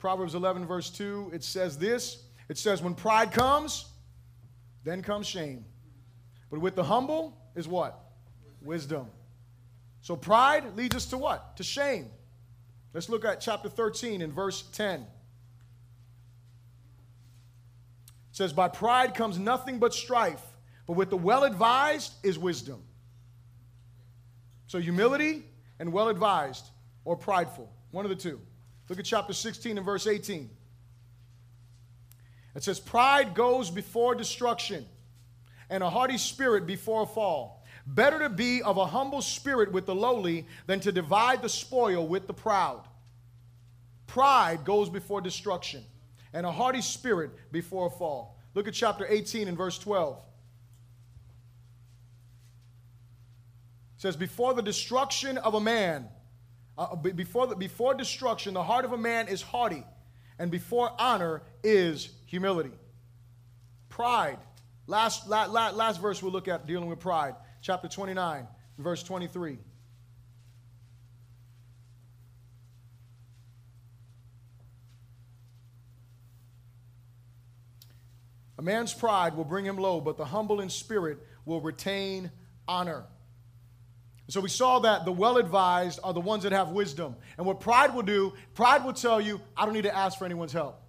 Proverbs 0.05 0.35
11, 0.35 0.67
verse 0.67 0.90
2, 0.90 1.31
it 1.33 1.43
says 1.43 1.79
this 1.79 2.25
it 2.51 2.59
says, 2.59 2.83
When 2.83 2.95
pride 2.95 3.33
comes, 3.33 3.87
then 4.85 5.01
comes 5.01 5.27
shame. 5.27 5.64
But 6.51 6.61
with 6.61 6.75
the 6.75 6.85
humble 6.85 7.38
is 7.55 7.67
what? 7.67 7.99
Wisdom. 8.61 9.07
So 10.03 10.14
pride 10.14 10.77
leads 10.77 10.95
us 10.95 11.07
to 11.07 11.17
what? 11.17 11.57
To 11.57 11.62
shame. 11.62 12.11
Let's 12.93 13.09
look 13.09 13.25
at 13.25 13.40
chapter 13.40 13.71
13 13.71 14.21
in 14.21 14.31
verse 14.31 14.64
10. 14.73 15.01
It 15.01 15.07
says, 18.33 18.53
By 18.53 18.69
pride 18.69 19.14
comes 19.14 19.38
nothing 19.38 19.79
but 19.79 19.95
strife, 19.95 20.45
But 20.87 20.97
with 20.97 21.09
the 21.09 21.17
well 21.17 21.45
advised 21.45 22.12
is 22.23 22.38
wisdom. 22.38 22.83
So 24.67 24.79
humility 24.81 25.47
and 25.79 25.95
well 25.95 26.11
advised 26.11 26.67
or 27.07 27.17
prideful, 27.17 27.73
one 27.90 28.05
of 28.05 28.11
the 28.11 28.17
two. 28.17 28.38
Look 28.88 28.99
at 28.99 29.05
chapter 29.05 29.33
16 29.33 29.77
and 29.77 29.85
verse 29.85 30.07
18. 30.07 30.51
It 32.55 32.62
says, 32.62 32.79
Pride 32.79 33.35
goes 33.35 33.70
before 33.70 34.14
destruction, 34.14 34.87
and 35.70 35.83
a 35.83 35.90
haughty 35.90 36.18
spirit 36.18 36.66
before 36.66 37.03
a 37.03 37.07
fall. 37.07 37.64
Better 37.87 38.18
to 38.20 38.29
be 38.29 38.62
of 38.62 38.77
a 38.77 38.87
humble 38.87 39.20
spirit 39.20 39.73
with 39.73 39.87
the 39.87 39.94
lowly 39.94 40.47
than 40.66 40.81
to 40.81 40.92
divide 40.92 41.42
the 41.42 41.49
spoil 41.49 42.07
with 42.07 42.27
the 42.27 42.35
proud. 42.35 42.87
Pride 44.07 44.64
goes 44.64 44.88
before 44.88 45.20
destruction, 45.20 45.83
and 46.33 46.47
a 46.47 46.53
haughty 46.53 46.81
spirit 46.81 47.31
before 47.53 47.88
a 47.88 47.90
fall. 47.90 48.38
Look 48.55 48.68
at 48.68 48.75
chapter 48.75 49.07
18 49.09 49.49
and 49.49 49.57
verse 49.57 49.79
12. 49.79 50.18
It 53.97 54.01
says, 54.01 54.16
Before 54.16 54.55
the 54.55 54.62
destruction 54.62 55.38
of 55.38 55.55
a 55.55 55.61
man, 55.61 56.09
uh, 56.77 56.97
before, 56.97 57.47
the, 57.47 57.57
before 57.57 57.95
destruction, 57.95 58.55
the 58.55 58.63
heart 58.63 58.85
of 58.85 58.93
a 58.93 58.99
man 58.99 59.29
is 59.29 59.43
haughty, 59.43 59.85
and 60.39 60.51
before 60.51 60.91
honor 60.99 61.43
is 61.63 62.09
humility. 62.27 62.73
Pride. 63.89 64.39
Last, 64.87 65.29
last, 65.29 65.51
last 65.53 66.01
verse 66.01 66.23
we'll 66.23 66.33
look 66.33 66.49
at 66.49 66.67
dealing 66.67 66.89
with 66.89 66.99
pride. 66.99 67.35
Chapter 67.63 67.89
29, 67.89 68.47
verse 68.79 69.03
23. 69.03 69.59
A 78.59 78.63
man's 78.63 78.95
pride 78.95 79.37
will 79.37 79.45
bring 79.45 79.65
him 79.65 79.77
low, 79.77 80.01
but 80.01 80.17
the 80.17 80.25
humble 80.25 80.61
in 80.61 80.71
spirit 80.71 81.19
will 81.45 81.61
retain 81.61 82.31
honor. 82.67 83.05
So 84.29 84.41
we 84.41 84.49
saw 84.49 84.79
that 84.81 85.05
the 85.05 85.13
well 85.13 85.37
advised 85.37 86.01
are 86.03 86.13
the 86.13 86.21
ones 86.21 86.45
that 86.45 86.53
have 86.53 86.71
wisdom. 86.71 87.15
And 87.37 87.47
what 87.47 87.61
pride 87.61 87.95
will 87.95 88.03
do, 88.03 88.33
pride 88.55 88.85
will 88.85 88.95
tell 88.95 89.21
you, 89.21 89.41
I 89.57 89.65
don't 89.65 89.75
need 89.75 89.83
to 89.83 89.95
ask 89.95 90.19
for 90.19 90.25
anyone's 90.25 90.53
help. 90.53 90.81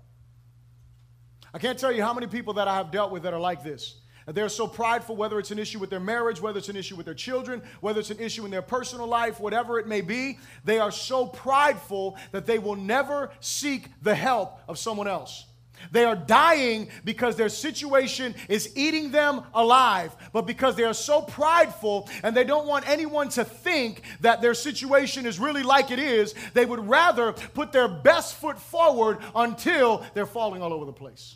I 1.54 1.60
can't 1.60 1.78
tell 1.78 1.91
you 1.91 2.02
how 2.02 2.13
many 2.13 2.28
people 2.28 2.54
that 2.56 2.67
I 2.67 2.76
have 2.76 2.91
dealt 2.91 3.12
with 3.12 3.24
that 3.24 3.34
are 3.34 3.39
like 3.39 3.63
this. 3.63 3.95
They're 4.28 4.50
so 4.50 4.67
prideful, 4.67 5.15
whether 5.15 5.38
it's 5.38 5.52
an 5.52 5.60
issue 5.60 5.78
with 5.78 5.89
their 5.89 6.00
marriage, 6.00 6.41
whether 6.41 6.58
it's 6.58 6.69
an 6.69 6.76
issue 6.76 6.95
with 6.95 7.06
their 7.06 7.15
children, 7.15 7.62
whether 7.80 8.00
it's 8.00 8.10
an 8.10 8.19
issue 8.19 8.43
in 8.43 8.52
their 8.52 8.63
personal 8.63 9.06
life, 9.06 9.39
whatever 9.39 9.78
it 9.78 9.88
may 9.88 10.02
be. 10.02 10.39
They 10.63 10.80
are 10.80 10.91
so 10.91 11.28
prideful 11.28 12.17
that 12.32 12.48
they 12.48 12.58
will 12.58 12.76
never 12.76 13.30
seek 13.39 13.89
the 14.02 14.15
help 14.15 14.60
of 14.67 14.80
someone 14.80 15.08
else. 15.08 15.45
They 15.91 16.03
are 16.03 16.15
dying 16.15 16.89
because 17.03 17.35
their 17.35 17.49
situation 17.49 18.35
is 18.49 18.71
eating 18.75 19.11
them 19.11 19.43
alive, 19.53 20.15
but 20.33 20.45
because 20.45 20.75
they 20.75 20.83
are 20.83 20.93
so 20.93 21.21
prideful 21.21 22.09
and 22.23 22.35
they 22.35 22.43
don't 22.43 22.67
want 22.67 22.88
anyone 22.89 23.29
to 23.29 23.43
think 23.45 24.01
that 24.21 24.41
their 24.41 24.53
situation 24.53 25.25
is 25.25 25.39
really 25.39 25.63
like 25.63 25.91
it 25.91 25.99
is, 25.99 26.33
they 26.53 26.65
would 26.65 26.88
rather 26.88 27.33
put 27.33 27.71
their 27.71 27.88
best 27.88 28.35
foot 28.35 28.59
forward 28.59 29.19
until 29.35 30.05
they're 30.13 30.25
falling 30.25 30.61
all 30.61 30.73
over 30.73 30.85
the 30.85 30.93
place 30.93 31.35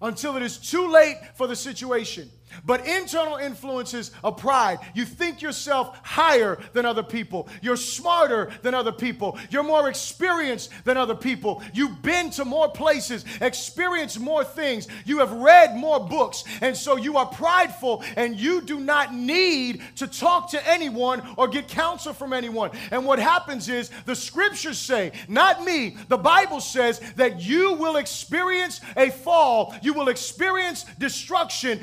until 0.00 0.36
it 0.36 0.42
is 0.42 0.58
too 0.58 0.88
late 0.88 1.16
for 1.34 1.46
the 1.46 1.56
situation. 1.56 2.30
But 2.64 2.86
internal 2.86 3.36
influences 3.36 4.10
of 4.22 4.36
pride. 4.36 4.78
You 4.94 5.04
think 5.04 5.42
yourself 5.42 5.98
higher 6.02 6.58
than 6.72 6.86
other 6.86 7.02
people. 7.02 7.48
You're 7.62 7.76
smarter 7.76 8.50
than 8.62 8.74
other 8.74 8.92
people. 8.92 9.38
You're 9.50 9.62
more 9.62 9.88
experienced 9.88 10.70
than 10.84 10.96
other 10.96 11.14
people. 11.14 11.62
You've 11.72 12.02
been 12.02 12.30
to 12.30 12.44
more 12.44 12.70
places, 12.70 13.24
experienced 13.40 14.20
more 14.20 14.44
things. 14.44 14.88
You 15.04 15.18
have 15.18 15.32
read 15.32 15.76
more 15.76 16.00
books. 16.00 16.44
And 16.60 16.76
so 16.76 16.96
you 16.96 17.16
are 17.16 17.26
prideful 17.26 18.02
and 18.16 18.38
you 18.38 18.60
do 18.60 18.80
not 18.80 19.14
need 19.14 19.82
to 19.96 20.06
talk 20.06 20.50
to 20.50 20.68
anyone 20.68 21.22
or 21.36 21.48
get 21.48 21.68
counsel 21.68 22.12
from 22.12 22.32
anyone. 22.32 22.70
And 22.90 23.04
what 23.04 23.18
happens 23.18 23.68
is 23.68 23.90
the 24.06 24.16
scriptures 24.16 24.78
say, 24.78 25.12
not 25.28 25.64
me, 25.64 25.96
the 26.08 26.16
Bible 26.16 26.60
says 26.60 27.00
that 27.16 27.40
you 27.40 27.74
will 27.74 27.96
experience 27.96 28.80
a 28.96 29.10
fall. 29.10 29.74
You 29.82 29.94
will 29.94 30.08
experience 30.08 30.84
destruction 30.98 31.80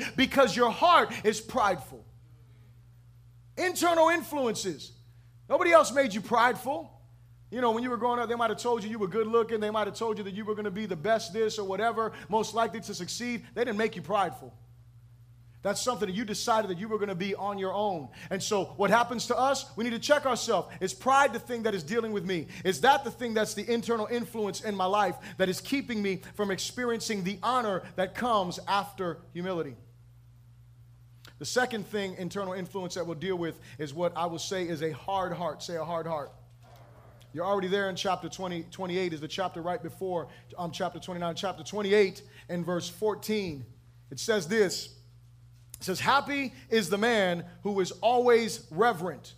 your 0.56 0.70
heart 0.70 1.12
is 1.24 1.40
prideful. 1.40 2.04
Internal 3.56 4.08
influences. 4.08 4.92
Nobody 5.48 5.72
else 5.72 5.92
made 5.92 6.12
you 6.12 6.20
prideful. 6.20 6.92
You 7.50 7.60
know, 7.60 7.70
when 7.70 7.82
you 7.82 7.90
were 7.90 7.96
growing 7.96 8.18
up, 8.18 8.28
they 8.28 8.34
might 8.34 8.50
have 8.50 8.58
told 8.58 8.82
you 8.82 8.90
you 8.90 8.98
were 8.98 9.06
good 9.06 9.26
looking. 9.26 9.60
They 9.60 9.70
might 9.70 9.86
have 9.86 9.96
told 9.96 10.18
you 10.18 10.24
that 10.24 10.34
you 10.34 10.44
were 10.44 10.54
going 10.54 10.64
to 10.64 10.70
be 10.70 10.86
the 10.86 10.96
best 10.96 11.32
this 11.32 11.58
or 11.58 11.66
whatever, 11.66 12.12
most 12.28 12.54
likely 12.54 12.80
to 12.80 12.94
succeed. 12.94 13.44
They 13.54 13.64
didn't 13.64 13.78
make 13.78 13.94
you 13.94 14.02
prideful. 14.02 14.52
That's 15.62 15.80
something 15.80 16.06
that 16.08 16.14
you 16.14 16.24
decided 16.24 16.70
that 16.70 16.78
you 16.78 16.86
were 16.86 16.98
going 16.98 17.08
to 17.08 17.16
be 17.16 17.34
on 17.34 17.58
your 17.58 17.72
own. 17.72 18.08
And 18.30 18.40
so, 18.40 18.66
what 18.76 18.90
happens 18.90 19.26
to 19.26 19.36
us? 19.36 19.66
We 19.74 19.82
need 19.82 19.94
to 19.94 19.98
check 19.98 20.24
ourselves. 20.24 20.68
Is 20.80 20.94
pride 20.94 21.32
the 21.32 21.40
thing 21.40 21.64
that 21.64 21.74
is 21.74 21.82
dealing 21.82 22.12
with 22.12 22.24
me? 22.24 22.46
Is 22.64 22.82
that 22.82 23.02
the 23.02 23.10
thing 23.10 23.34
that's 23.34 23.54
the 23.54 23.68
internal 23.68 24.06
influence 24.06 24.60
in 24.60 24.76
my 24.76 24.84
life 24.84 25.16
that 25.38 25.48
is 25.48 25.60
keeping 25.60 26.00
me 26.00 26.22
from 26.34 26.52
experiencing 26.52 27.24
the 27.24 27.38
honor 27.42 27.82
that 27.96 28.14
comes 28.14 28.60
after 28.68 29.18
humility? 29.32 29.76
The 31.38 31.44
second 31.44 31.86
thing, 31.86 32.14
internal 32.18 32.54
influence 32.54 32.94
that 32.94 33.06
we'll 33.06 33.16
deal 33.16 33.36
with, 33.36 33.58
is 33.78 33.92
what 33.92 34.16
I 34.16 34.26
will 34.26 34.38
say 34.38 34.66
is 34.66 34.82
a 34.82 34.92
hard 34.92 35.32
heart. 35.32 35.62
Say 35.62 35.76
a 35.76 35.84
hard 35.84 36.06
heart. 36.06 36.32
You're 37.32 37.44
already 37.44 37.68
there 37.68 37.90
in 37.90 37.96
chapter 37.96 38.30
20, 38.30 38.64
28, 38.70 39.12
is 39.12 39.20
the 39.20 39.28
chapter 39.28 39.60
right 39.60 39.82
before 39.82 40.28
um, 40.56 40.70
chapter 40.70 40.98
29. 40.98 41.34
Chapter 41.34 41.62
28 41.62 42.22
and 42.48 42.64
verse 42.64 42.88
14. 42.88 43.66
It 44.10 44.18
says 44.18 44.48
this 44.48 44.94
It 45.78 45.84
says, 45.84 46.00
Happy 46.00 46.54
is 46.70 46.88
the 46.88 46.96
man 46.96 47.44
who 47.62 47.78
is 47.80 47.90
always 48.00 48.66
reverent, 48.70 49.34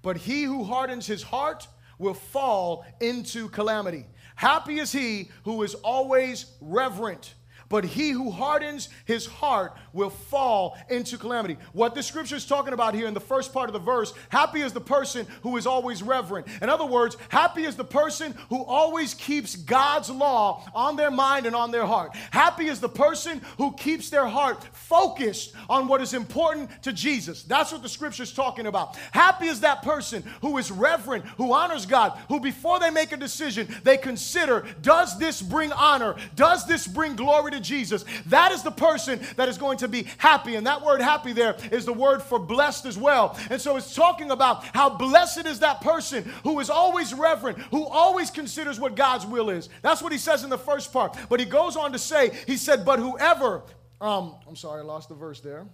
but 0.00 0.16
he 0.16 0.44
who 0.44 0.64
hardens 0.64 1.06
his 1.06 1.22
heart 1.22 1.68
will 1.98 2.14
fall 2.14 2.86
into 3.00 3.50
calamity. 3.50 4.06
Happy 4.34 4.78
is 4.78 4.90
he 4.90 5.30
who 5.44 5.62
is 5.62 5.74
always 5.74 6.46
reverent 6.62 7.34
but 7.72 7.84
he 7.84 8.10
who 8.10 8.30
hardens 8.30 8.90
his 9.06 9.24
heart 9.24 9.74
will 9.94 10.10
fall 10.10 10.76
into 10.90 11.16
calamity. 11.16 11.56
What 11.72 11.94
the 11.94 12.02
scripture 12.02 12.36
is 12.36 12.44
talking 12.44 12.74
about 12.74 12.94
here 12.94 13.06
in 13.06 13.14
the 13.14 13.20
first 13.20 13.50
part 13.50 13.70
of 13.70 13.72
the 13.72 13.78
verse 13.78 14.12
happy 14.28 14.60
is 14.60 14.74
the 14.74 14.80
person 14.80 15.26
who 15.42 15.56
is 15.56 15.66
always 15.66 16.02
reverent. 16.02 16.46
In 16.60 16.68
other 16.68 16.84
words, 16.84 17.16
happy 17.30 17.64
is 17.64 17.74
the 17.74 17.82
person 17.82 18.34
who 18.50 18.62
always 18.62 19.14
keeps 19.14 19.56
God's 19.56 20.10
law 20.10 20.68
on 20.74 20.96
their 20.96 21.10
mind 21.10 21.46
and 21.46 21.56
on 21.56 21.70
their 21.70 21.86
heart. 21.86 22.14
Happy 22.30 22.66
is 22.66 22.78
the 22.78 22.90
person 22.90 23.40
who 23.56 23.72
keeps 23.72 24.10
their 24.10 24.26
heart 24.26 24.62
focused 24.76 25.54
on 25.70 25.88
what 25.88 26.02
is 26.02 26.12
important 26.12 26.70
to 26.82 26.92
Jesus. 26.92 27.42
That's 27.42 27.72
what 27.72 27.82
the 27.82 27.88
scripture 27.88 28.24
is 28.24 28.34
talking 28.34 28.66
about. 28.66 28.96
Happy 29.12 29.46
is 29.46 29.60
that 29.60 29.80
person 29.80 30.22
who 30.42 30.58
is 30.58 30.70
reverent, 30.70 31.24
who 31.38 31.54
honors 31.54 31.86
God, 31.86 32.18
who 32.28 32.38
before 32.38 32.78
they 32.80 32.90
make 32.90 33.12
a 33.12 33.16
decision, 33.16 33.66
they 33.82 33.96
consider 33.96 34.66
does 34.82 35.18
this 35.18 35.40
bring 35.40 35.72
honor? 35.72 36.16
Does 36.36 36.66
this 36.66 36.86
bring 36.86 37.16
glory 37.16 37.52
to 37.52 37.61
Jesus, 37.62 38.04
that 38.26 38.52
is 38.52 38.62
the 38.62 38.70
person 38.70 39.20
that 39.36 39.48
is 39.48 39.58
going 39.58 39.78
to 39.78 39.88
be 39.88 40.06
happy. 40.18 40.56
And 40.56 40.66
that 40.66 40.82
word 40.82 41.00
happy 41.00 41.32
there 41.32 41.56
is 41.70 41.84
the 41.84 41.92
word 41.92 42.22
for 42.22 42.38
blessed 42.38 42.86
as 42.86 42.98
well. 42.98 43.38
And 43.50 43.60
so 43.60 43.76
it's 43.76 43.94
talking 43.94 44.30
about 44.30 44.64
how 44.74 44.90
blessed 44.90 45.46
is 45.46 45.60
that 45.60 45.80
person 45.80 46.24
who 46.42 46.60
is 46.60 46.70
always 46.70 47.14
reverent, 47.14 47.58
who 47.58 47.86
always 47.86 48.30
considers 48.30 48.78
what 48.78 48.94
God's 48.94 49.26
will 49.26 49.50
is. 49.50 49.68
That's 49.82 50.02
what 50.02 50.12
he 50.12 50.18
says 50.18 50.44
in 50.44 50.50
the 50.50 50.58
first 50.58 50.92
part. 50.92 51.16
But 51.28 51.40
he 51.40 51.46
goes 51.46 51.76
on 51.76 51.92
to 51.92 51.98
say, 51.98 52.32
he 52.46 52.56
said, 52.56 52.84
but 52.84 52.98
whoever, 52.98 53.62
um, 54.00 54.36
I'm 54.46 54.56
sorry, 54.56 54.80
I 54.80 54.84
lost 54.84 55.08
the 55.08 55.14
verse 55.14 55.40
there. 55.40 55.66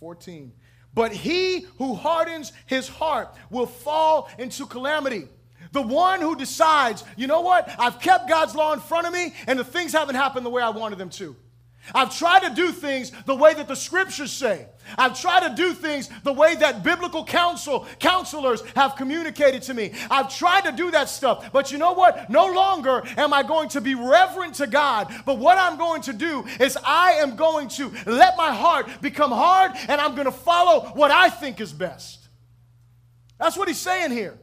14. 0.00 0.52
But 0.94 1.12
he 1.12 1.66
who 1.78 1.94
hardens 1.94 2.52
his 2.64 2.88
heart 2.88 3.34
will 3.50 3.66
fall 3.66 4.30
into 4.38 4.66
calamity. 4.66 5.28
The 5.76 5.82
one 5.82 6.22
who 6.22 6.34
decides, 6.34 7.04
you 7.18 7.26
know 7.26 7.42
what, 7.42 7.68
I've 7.78 8.00
kept 8.00 8.30
God's 8.30 8.54
law 8.54 8.72
in 8.72 8.80
front 8.80 9.06
of 9.06 9.12
me 9.12 9.34
and 9.46 9.58
the 9.58 9.64
things 9.64 9.92
haven't 9.92 10.14
happened 10.14 10.46
the 10.46 10.50
way 10.50 10.62
I 10.62 10.70
wanted 10.70 10.96
them 10.96 11.10
to. 11.10 11.36
I've 11.94 12.16
tried 12.16 12.44
to 12.44 12.54
do 12.54 12.72
things 12.72 13.12
the 13.26 13.34
way 13.34 13.52
that 13.52 13.68
the 13.68 13.76
scriptures 13.76 14.32
say. 14.32 14.68
I've 14.96 15.20
tried 15.20 15.46
to 15.46 15.54
do 15.54 15.74
things 15.74 16.08
the 16.24 16.32
way 16.32 16.54
that 16.54 16.82
biblical 16.82 17.26
counsel 17.26 17.86
counselors 17.98 18.62
have 18.74 18.96
communicated 18.96 19.60
to 19.64 19.74
me. 19.74 19.92
I've 20.10 20.34
tried 20.34 20.62
to 20.62 20.72
do 20.72 20.92
that 20.92 21.10
stuff. 21.10 21.52
But 21.52 21.70
you 21.70 21.76
know 21.76 21.92
what? 21.92 22.30
No 22.30 22.46
longer 22.46 23.02
am 23.18 23.34
I 23.34 23.42
going 23.42 23.68
to 23.68 23.82
be 23.82 23.94
reverent 23.94 24.54
to 24.54 24.66
God. 24.66 25.14
But 25.26 25.36
what 25.36 25.58
I'm 25.58 25.76
going 25.76 26.00
to 26.02 26.14
do 26.14 26.46
is 26.58 26.78
I 26.86 27.18
am 27.18 27.36
going 27.36 27.68
to 27.68 27.92
let 28.06 28.38
my 28.38 28.50
heart 28.50 28.88
become 29.02 29.30
hard 29.30 29.72
and 29.88 30.00
I'm 30.00 30.14
going 30.14 30.24
to 30.24 30.32
follow 30.32 30.86
what 30.94 31.10
I 31.10 31.28
think 31.28 31.60
is 31.60 31.74
best. 31.74 32.28
That's 33.38 33.58
what 33.58 33.68
he's 33.68 33.76
saying 33.78 34.12
here. 34.12 34.38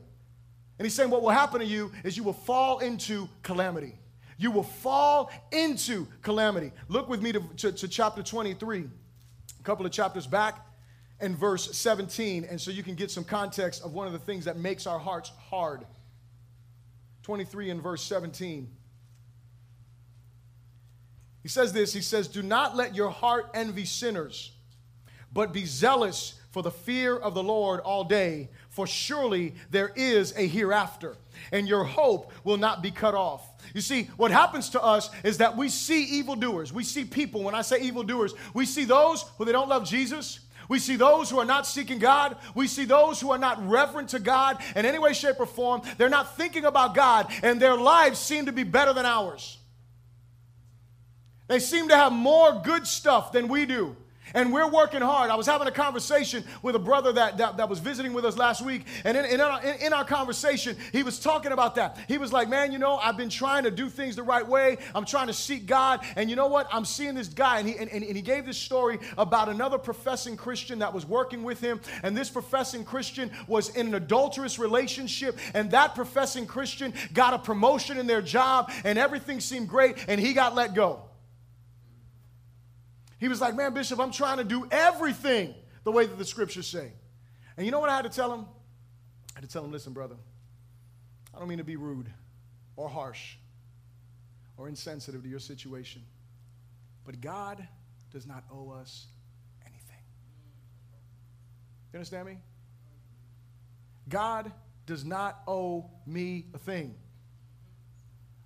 And 0.78 0.86
he's 0.86 0.94
saying, 0.94 1.10
What 1.10 1.22
will 1.22 1.30
happen 1.30 1.60
to 1.60 1.66
you 1.66 1.92
is 2.04 2.18
you 2.18 2.24
will 2.24 2.34
fall 2.34 2.80
into 2.80 3.30
calamity. 3.44 3.98
You 4.38 4.52
will 4.52 4.64
fall 4.64 5.32
into 5.52 6.08
calamity. 6.22 6.72
Look 6.88 7.08
with 7.08 7.22
me 7.22 7.32
to, 7.32 7.44
to, 7.58 7.72
to 7.72 7.88
chapter 7.88 8.24
23, 8.24 8.80
a 9.60 9.64
couple 9.64 9.86
of 9.86 9.92
chapters 9.92 10.28
back, 10.28 10.66
and 11.20 11.38
verse 11.38 11.76
17. 11.78 12.46
And 12.46 12.60
so 12.60 12.72
you 12.72 12.84
can 12.84 12.96
get 12.96 13.12
some 13.12 13.24
context 13.24 13.84
of 13.84 13.94
one 13.94 14.08
of 14.08 14.14
the 14.14 14.20
things 14.20 14.46
that 14.46 14.58
makes 14.58 14.88
our 14.88 15.00
hearts 15.00 15.32
hard. 15.50 15.86
23 17.22 17.70
and 17.70 17.82
verse 17.82 18.02
17. 18.04 18.70
He 21.44 21.50
says 21.50 21.74
this 21.74 21.94
He 21.94 22.02
says, 22.02 22.28
Do 22.28 22.42
not 22.42 22.76
let 22.76 22.96
your 22.96 23.12
heart 23.12 23.52
envy 23.54 23.86
sinners, 23.86 24.52
but 25.32 25.54
be 25.54 25.66
zealous 25.66 26.40
for 26.54 26.62
the 26.62 26.72
fear 26.72 27.18
of 27.18 27.34
the 27.34 27.42
Lord 27.42 27.80
all 27.80 28.04
day, 28.04 28.48
for 28.70 28.86
surely 28.86 29.56
there 29.72 29.92
is 29.96 30.36
a 30.38 30.48
hereafter, 30.48 31.18
and 31.52 31.68
your 31.68 31.84
hope 31.84 32.32
will 32.44 32.58
not 32.58 32.84
be 32.84 32.92
cut 32.92 33.16
off. 33.16 33.42
You 33.74 33.82
see, 33.82 34.04
what 34.18 34.30
happens 34.30 34.70
to 34.70 34.82
us 34.82 35.10
is 35.24 35.40
that 35.40 35.58
we 35.58 35.68
see 35.68 36.04
evildoers. 36.20 36.72
We 36.72 36.84
see 36.84 37.06
people, 37.06 37.42
when 37.42 37.56
I 37.56 37.64
say 37.64 37.82
evildoers, 37.82 38.36
we 38.54 38.68
see 38.68 38.84
those 38.84 39.26
who 39.40 39.46
they 39.46 39.52
don't 39.52 39.68
love 39.68 39.84
Jesus. 39.84 40.42
We 40.70 40.78
see 40.78 40.96
those 40.96 41.28
who 41.28 41.40
are 41.40 41.46
not 41.46 41.66
seeking 41.66 41.98
God. 41.98 42.38
We 42.54 42.68
see 42.68 42.86
those 42.86 43.20
who 43.20 43.32
are 43.32 43.40
not 43.40 43.68
reverent 43.68 44.10
to 44.10 44.20
God 44.20 44.62
in 44.76 44.86
any 44.86 45.00
way, 45.00 45.14
shape, 45.14 45.40
or 45.40 45.48
form. 45.48 45.82
They're 45.98 46.08
not 46.08 46.38
thinking 46.38 46.66
about 46.66 46.94
God, 46.94 47.34
and 47.42 47.60
their 47.60 47.76
lives 47.76 48.20
seem 48.20 48.46
to 48.46 48.52
be 48.52 48.64
better 48.64 48.94
than 48.94 49.08
ours. 49.08 49.58
They 51.48 51.58
seem 51.60 51.90
to 51.90 51.96
have 51.96 52.14
more 52.14 52.62
good 52.64 52.86
stuff 52.86 53.32
than 53.32 53.48
we 53.48 53.66
do. 53.66 53.98
And 54.34 54.52
we're 54.52 54.70
working 54.70 55.02
hard. 55.02 55.30
I 55.30 55.36
was 55.36 55.46
having 55.46 55.68
a 55.68 55.72
conversation 55.72 56.44
with 56.62 56.76
a 56.76 56.80
brother 56.80 57.14
that, 57.14 57.38
that, 57.38 57.58
that 57.58 57.70
was 57.70 57.80
visiting 57.80 58.14
with 58.14 58.26
us 58.26 58.38
last 58.38 58.64
week. 58.64 58.86
And 59.04 59.16
in, 59.16 59.26
in, 59.26 59.42
our, 59.42 59.64
in, 59.64 59.76
in, 59.88 59.94
our 59.94 60.06
conversation, 60.06 60.76
he 60.92 61.04
was 61.04 61.20
talking 61.20 61.52
about 61.52 61.76
that. 61.76 62.00
He 62.08 62.18
was 62.18 62.34
like, 62.34 62.50
Man, 62.50 62.72
you 62.72 62.80
know, 62.80 62.98
I've 62.98 63.18
been 63.18 63.30
trying 63.30 63.64
to 63.64 63.72
do 63.72 63.90
things 63.90 64.16
the 64.16 64.24
right 64.24 64.48
way. 64.48 64.78
I'm 64.96 65.06
trying 65.06 65.28
to 65.28 65.34
seek 65.34 65.66
God. 65.66 66.02
And 66.16 66.30
you 66.30 66.36
know 66.36 66.48
what? 66.48 66.68
I'm 66.72 66.86
seeing 66.86 67.16
this 67.16 67.28
guy. 67.28 67.60
And 67.60 67.68
he, 67.68 67.78
and, 67.78 67.90
and 67.92 68.04
he 68.04 68.22
gave 68.22 68.46
this 68.46 68.58
story 68.58 69.00
about 69.18 69.50
another 69.50 69.78
professing 69.78 70.36
Christian 70.36 70.80
that 70.80 70.94
was 70.94 71.06
working 71.06 71.44
with 71.44 71.62
him. 71.62 71.80
And 72.02 72.18
this 72.18 72.30
professing 72.30 72.84
Christian 72.84 73.32
was 73.48 73.70
in 73.76 73.88
an 73.88 73.96
adulterous 73.96 74.58
relationship. 74.58 75.38
And 75.54 75.70
that 75.72 75.94
professing 75.96 76.48
Christian 76.48 76.94
got 77.14 77.34
a 77.34 77.40
promotion 77.40 77.98
in 77.98 78.08
their 78.08 78.22
job. 78.22 78.72
And 78.84 78.98
everything 78.98 79.40
seemed 79.40 79.70
great. 79.70 79.98
And 80.08 80.20
he 80.20 80.34
got 80.34 80.56
let 80.56 80.74
go. 80.74 81.04
He 83.24 83.30
was 83.30 83.40
like, 83.40 83.56
Man, 83.56 83.74
Bishop, 83.74 84.02
I'm 84.02 84.12
trying 84.12 84.40
to 84.40 84.44
do 84.44 84.68
everything 84.70 85.56
the 85.86 85.94
way 85.94 86.06
that 86.06 86.18
the 86.18 86.26
scriptures 86.26 86.68
say. 86.68 86.92
And 87.56 87.66
you 87.66 87.72
know 87.72 87.80
what 87.80 87.90
I 87.90 87.96
had 87.96 88.02
to 88.02 88.10
tell 88.10 88.34
him? 88.34 88.42
I 89.34 89.40
had 89.40 89.44
to 89.46 89.50
tell 89.50 89.64
him, 89.64 89.72
Listen, 89.72 89.94
brother, 89.94 90.18
I 91.34 91.40
don't 91.40 91.48
mean 91.48 91.60
to 91.60 91.64
be 91.64 91.78
rude 91.78 92.12
or 92.76 92.90
harsh 92.90 93.38
or 94.58 94.68
insensitive 94.68 95.24
to 95.24 95.30
your 95.30 95.40
situation, 95.40 96.02
but 97.06 97.22
God 97.22 97.66
does 98.12 98.28
not 98.28 98.44
owe 98.52 98.72
us 98.72 99.06
anything. 99.62 100.04
You 101.94 102.00
understand 102.00 102.28
me? 102.28 102.40
God 104.10 104.52
does 104.86 105.06
not 105.06 105.40
owe 105.48 105.90
me 106.06 106.48
a 106.54 106.58
thing. 106.58 106.94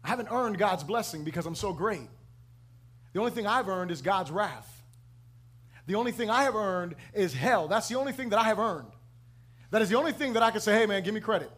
I 0.03 0.09
haven't 0.09 0.27
earned 0.29 0.59
God's 0.59 0.83
blessing 0.83 1.23
because 1.23 1.47
I'm 1.47 1.55
so 1.55 1.73
great. 1.73 2.09
The 3.13 3.19
only 3.19 3.31
thing 3.31 3.47
I've 3.47 3.67
earned 3.67 3.91
is 3.91 4.01
God's 4.01 4.31
wrath. 4.31 4.73
The 5.87 5.95
only 5.95 6.11
thing 6.11 6.29
I 6.29 6.43
have 6.43 6.55
earned 6.55 6.95
is 7.13 7.33
hell. 7.33 7.67
That's 7.67 7.87
the 7.87 7.95
only 7.95 8.11
thing 8.11 8.29
that 8.29 8.39
I 8.39 8.43
have 8.43 8.59
earned. 8.59 8.91
That 9.71 9.81
is 9.81 9.89
the 9.89 9.97
only 9.97 10.11
thing 10.11 10.33
that 10.33 10.43
I 10.43 10.51
can 10.51 10.61
say, 10.61 10.73
hey, 10.73 10.85
man, 10.85 11.03
give 11.03 11.13
me 11.13 11.21
credit. 11.21 11.51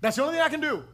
That's 0.00 0.16
the 0.16 0.22
only 0.22 0.34
thing 0.34 0.42
I 0.42 0.48
can 0.48 0.60
do. 0.60 0.84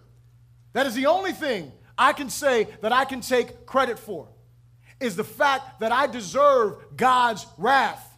That 0.73 0.87
is 0.87 0.95
the 0.95 1.07
only 1.07 1.33
thing 1.33 1.71
I 1.97 2.13
can 2.13 2.31
say 2.31 2.69
that 2.81 2.93
I 2.93 3.05
can 3.05 3.21
take 3.21 3.67
credit 3.67 3.99
for, 3.99 4.29
is 5.01 5.17
the 5.17 5.25
fact 5.25 5.81
that 5.81 5.93
I 5.93 6.07
deserve 6.07 6.97
God's 6.97 7.47
wrath. 7.59 8.11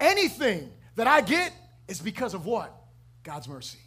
Anything 0.00 0.70
that 0.94 1.06
I 1.06 1.20
get 1.20 1.52
is 1.88 2.00
because 2.00 2.34
of 2.34 2.46
what? 2.46 2.74
God's 3.24 3.48
mercy. 3.48 3.78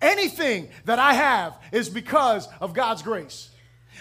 Anything 0.00 0.70
that 0.86 0.98
I 0.98 1.12
have 1.12 1.58
is 1.72 1.90
because 1.90 2.48
of 2.60 2.72
God's 2.72 3.02
grace. 3.02 3.50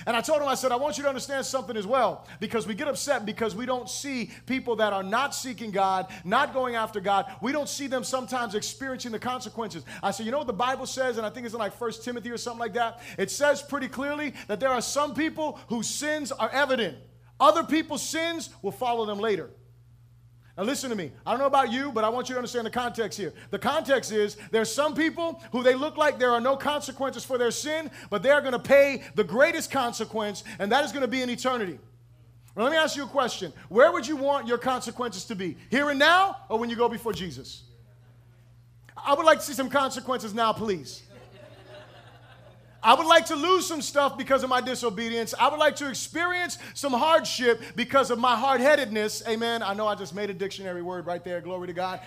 And 0.06 0.16
I 0.16 0.22
told 0.22 0.42
him, 0.42 0.48
I 0.48 0.56
said, 0.56 0.72
I 0.72 0.76
want 0.76 0.98
you 0.98 1.04
to 1.04 1.10
understand 1.10 1.46
something 1.46 1.76
as 1.76 1.86
well, 1.86 2.28
because 2.40 2.68
we 2.68 2.74
get 2.74 2.88
upset 2.88 3.26
because 3.26 3.56
we 3.56 3.66
don't 3.66 3.90
see 3.90 4.32
people 4.46 4.76
that 4.78 4.94
are 4.94 5.04
not 5.04 5.36
seeking 5.36 5.72
God, 5.72 6.08
not 6.24 6.54
going 6.54 6.76
after 6.76 7.00
God. 7.00 7.26
We 7.42 7.52
don't 7.52 7.70
see 7.70 7.88
them 7.88 8.04
sometimes 8.04 8.56
experiencing 8.56 9.12
the 9.12 9.20
consequences. 9.20 9.84
I 10.02 10.12
said, 10.12 10.26
you 10.26 10.32
know 10.32 10.38
what 10.38 10.48
the 10.48 10.54
Bible 10.54 10.86
says, 10.86 11.18
and 11.18 11.26
I 11.26 11.30
think 11.30 11.46
it's 11.46 11.54
in 11.54 11.60
like 11.60 11.74
First 11.74 12.04
Timothy 12.04 12.32
or 12.32 12.38
something 12.38 12.60
like 12.60 12.74
that? 12.74 13.02
It 13.18 13.32
says 13.32 13.62
pretty 13.62 13.88
clearly 13.88 14.34
that 14.48 14.60
there 14.60 14.70
are 14.70 14.82
some 14.82 15.14
people 15.14 15.60
whose 15.68 15.88
sins 15.88 16.32
are 16.32 16.50
evident. 16.50 16.98
Other 17.40 17.64
people's 17.64 18.04
sins 18.04 18.50
will 18.62 18.72
follow 18.72 19.06
them 19.06 19.20
later. 19.20 19.50
Now, 20.60 20.66
listen 20.66 20.90
to 20.90 20.96
me. 20.98 21.14
I 21.26 21.32
don't 21.32 21.40
know 21.40 21.46
about 21.46 21.72
you, 21.72 21.90
but 21.90 22.04
I 22.04 22.10
want 22.10 22.28
you 22.28 22.36
to 22.36 22.40
understand 22.40 22.66
the 22.66 22.70
context 22.70 23.18
here. 23.18 23.32
The 23.50 23.58
context 23.58 24.12
is 24.12 24.36
there's 24.52 24.70
some 24.70 24.94
people 24.94 25.42
who 25.54 25.64
they 25.64 25.74
look 25.74 25.96
like 25.96 26.20
there 26.20 26.34
are 26.34 26.42
no 26.42 26.58
consequences 26.58 27.24
for 27.24 27.38
their 27.38 27.50
sin, 27.50 27.90
but 28.10 28.24
they're 28.24 28.42
going 28.42 28.52
to 28.52 28.60
pay 28.60 29.04
the 29.16 29.24
greatest 29.24 29.72
consequence, 29.72 30.44
and 30.60 30.70
that 30.74 30.84
is 30.84 30.92
going 30.92 31.04
to 31.04 31.08
be 31.08 31.22
in 31.22 31.30
eternity. 31.30 31.80
Now, 32.58 32.64
let 32.64 32.74
me 32.74 32.78
ask 32.78 32.98
you 32.98 33.06
a 33.06 33.08
question. 33.08 33.54
Where 33.70 33.94
would 33.94 34.06
you 34.06 34.18
want 34.18 34.48
your 34.48 34.58
consequences 34.58 35.24
to 35.26 35.36
be? 35.36 35.56
Here 35.72 35.90
and 35.92 35.98
now, 35.98 36.36
or 36.50 36.60
when 36.60 36.70
you 36.70 36.76
go 36.76 36.90
before 36.90 37.14
Jesus? 37.14 37.64
I 38.98 39.14
would 39.14 39.26
like 39.26 39.40
to 39.40 39.46
see 39.46 39.54
some 39.54 39.70
consequences 39.70 40.34
now, 40.34 40.52
please. 40.52 41.04
I 42.82 42.94
would 42.94 43.08
like 43.08 43.26
to 43.28 43.36
lose 43.36 43.68
some 43.68 43.82
stuff 43.82 44.18
because 44.18 44.44
of 44.44 44.50
my 44.50 44.62
disobedience. 44.62 45.34
I 45.38 45.50
would 45.50 45.60
like 45.60 45.76
to 45.78 45.90
experience 45.90 46.58
some 46.74 46.94
hardship 46.94 47.62
because 47.76 48.10
of 48.12 48.20
my 48.20 48.36
hard 48.36 48.62
headedness. 48.62 49.22
Amen. 49.28 49.62
I 49.62 49.74
know 49.74 49.88
I 49.88 49.96
just 49.96 50.16
made 50.16 50.30
a 50.30 50.34
dictionary 50.34 50.82
word 50.82 51.06
right 51.06 51.24
there. 51.24 51.42
Glory 51.42 51.68
to 51.68 51.74
God. 51.74 52.00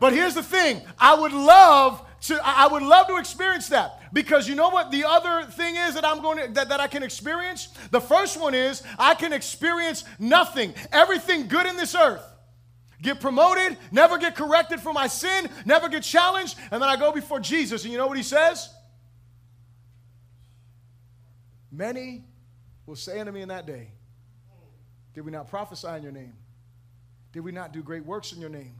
But 0.00 0.14
here's 0.14 0.34
the 0.34 0.42
thing 0.42 0.80
I 0.98 1.14
would 1.14 1.32
love 1.32 2.02
to 2.22 2.40
I 2.42 2.66
would 2.66 2.82
love 2.82 3.06
to 3.08 3.16
experience 3.16 3.68
that 3.68 4.00
because 4.12 4.48
you 4.48 4.54
know 4.54 4.70
what 4.70 4.90
the 4.90 5.04
other 5.06 5.46
thing 5.50 5.76
is 5.76 5.94
that 5.94 6.04
I'm 6.04 6.22
going 6.22 6.38
to 6.38 6.52
that, 6.54 6.70
that 6.70 6.80
I 6.80 6.86
can 6.86 7.02
experience? 7.02 7.68
The 7.90 8.00
first 8.00 8.40
one 8.40 8.54
is 8.54 8.82
I 8.98 9.14
can 9.14 9.34
experience 9.34 10.04
nothing, 10.18 10.74
everything 10.90 11.48
good 11.48 11.66
in 11.66 11.76
this 11.76 11.94
earth. 11.94 12.24
Get 13.02 13.20
promoted, 13.20 13.78
never 13.92 14.18
get 14.18 14.36
corrected 14.36 14.80
for 14.80 14.92
my 14.92 15.06
sin, 15.06 15.48
never 15.64 15.88
get 15.88 16.02
challenged, 16.02 16.58
and 16.70 16.82
then 16.82 16.88
I 16.88 16.96
go 16.96 17.12
before 17.12 17.40
Jesus, 17.40 17.84
and 17.84 17.92
you 17.92 17.98
know 17.98 18.06
what 18.06 18.18
he 18.18 18.22
says? 18.22 18.68
Many 21.70 22.24
will 22.86 22.96
say 22.96 23.20
unto 23.20 23.32
me 23.32 23.42
in 23.42 23.48
that 23.48 23.66
day, 23.66 23.92
Did 25.14 25.24
we 25.24 25.30
not 25.30 25.48
prophesy 25.48 25.88
in 25.88 26.02
your 26.02 26.12
name? 26.12 26.34
Did 27.32 27.40
we 27.40 27.52
not 27.52 27.72
do 27.72 27.82
great 27.82 28.04
works 28.04 28.32
in 28.32 28.40
your 28.40 28.50
name? 28.50 28.74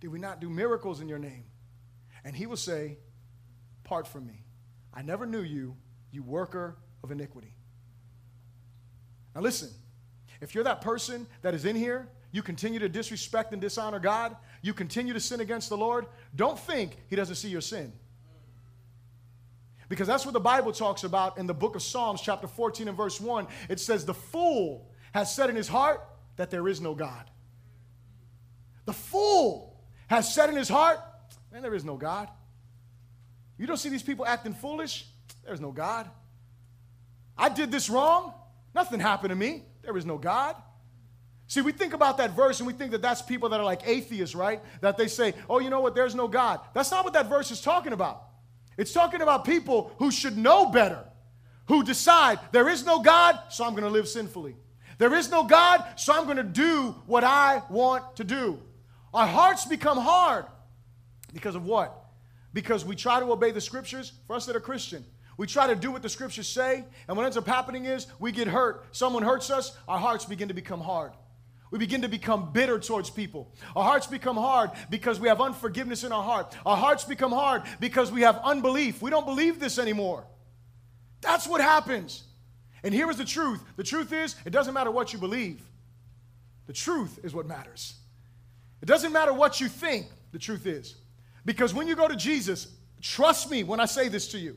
Did 0.00 0.08
we 0.08 0.18
not 0.18 0.40
do 0.40 0.48
miracles 0.48 1.00
in 1.00 1.08
your 1.08 1.18
name? 1.18 1.44
And 2.24 2.36
he 2.36 2.46
will 2.46 2.56
say, 2.56 2.98
Part 3.82 4.06
from 4.06 4.26
me. 4.26 4.44
I 4.92 5.02
never 5.02 5.26
knew 5.26 5.42
you, 5.42 5.76
you 6.12 6.22
worker 6.22 6.76
of 7.02 7.10
iniquity. 7.10 7.54
Now 9.34 9.40
listen, 9.40 9.70
if 10.40 10.54
you're 10.54 10.64
that 10.64 10.80
person 10.80 11.26
that 11.42 11.54
is 11.54 11.64
in 11.64 11.74
here, 11.74 12.08
you 12.30 12.42
continue 12.42 12.78
to 12.80 12.88
disrespect 12.88 13.52
and 13.52 13.60
dishonor 13.60 13.98
God, 13.98 14.36
you 14.62 14.72
continue 14.72 15.12
to 15.12 15.20
sin 15.20 15.40
against 15.40 15.68
the 15.68 15.76
Lord, 15.76 16.06
don't 16.34 16.58
think 16.58 16.96
he 17.08 17.16
doesn't 17.16 17.36
see 17.36 17.48
your 17.48 17.60
sin. 17.60 17.92
Because 19.88 20.06
that's 20.06 20.24
what 20.24 20.32
the 20.32 20.40
Bible 20.40 20.72
talks 20.72 21.04
about 21.04 21.38
in 21.38 21.46
the 21.46 21.54
book 21.54 21.76
of 21.76 21.82
Psalms, 21.82 22.20
chapter 22.20 22.46
14 22.46 22.88
and 22.88 22.96
verse 22.96 23.20
1. 23.20 23.46
It 23.68 23.80
says, 23.80 24.04
The 24.04 24.14
fool 24.14 24.90
has 25.12 25.34
said 25.34 25.50
in 25.50 25.56
his 25.56 25.68
heart 25.68 26.02
that 26.36 26.50
there 26.50 26.66
is 26.68 26.80
no 26.80 26.94
God. 26.94 27.30
The 28.86 28.92
fool 28.92 29.80
has 30.08 30.32
said 30.34 30.48
in 30.48 30.56
his 30.56 30.68
heart, 30.68 30.98
Man, 31.52 31.62
there 31.62 31.74
is 31.74 31.84
no 31.84 31.96
God. 31.96 32.28
You 33.58 33.66
don't 33.66 33.76
see 33.76 33.88
these 33.88 34.02
people 34.02 34.26
acting 34.26 34.54
foolish? 34.54 35.06
There's 35.44 35.60
no 35.60 35.70
God. 35.70 36.10
I 37.36 37.48
did 37.48 37.70
this 37.70 37.88
wrong. 37.88 38.34
Nothing 38.74 39.00
happened 39.00 39.30
to 39.30 39.36
me. 39.36 39.62
There 39.82 39.96
is 39.96 40.04
no 40.04 40.18
God. 40.18 40.56
See, 41.46 41.60
we 41.60 41.72
think 41.72 41.92
about 41.92 42.16
that 42.16 42.30
verse 42.34 42.58
and 42.58 42.66
we 42.66 42.72
think 42.72 42.90
that 42.92 43.02
that's 43.02 43.22
people 43.22 43.50
that 43.50 43.60
are 43.60 43.64
like 43.64 43.86
atheists, 43.86 44.34
right? 44.34 44.62
That 44.80 44.96
they 44.96 45.08
say, 45.08 45.34
oh, 45.48 45.60
you 45.60 45.70
know 45.70 45.80
what, 45.80 45.94
there's 45.94 46.14
no 46.14 46.26
God. 46.26 46.60
That's 46.72 46.90
not 46.90 47.04
what 47.04 47.12
that 47.12 47.28
verse 47.28 47.50
is 47.50 47.60
talking 47.60 47.92
about. 47.92 48.24
It's 48.76 48.92
talking 48.92 49.20
about 49.22 49.44
people 49.44 49.92
who 49.98 50.10
should 50.10 50.36
know 50.36 50.66
better, 50.66 51.04
who 51.66 51.82
decide 51.82 52.38
there 52.52 52.68
is 52.68 52.84
no 52.84 53.00
God, 53.00 53.38
so 53.50 53.64
I'm 53.64 53.72
going 53.72 53.84
to 53.84 53.90
live 53.90 54.08
sinfully. 54.08 54.56
There 54.98 55.14
is 55.14 55.30
no 55.30 55.44
God, 55.44 55.84
so 55.96 56.12
I'm 56.12 56.24
going 56.24 56.36
to 56.36 56.42
do 56.42 56.94
what 57.06 57.24
I 57.24 57.62
want 57.68 58.16
to 58.16 58.24
do. 58.24 58.60
Our 59.12 59.26
hearts 59.26 59.64
become 59.64 59.98
hard 59.98 60.46
because 61.32 61.54
of 61.54 61.64
what? 61.64 61.94
Because 62.52 62.84
we 62.84 62.94
try 62.94 63.20
to 63.20 63.30
obey 63.32 63.50
the 63.50 63.60
scriptures, 63.60 64.12
for 64.26 64.36
us 64.36 64.46
that 64.46 64.56
are 64.56 64.60
Christian. 64.60 65.04
We 65.36 65.48
try 65.48 65.66
to 65.66 65.74
do 65.74 65.90
what 65.90 66.02
the 66.02 66.08
scriptures 66.08 66.46
say, 66.46 66.84
and 67.08 67.16
what 67.16 67.24
ends 67.24 67.36
up 67.36 67.46
happening 67.46 67.86
is 67.86 68.06
we 68.20 68.30
get 68.30 68.46
hurt. 68.46 68.86
Someone 68.92 69.22
hurts 69.24 69.50
us, 69.50 69.76
our 69.88 69.98
hearts 69.98 70.24
begin 70.24 70.48
to 70.48 70.54
become 70.54 70.80
hard. 70.80 71.12
We 71.74 71.78
begin 71.78 72.02
to 72.02 72.08
become 72.08 72.52
bitter 72.52 72.78
towards 72.78 73.10
people. 73.10 73.52
Our 73.74 73.82
hearts 73.82 74.06
become 74.06 74.36
hard 74.36 74.70
because 74.90 75.18
we 75.18 75.26
have 75.26 75.40
unforgiveness 75.40 76.04
in 76.04 76.12
our 76.12 76.22
heart. 76.22 76.54
Our 76.64 76.76
hearts 76.76 77.02
become 77.02 77.32
hard 77.32 77.64
because 77.80 78.12
we 78.12 78.20
have 78.20 78.40
unbelief. 78.44 79.02
We 79.02 79.10
don't 79.10 79.26
believe 79.26 79.58
this 79.58 79.76
anymore. 79.80 80.24
That's 81.20 81.48
what 81.48 81.60
happens. 81.60 82.22
And 82.84 82.94
here 82.94 83.10
is 83.10 83.16
the 83.16 83.24
truth 83.24 83.60
the 83.76 83.82
truth 83.82 84.12
is, 84.12 84.36
it 84.44 84.50
doesn't 84.50 84.72
matter 84.72 84.92
what 84.92 85.12
you 85.12 85.18
believe, 85.18 85.62
the 86.68 86.72
truth 86.72 87.18
is 87.24 87.34
what 87.34 87.48
matters. 87.48 87.94
It 88.80 88.86
doesn't 88.86 89.12
matter 89.12 89.32
what 89.32 89.60
you 89.60 89.66
think, 89.66 90.06
the 90.30 90.38
truth 90.38 90.66
is. 90.66 90.94
Because 91.44 91.74
when 91.74 91.88
you 91.88 91.96
go 91.96 92.06
to 92.06 92.14
Jesus, 92.14 92.68
trust 93.02 93.50
me 93.50 93.64
when 93.64 93.80
I 93.80 93.86
say 93.86 94.06
this 94.06 94.28
to 94.28 94.38
you, 94.38 94.56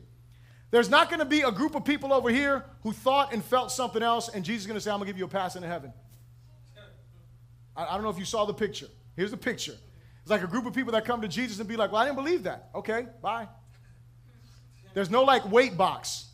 There's 0.70 0.88
not 0.88 1.08
going 1.08 1.18
to 1.18 1.24
be 1.24 1.40
a 1.40 1.50
group 1.50 1.74
of 1.74 1.84
people 1.84 2.12
over 2.12 2.30
here 2.30 2.64
who 2.84 2.92
thought 2.92 3.32
and 3.32 3.44
felt 3.44 3.72
something 3.72 4.04
else, 4.04 4.28
and 4.28 4.44
Jesus 4.44 4.62
is 4.62 4.66
going 4.68 4.76
to 4.76 4.80
say, 4.80 4.92
I'm 4.92 4.98
going 4.98 5.06
to 5.06 5.12
give 5.12 5.18
you 5.18 5.24
a 5.24 5.28
pass 5.28 5.56
into 5.56 5.66
heaven. 5.66 5.92
I, 7.78 7.86
I 7.86 7.94
don't 7.94 8.02
know 8.02 8.10
if 8.10 8.18
you 8.18 8.24
saw 8.24 8.44
the 8.44 8.52
picture. 8.52 8.88
Here's 9.16 9.30
the 9.30 9.36
picture. 9.36 9.76
It's 10.20 10.30
like 10.30 10.42
a 10.42 10.46
group 10.46 10.66
of 10.66 10.74
people 10.74 10.92
that 10.92 11.04
come 11.04 11.22
to 11.22 11.28
Jesus 11.28 11.60
and 11.60 11.68
be 11.68 11.76
like, 11.76 11.92
Well, 11.92 12.02
I 12.02 12.04
didn't 12.04 12.16
believe 12.16 12.42
that. 12.42 12.68
Okay, 12.74 13.06
bye. 13.22 13.48
There's 14.92 15.10
no 15.10 15.22
like 15.22 15.50
weight 15.50 15.76
box. 15.76 16.26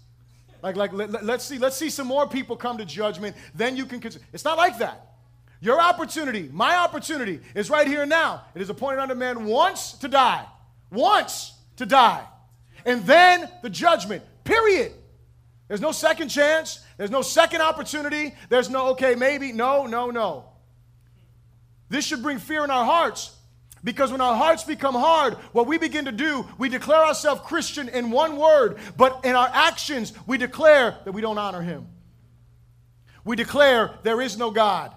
Like, 0.62 0.76
like 0.76 0.94
let, 0.94 1.14
us 1.14 1.46
see, 1.46 1.58
let's 1.58 1.76
see 1.76 1.90
some 1.90 2.06
more 2.06 2.26
people 2.26 2.56
come 2.56 2.78
to 2.78 2.86
judgment. 2.86 3.36
Then 3.54 3.76
you 3.76 3.84
can 3.84 4.00
consider. 4.00 4.24
It's 4.32 4.44
not 4.44 4.56
like 4.56 4.78
that. 4.78 5.10
Your 5.60 5.80
opportunity, 5.80 6.48
my 6.50 6.76
opportunity, 6.76 7.40
is 7.54 7.68
right 7.68 7.86
here 7.86 8.00
and 8.02 8.10
now. 8.10 8.44
It 8.54 8.62
is 8.62 8.70
appointed 8.70 9.00
unto 9.00 9.14
man 9.14 9.44
once 9.44 9.92
to 9.98 10.08
die. 10.08 10.46
Once 10.90 11.52
to 11.76 11.84
die. 11.84 12.24
And 12.86 13.04
then 13.04 13.50
the 13.62 13.68
judgment. 13.68 14.22
Period. 14.44 14.92
There's 15.68 15.80
no 15.82 15.92
second 15.92 16.28
chance. 16.28 16.82
There's 16.96 17.10
no 17.10 17.22
second 17.22 17.60
opportunity. 17.60 18.34
There's 18.48 18.70
no, 18.70 18.88
okay, 18.88 19.14
maybe. 19.14 19.52
No, 19.52 19.86
no, 19.86 20.10
no. 20.10 20.46
This 21.88 22.04
should 22.04 22.22
bring 22.22 22.38
fear 22.38 22.64
in 22.64 22.70
our 22.70 22.84
hearts 22.84 23.36
because 23.84 24.10
when 24.10 24.22
our 24.22 24.34
hearts 24.34 24.64
become 24.64 24.94
hard, 24.94 25.34
what 25.52 25.66
we 25.66 25.76
begin 25.76 26.06
to 26.06 26.12
do, 26.12 26.46
we 26.56 26.70
declare 26.70 27.04
ourselves 27.04 27.42
Christian 27.44 27.88
in 27.90 28.10
one 28.10 28.36
word, 28.38 28.78
but 28.96 29.20
in 29.24 29.36
our 29.36 29.48
actions, 29.52 30.14
we 30.26 30.38
declare 30.38 30.96
that 31.04 31.12
we 31.12 31.20
don't 31.20 31.36
honor 31.36 31.60
Him. 31.60 31.86
We 33.24 33.36
declare 33.36 33.94
there 34.02 34.22
is 34.22 34.38
no 34.38 34.50
God. 34.50 34.94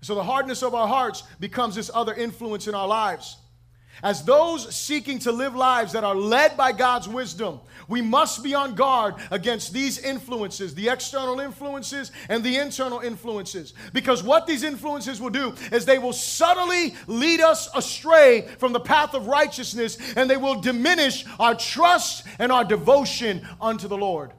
So 0.00 0.14
the 0.14 0.24
hardness 0.24 0.62
of 0.62 0.74
our 0.74 0.88
hearts 0.88 1.22
becomes 1.38 1.74
this 1.74 1.90
other 1.92 2.14
influence 2.14 2.66
in 2.66 2.74
our 2.74 2.88
lives. 2.88 3.36
As 4.02 4.22
those 4.24 4.74
seeking 4.74 5.18
to 5.20 5.32
live 5.32 5.54
lives 5.54 5.92
that 5.92 6.04
are 6.04 6.14
led 6.14 6.56
by 6.56 6.72
God's 6.72 7.08
wisdom, 7.08 7.60
we 7.88 8.02
must 8.02 8.42
be 8.42 8.54
on 8.54 8.74
guard 8.74 9.14
against 9.30 9.72
these 9.72 9.98
influences, 9.98 10.74
the 10.74 10.88
external 10.88 11.40
influences 11.40 12.12
and 12.28 12.44
the 12.44 12.58
internal 12.58 13.00
influences. 13.00 13.72
Because 13.92 14.22
what 14.22 14.46
these 14.46 14.64
influences 14.64 15.20
will 15.20 15.30
do 15.30 15.54
is 15.72 15.84
they 15.84 15.98
will 15.98 16.12
subtly 16.12 16.94
lead 17.06 17.40
us 17.40 17.68
astray 17.74 18.42
from 18.58 18.72
the 18.72 18.80
path 18.80 19.14
of 19.14 19.28
righteousness 19.28 19.98
and 20.16 20.28
they 20.28 20.36
will 20.36 20.60
diminish 20.60 21.24
our 21.38 21.54
trust 21.54 22.26
and 22.38 22.52
our 22.52 22.64
devotion 22.64 23.46
unto 23.60 23.88
the 23.88 23.96
Lord. 23.96 24.32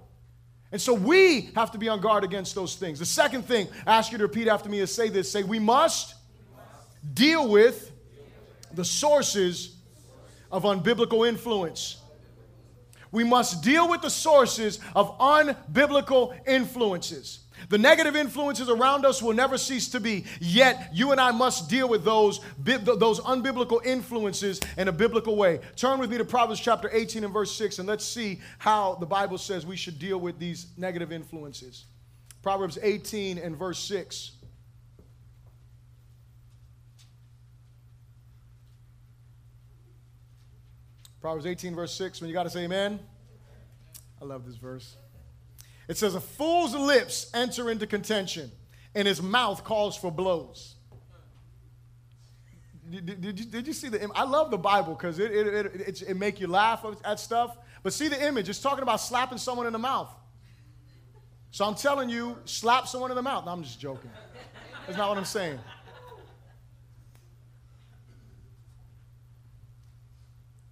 And 0.71 0.81
so 0.81 0.93
we 0.93 1.49
have 1.55 1.71
to 1.71 1.77
be 1.77 1.87
on 1.87 2.01
guard 2.01 2.23
against 2.23 2.53
those 2.53 2.75
things. 2.75 2.99
The 2.99 3.05
second 3.05 3.43
thing 3.43 3.67
I 3.85 3.97
ask 3.97 4.11
you 4.11 4.17
to 4.17 4.25
repeat 4.25 4.47
after 4.47 4.69
me 4.69 4.79
is 4.79 4.93
say 4.93 5.09
this 5.09 5.31
say, 5.31 5.43
we 5.43 5.59
must 5.59 6.15
deal 7.13 7.47
with 7.47 7.91
the 8.77 8.85
sources 8.85 9.75
of 10.49 10.63
unbiblical 10.63 11.27
influence. 11.27 11.97
We 13.11 13.23
must 13.23 13.63
deal 13.63 13.89
with 13.89 14.01
the 14.01 14.09
sources 14.09 14.79
of 14.95 15.17
unbiblical 15.17 16.37
influences. 16.47 17.39
The 17.69 17.77
negative 17.79 18.15
influences 18.15 18.69
around 18.69 19.03
us 19.03 19.21
will 19.21 19.33
never 19.33 19.57
cease 19.57 19.89
to 19.89 19.99
be, 19.99 20.25
yet 20.39 20.91
you 20.93 21.11
and 21.11 21.19
I 21.19 21.31
must 21.31 21.69
deal 21.69 21.89
with 21.89 22.03
those, 22.05 22.39
those 22.59 23.19
unbiblical 23.21 23.83
influences 23.83 24.59
in 24.77 24.87
a 24.87 24.91
biblical 24.91 25.35
way. 25.35 25.59
Turn 25.75 25.99
with 25.99 26.11
me 26.11 26.19
to 26.19 26.25
Proverbs 26.25 26.59
chapter 26.59 26.87
18 26.93 27.23
and 27.23 27.33
verse 27.33 27.51
6, 27.55 27.79
and 27.79 27.87
let's 27.87 28.05
see 28.05 28.39
how 28.59 28.95
the 28.95 29.07
Bible 29.07 29.39
says 29.39 29.65
we 29.65 29.75
should 29.75 29.97
deal 29.97 30.19
with 30.19 30.37
these 30.37 30.67
negative 30.77 31.11
influences. 31.11 31.85
Proverbs 32.43 32.77
18 32.81 33.39
and 33.39 33.57
verse 33.57 33.79
6. 33.79 34.36
Proverbs 41.27 41.45
18, 41.45 41.75
verse 41.75 41.93
6. 41.95 42.21
When 42.21 42.29
you 42.29 42.33
got 42.33 42.43
to 42.43 42.49
say 42.49 42.63
amen. 42.63 43.01
I 44.21 44.23
love 44.23 44.45
this 44.45 44.55
verse. 44.55 44.95
It 45.89 45.97
says, 45.97 46.15
A 46.15 46.21
fool's 46.21 46.73
lips 46.73 47.29
enter 47.33 47.69
into 47.69 47.85
contention, 47.85 48.49
and 48.95 49.05
his 49.05 49.21
mouth 49.21 49.65
calls 49.65 49.97
for 49.97 50.09
blows. 50.09 50.75
Did, 52.89 53.19
did, 53.19 53.39
you, 53.41 53.45
did 53.45 53.67
you 53.67 53.73
see 53.73 53.89
the 53.89 54.09
I 54.15 54.23
love 54.23 54.51
the 54.51 54.57
Bible 54.57 54.93
because 54.93 55.19
it, 55.19 55.29
it, 55.31 55.47
it, 55.47 55.65
it, 55.75 56.01
it 56.03 56.15
make 56.15 56.39
you 56.39 56.47
laugh 56.47 56.85
at 57.03 57.19
stuff. 57.19 57.57
But 57.83 57.91
see 57.91 58.07
the 58.07 58.25
image. 58.25 58.47
It's 58.47 58.61
talking 58.61 58.83
about 58.83 59.01
slapping 59.01 59.37
someone 59.37 59.67
in 59.67 59.73
the 59.73 59.79
mouth. 59.79 60.15
So 61.51 61.65
I'm 61.65 61.75
telling 61.75 62.09
you, 62.09 62.37
slap 62.45 62.87
someone 62.87 63.11
in 63.11 63.17
the 63.17 63.21
mouth. 63.21 63.45
No, 63.45 63.51
I'm 63.51 63.63
just 63.63 63.81
joking. 63.81 64.11
That's 64.85 64.97
not 64.97 65.09
what 65.09 65.17
I'm 65.17 65.25
saying. 65.25 65.59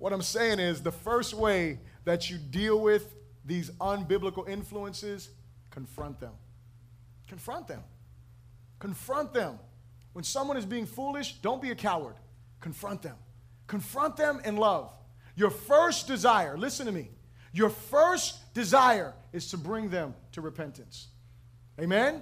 What 0.06 0.14
I'm 0.14 0.22
saying 0.22 0.60
is 0.60 0.84
the 0.84 0.92
first 0.92 1.34
way 1.34 1.80
that 2.04 2.30
you 2.30 2.38
deal 2.38 2.80
with 2.80 3.16
these 3.44 3.72
unbiblical 3.82 4.48
influences, 4.48 5.32
confront 5.72 6.20
them. 6.20 6.34
Confront 7.28 7.68
them. 7.68 7.82
Confront 8.78 9.34
them. 9.34 9.58
When 10.14 10.24
someone 10.24 10.58
is 10.58 10.66
being 10.68 10.86
foolish, 10.86 11.34
don't 11.42 11.60
be 11.60 11.72
a 11.72 11.76
coward. 11.76 12.14
Confront 12.62 13.02
them. 13.02 13.16
Confront 13.66 14.16
them 14.16 14.42
in 14.46 14.58
love. 14.58 14.94
Your 15.36 15.50
first 15.50 16.06
desire, 16.06 16.56
listen 16.56 16.86
to 16.86 16.92
me, 16.92 17.10
your 17.52 17.72
first 17.72 18.54
desire 18.54 19.16
is 19.34 19.50
to 19.50 19.58
bring 19.58 19.90
them 19.90 20.14
to 20.34 20.42
repentance. 20.42 21.08
Amen? 21.82 22.22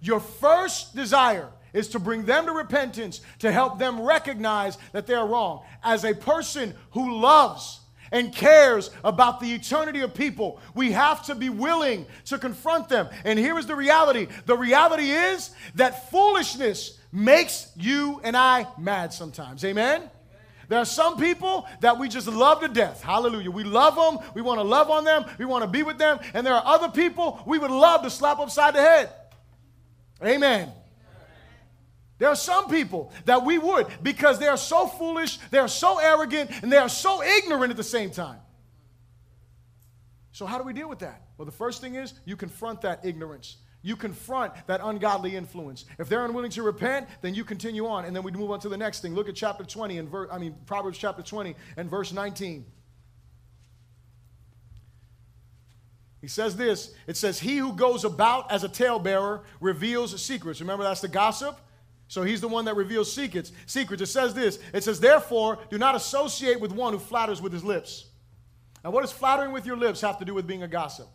Your 0.00 0.20
first 0.20 0.94
desire 0.94 1.48
is 1.74 1.88
to 1.88 1.98
bring 1.98 2.24
them 2.24 2.46
to 2.46 2.52
repentance, 2.52 3.20
to 3.40 3.52
help 3.52 3.78
them 3.78 4.00
recognize 4.00 4.78
that 4.92 5.06
they're 5.06 5.26
wrong. 5.26 5.62
As 5.82 6.04
a 6.04 6.14
person 6.14 6.74
who 6.92 7.20
loves 7.20 7.80
and 8.10 8.32
cares 8.32 8.90
about 9.02 9.40
the 9.40 9.52
eternity 9.52 10.00
of 10.00 10.14
people, 10.14 10.60
we 10.74 10.92
have 10.92 11.26
to 11.26 11.34
be 11.34 11.50
willing 11.50 12.06
to 12.26 12.38
confront 12.38 12.88
them. 12.88 13.08
And 13.24 13.38
here 13.38 13.58
is 13.58 13.66
the 13.66 13.74
reality 13.74 14.28
the 14.46 14.56
reality 14.56 15.10
is 15.10 15.50
that 15.74 16.10
foolishness 16.10 16.98
makes 17.12 17.70
you 17.76 18.20
and 18.22 18.36
I 18.36 18.66
mad 18.78 19.12
sometimes. 19.12 19.64
Amen? 19.64 20.08
There 20.68 20.78
are 20.78 20.86
some 20.86 21.18
people 21.18 21.66
that 21.80 21.98
we 21.98 22.08
just 22.08 22.26
love 22.26 22.60
to 22.60 22.68
death. 22.68 23.02
Hallelujah. 23.02 23.50
We 23.50 23.64
love 23.64 23.96
them. 23.96 24.26
We 24.34 24.42
want 24.42 24.60
to 24.60 24.64
love 24.64 24.90
on 24.90 25.04
them. 25.04 25.26
We 25.38 25.44
want 25.44 25.62
to 25.62 25.68
be 25.68 25.82
with 25.82 25.98
them. 25.98 26.18
And 26.32 26.46
there 26.46 26.54
are 26.54 26.62
other 26.64 26.88
people 26.88 27.42
we 27.46 27.58
would 27.58 27.70
love 27.70 28.02
to 28.02 28.10
slap 28.10 28.38
upside 28.38 28.74
the 28.74 28.80
head. 28.80 29.10
Amen. 30.24 30.72
There 32.24 32.30
are 32.30 32.36
some 32.36 32.70
people 32.70 33.12
that 33.26 33.44
we 33.44 33.58
would 33.58 33.86
because 34.02 34.38
they 34.38 34.48
are 34.48 34.56
so 34.56 34.86
foolish, 34.86 35.36
they 35.50 35.58
are 35.58 35.68
so 35.68 35.98
arrogant, 35.98 36.50
and 36.62 36.72
they 36.72 36.78
are 36.78 36.88
so 36.88 37.22
ignorant 37.22 37.70
at 37.70 37.76
the 37.76 37.82
same 37.82 38.10
time. 38.10 38.38
So, 40.32 40.46
how 40.46 40.56
do 40.56 40.64
we 40.64 40.72
deal 40.72 40.88
with 40.88 41.00
that? 41.00 41.20
Well, 41.36 41.44
the 41.44 41.52
first 41.52 41.82
thing 41.82 41.96
is 41.96 42.14
you 42.24 42.34
confront 42.34 42.80
that 42.80 43.04
ignorance. 43.04 43.58
You 43.82 43.94
confront 43.94 44.54
that 44.68 44.80
ungodly 44.82 45.36
influence. 45.36 45.84
If 45.98 46.08
they're 46.08 46.24
unwilling 46.24 46.50
to 46.52 46.62
repent, 46.62 47.08
then 47.20 47.34
you 47.34 47.44
continue 47.44 47.86
on, 47.86 48.06
and 48.06 48.16
then 48.16 48.22
we 48.22 48.32
move 48.32 48.50
on 48.50 48.60
to 48.60 48.70
the 48.70 48.78
next 48.78 49.02
thing. 49.02 49.14
Look 49.14 49.28
at 49.28 49.34
chapter 49.34 49.62
20 49.62 49.98
and 49.98 50.08
verse, 50.08 50.30
I 50.32 50.38
mean 50.38 50.56
Proverbs 50.64 50.96
chapter 50.96 51.22
20 51.22 51.54
and 51.76 51.90
verse 51.90 52.10
19. 52.10 52.64
He 56.22 56.28
says 56.28 56.56
this. 56.56 56.94
It 57.06 57.18
says, 57.18 57.40
"He 57.40 57.58
who 57.58 57.74
goes 57.74 58.02
about 58.02 58.50
as 58.50 58.64
a 58.64 58.68
talebearer 58.70 59.42
reveals 59.60 60.18
secrets." 60.22 60.62
Remember, 60.62 60.84
that's 60.84 61.02
the 61.02 61.08
gossip. 61.08 61.60
So 62.08 62.22
he's 62.22 62.40
the 62.40 62.48
one 62.48 62.64
that 62.66 62.76
reveals 62.76 63.12
secrets. 63.12 63.52
Secrets. 63.66 64.02
It 64.02 64.06
says 64.06 64.34
this. 64.34 64.58
It 64.72 64.84
says, 64.84 65.00
therefore, 65.00 65.58
do 65.70 65.78
not 65.78 65.94
associate 65.94 66.60
with 66.60 66.72
one 66.72 66.92
who 66.92 66.98
flatters 66.98 67.40
with 67.40 67.52
his 67.52 67.64
lips. 67.64 68.06
Now, 68.84 68.90
what 68.90 69.00
does 69.00 69.12
flattering 69.12 69.52
with 69.52 69.64
your 69.64 69.76
lips 69.76 70.00
have 70.02 70.18
to 70.18 70.24
do 70.24 70.34
with 70.34 70.46
being 70.46 70.62
a 70.62 70.68
gossip? 70.68 71.08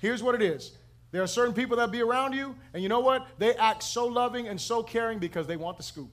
Here's 0.00 0.22
what 0.22 0.34
it 0.34 0.42
is. 0.42 0.76
There 1.10 1.22
are 1.22 1.26
certain 1.26 1.54
people 1.54 1.76
that 1.78 1.90
be 1.90 2.02
around 2.02 2.34
you, 2.34 2.54
and 2.72 2.82
you 2.82 2.88
know 2.88 3.00
what? 3.00 3.26
They 3.38 3.54
act 3.54 3.82
so 3.82 4.04
loving 4.04 4.48
and 4.48 4.60
so 4.60 4.82
caring 4.82 5.18
because 5.18 5.46
they 5.46 5.56
want 5.56 5.76
the 5.76 5.82
scoop. 5.82 6.10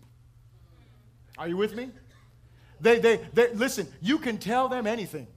Are 1.37 1.47
you 1.47 1.57
with 1.57 1.75
me? 1.75 1.89
They, 2.79 2.99
they, 2.99 3.19
they, 3.33 3.53
listen, 3.53 3.87
you 4.01 4.17
can 4.17 4.37
tell 4.37 4.69
them 4.69 4.87
anything. 4.87 5.27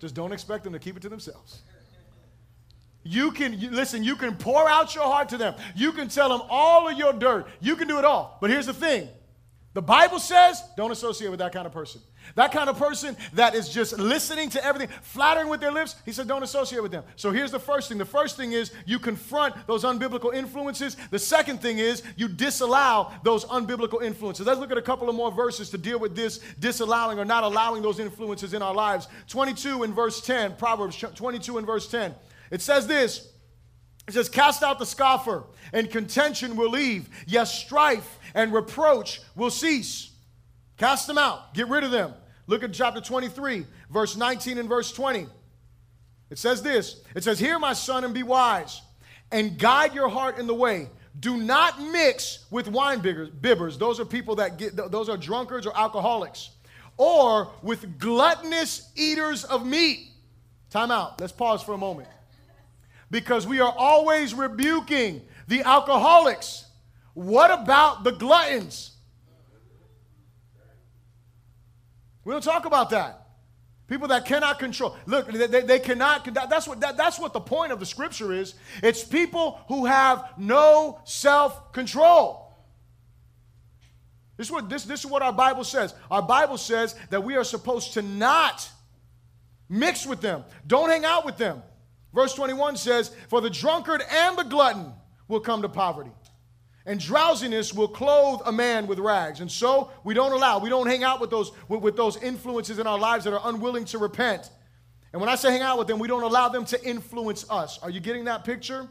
Just 0.00 0.14
don't 0.14 0.32
expect 0.32 0.64
them 0.64 0.72
to 0.72 0.78
keep 0.78 0.96
it 0.96 1.00
to 1.00 1.08
themselves. 1.08 1.60
You 3.04 3.32
can, 3.32 3.58
you, 3.60 3.70
listen, 3.70 4.02
you 4.02 4.16
can 4.16 4.34
pour 4.34 4.68
out 4.68 4.94
your 4.94 5.04
heart 5.04 5.28
to 5.28 5.36
them. 5.36 5.54
You 5.76 5.92
can 5.92 6.08
tell 6.08 6.30
them 6.30 6.42
all 6.48 6.88
of 6.88 6.98
your 6.98 7.12
dirt. 7.12 7.46
You 7.60 7.76
can 7.76 7.86
do 7.86 7.98
it 7.98 8.04
all. 8.04 8.38
But 8.40 8.50
here's 8.50 8.66
the 8.66 8.74
thing 8.74 9.08
the 9.74 9.82
Bible 9.82 10.20
says 10.20 10.62
don't 10.76 10.92
associate 10.92 11.30
with 11.30 11.40
that 11.40 11.52
kind 11.52 11.66
of 11.66 11.72
person. 11.72 12.00
That 12.36 12.52
kind 12.52 12.70
of 12.70 12.78
person 12.78 13.16
that 13.34 13.54
is 13.54 13.68
just 13.68 13.98
listening 13.98 14.48
to 14.50 14.64
everything, 14.64 14.88
flattering 15.02 15.48
with 15.48 15.60
their 15.60 15.70
lips, 15.70 15.96
he 16.06 16.12
said, 16.12 16.26
don't 16.26 16.42
associate 16.42 16.82
with 16.82 16.90
them. 16.90 17.04
So 17.16 17.30
here's 17.30 17.50
the 17.50 17.58
first 17.58 17.88
thing. 17.88 17.98
The 17.98 18.04
first 18.04 18.36
thing 18.36 18.52
is 18.52 18.72
you 18.86 18.98
confront 18.98 19.54
those 19.66 19.84
unbiblical 19.84 20.32
influences. 20.32 20.96
The 21.10 21.18
second 21.18 21.60
thing 21.60 21.78
is 21.78 22.02
you 22.16 22.28
disallow 22.28 23.12
those 23.24 23.44
unbiblical 23.44 24.02
influences. 24.02 24.46
Let's 24.46 24.60
look 24.60 24.70
at 24.70 24.78
a 24.78 24.82
couple 24.82 25.08
of 25.08 25.14
more 25.14 25.30
verses 25.30 25.68
to 25.70 25.78
deal 25.78 25.98
with 25.98 26.16
this 26.16 26.40
disallowing 26.60 27.18
or 27.18 27.24
not 27.24 27.44
allowing 27.44 27.82
those 27.82 27.98
influences 27.98 28.54
in 28.54 28.62
our 28.62 28.74
lives. 28.74 29.08
22 29.28 29.82
in 29.82 29.92
verse 29.92 30.20
10, 30.22 30.56
Proverbs 30.56 30.96
22 30.96 31.58
in 31.58 31.66
verse 31.66 31.88
10. 31.88 32.14
It 32.50 32.60
says 32.62 32.86
this 32.86 33.28
it 34.06 34.14
says, 34.14 34.28
Cast 34.28 34.62
out 34.62 34.78
the 34.78 34.86
scoffer, 34.86 35.44
and 35.72 35.90
contention 35.90 36.56
will 36.56 36.70
leave. 36.70 37.08
Yes, 37.26 37.54
strife 37.54 38.18
and 38.34 38.52
reproach 38.52 39.20
will 39.34 39.50
cease. 39.50 40.10
Cast 40.76 41.06
them 41.06 41.18
out, 41.18 41.54
get 41.54 41.68
rid 41.68 41.84
of 41.84 41.90
them. 41.90 42.12
Look 42.46 42.62
at 42.62 42.72
chapter 42.72 43.00
23, 43.00 43.64
verse 43.90 44.16
19 44.16 44.58
and 44.58 44.68
verse 44.68 44.92
20. 44.92 45.26
It 46.30 46.38
says 46.38 46.62
this 46.62 47.00
It 47.14 47.24
says, 47.24 47.38
Hear, 47.38 47.58
my 47.58 47.72
son, 47.72 48.04
and 48.04 48.12
be 48.12 48.22
wise, 48.22 48.82
and 49.32 49.58
guide 49.58 49.94
your 49.94 50.08
heart 50.08 50.38
in 50.38 50.46
the 50.46 50.54
way. 50.54 50.88
Do 51.20 51.36
not 51.36 51.80
mix 51.80 52.44
with 52.50 52.66
wine 52.66 53.00
bibbers. 53.00 53.78
Those 53.78 54.00
are 54.00 54.04
people 54.04 54.34
that 54.36 54.58
get, 54.58 54.74
those 54.76 55.08
are 55.08 55.16
drunkards 55.16 55.64
or 55.64 55.76
alcoholics. 55.78 56.50
Or 56.96 57.52
with 57.62 57.98
gluttonous 58.00 58.90
eaters 58.96 59.44
of 59.44 59.64
meat. 59.64 60.08
Time 60.70 60.90
out. 60.90 61.20
Let's 61.20 61.32
pause 61.32 61.62
for 61.62 61.72
a 61.72 61.78
moment. 61.78 62.08
Because 63.14 63.46
we 63.46 63.60
are 63.60 63.72
always 63.78 64.34
rebuking 64.34 65.22
the 65.46 65.62
alcoholics. 65.62 66.64
What 67.12 67.52
about 67.52 68.02
the 68.02 68.10
gluttons? 68.10 68.90
We 72.24 72.32
don't 72.32 72.42
talk 72.42 72.64
about 72.64 72.90
that. 72.90 73.28
People 73.86 74.08
that 74.08 74.24
cannot 74.24 74.58
control. 74.58 74.96
Look, 75.06 75.30
they, 75.30 75.60
they 75.60 75.78
cannot. 75.78 76.28
That's 76.34 76.66
what, 76.66 76.80
that, 76.80 76.96
that's 76.96 77.20
what 77.20 77.32
the 77.32 77.38
point 77.38 77.70
of 77.70 77.78
the 77.78 77.86
scripture 77.86 78.32
is. 78.32 78.54
It's 78.82 79.04
people 79.04 79.60
who 79.68 79.86
have 79.86 80.30
no 80.36 80.98
self 81.04 81.72
control. 81.72 82.52
This 84.36 84.48
is, 84.48 84.50
what, 84.50 84.68
this, 84.68 84.82
this 84.82 85.04
is 85.04 85.06
what 85.06 85.22
our 85.22 85.32
Bible 85.32 85.62
says. 85.62 85.94
Our 86.10 86.22
Bible 86.22 86.58
says 86.58 86.96
that 87.10 87.22
we 87.22 87.36
are 87.36 87.44
supposed 87.44 87.92
to 87.92 88.02
not 88.02 88.68
mix 89.68 90.04
with 90.04 90.20
them, 90.20 90.42
don't 90.66 90.90
hang 90.90 91.04
out 91.04 91.24
with 91.24 91.36
them. 91.36 91.62
Verse 92.14 92.32
21 92.34 92.76
says, 92.76 93.10
For 93.28 93.40
the 93.40 93.50
drunkard 93.50 94.02
and 94.10 94.38
the 94.38 94.44
glutton 94.44 94.92
will 95.28 95.40
come 95.40 95.62
to 95.62 95.68
poverty 95.68 96.12
and 96.86 97.00
drowsiness 97.00 97.72
will 97.72 97.88
clothe 97.88 98.40
a 98.44 98.52
man 98.52 98.86
with 98.86 98.98
rags. 98.98 99.40
And 99.40 99.50
so 99.50 99.90
we 100.04 100.14
don't 100.14 100.32
allow, 100.32 100.58
we 100.58 100.68
don't 100.68 100.86
hang 100.86 101.02
out 101.02 101.20
with 101.20 101.30
those, 101.30 101.52
with, 101.68 101.80
with, 101.80 101.96
those 101.96 102.22
influences 102.22 102.78
in 102.78 102.86
our 102.86 102.98
lives 102.98 103.24
that 103.24 103.32
are 103.32 103.40
unwilling 103.44 103.84
to 103.86 103.98
repent. 103.98 104.50
And 105.12 105.20
when 105.20 105.30
I 105.30 105.36
say 105.36 105.52
hang 105.52 105.62
out 105.62 105.78
with 105.78 105.86
them, 105.86 105.98
we 105.98 106.08
don't 106.08 106.22
allow 106.22 106.48
them 106.48 106.64
to 106.66 106.84
influence 106.84 107.48
us. 107.48 107.78
Are 107.78 107.90
you 107.90 108.00
getting 108.00 108.24
that 108.24 108.44
picture? 108.44 108.88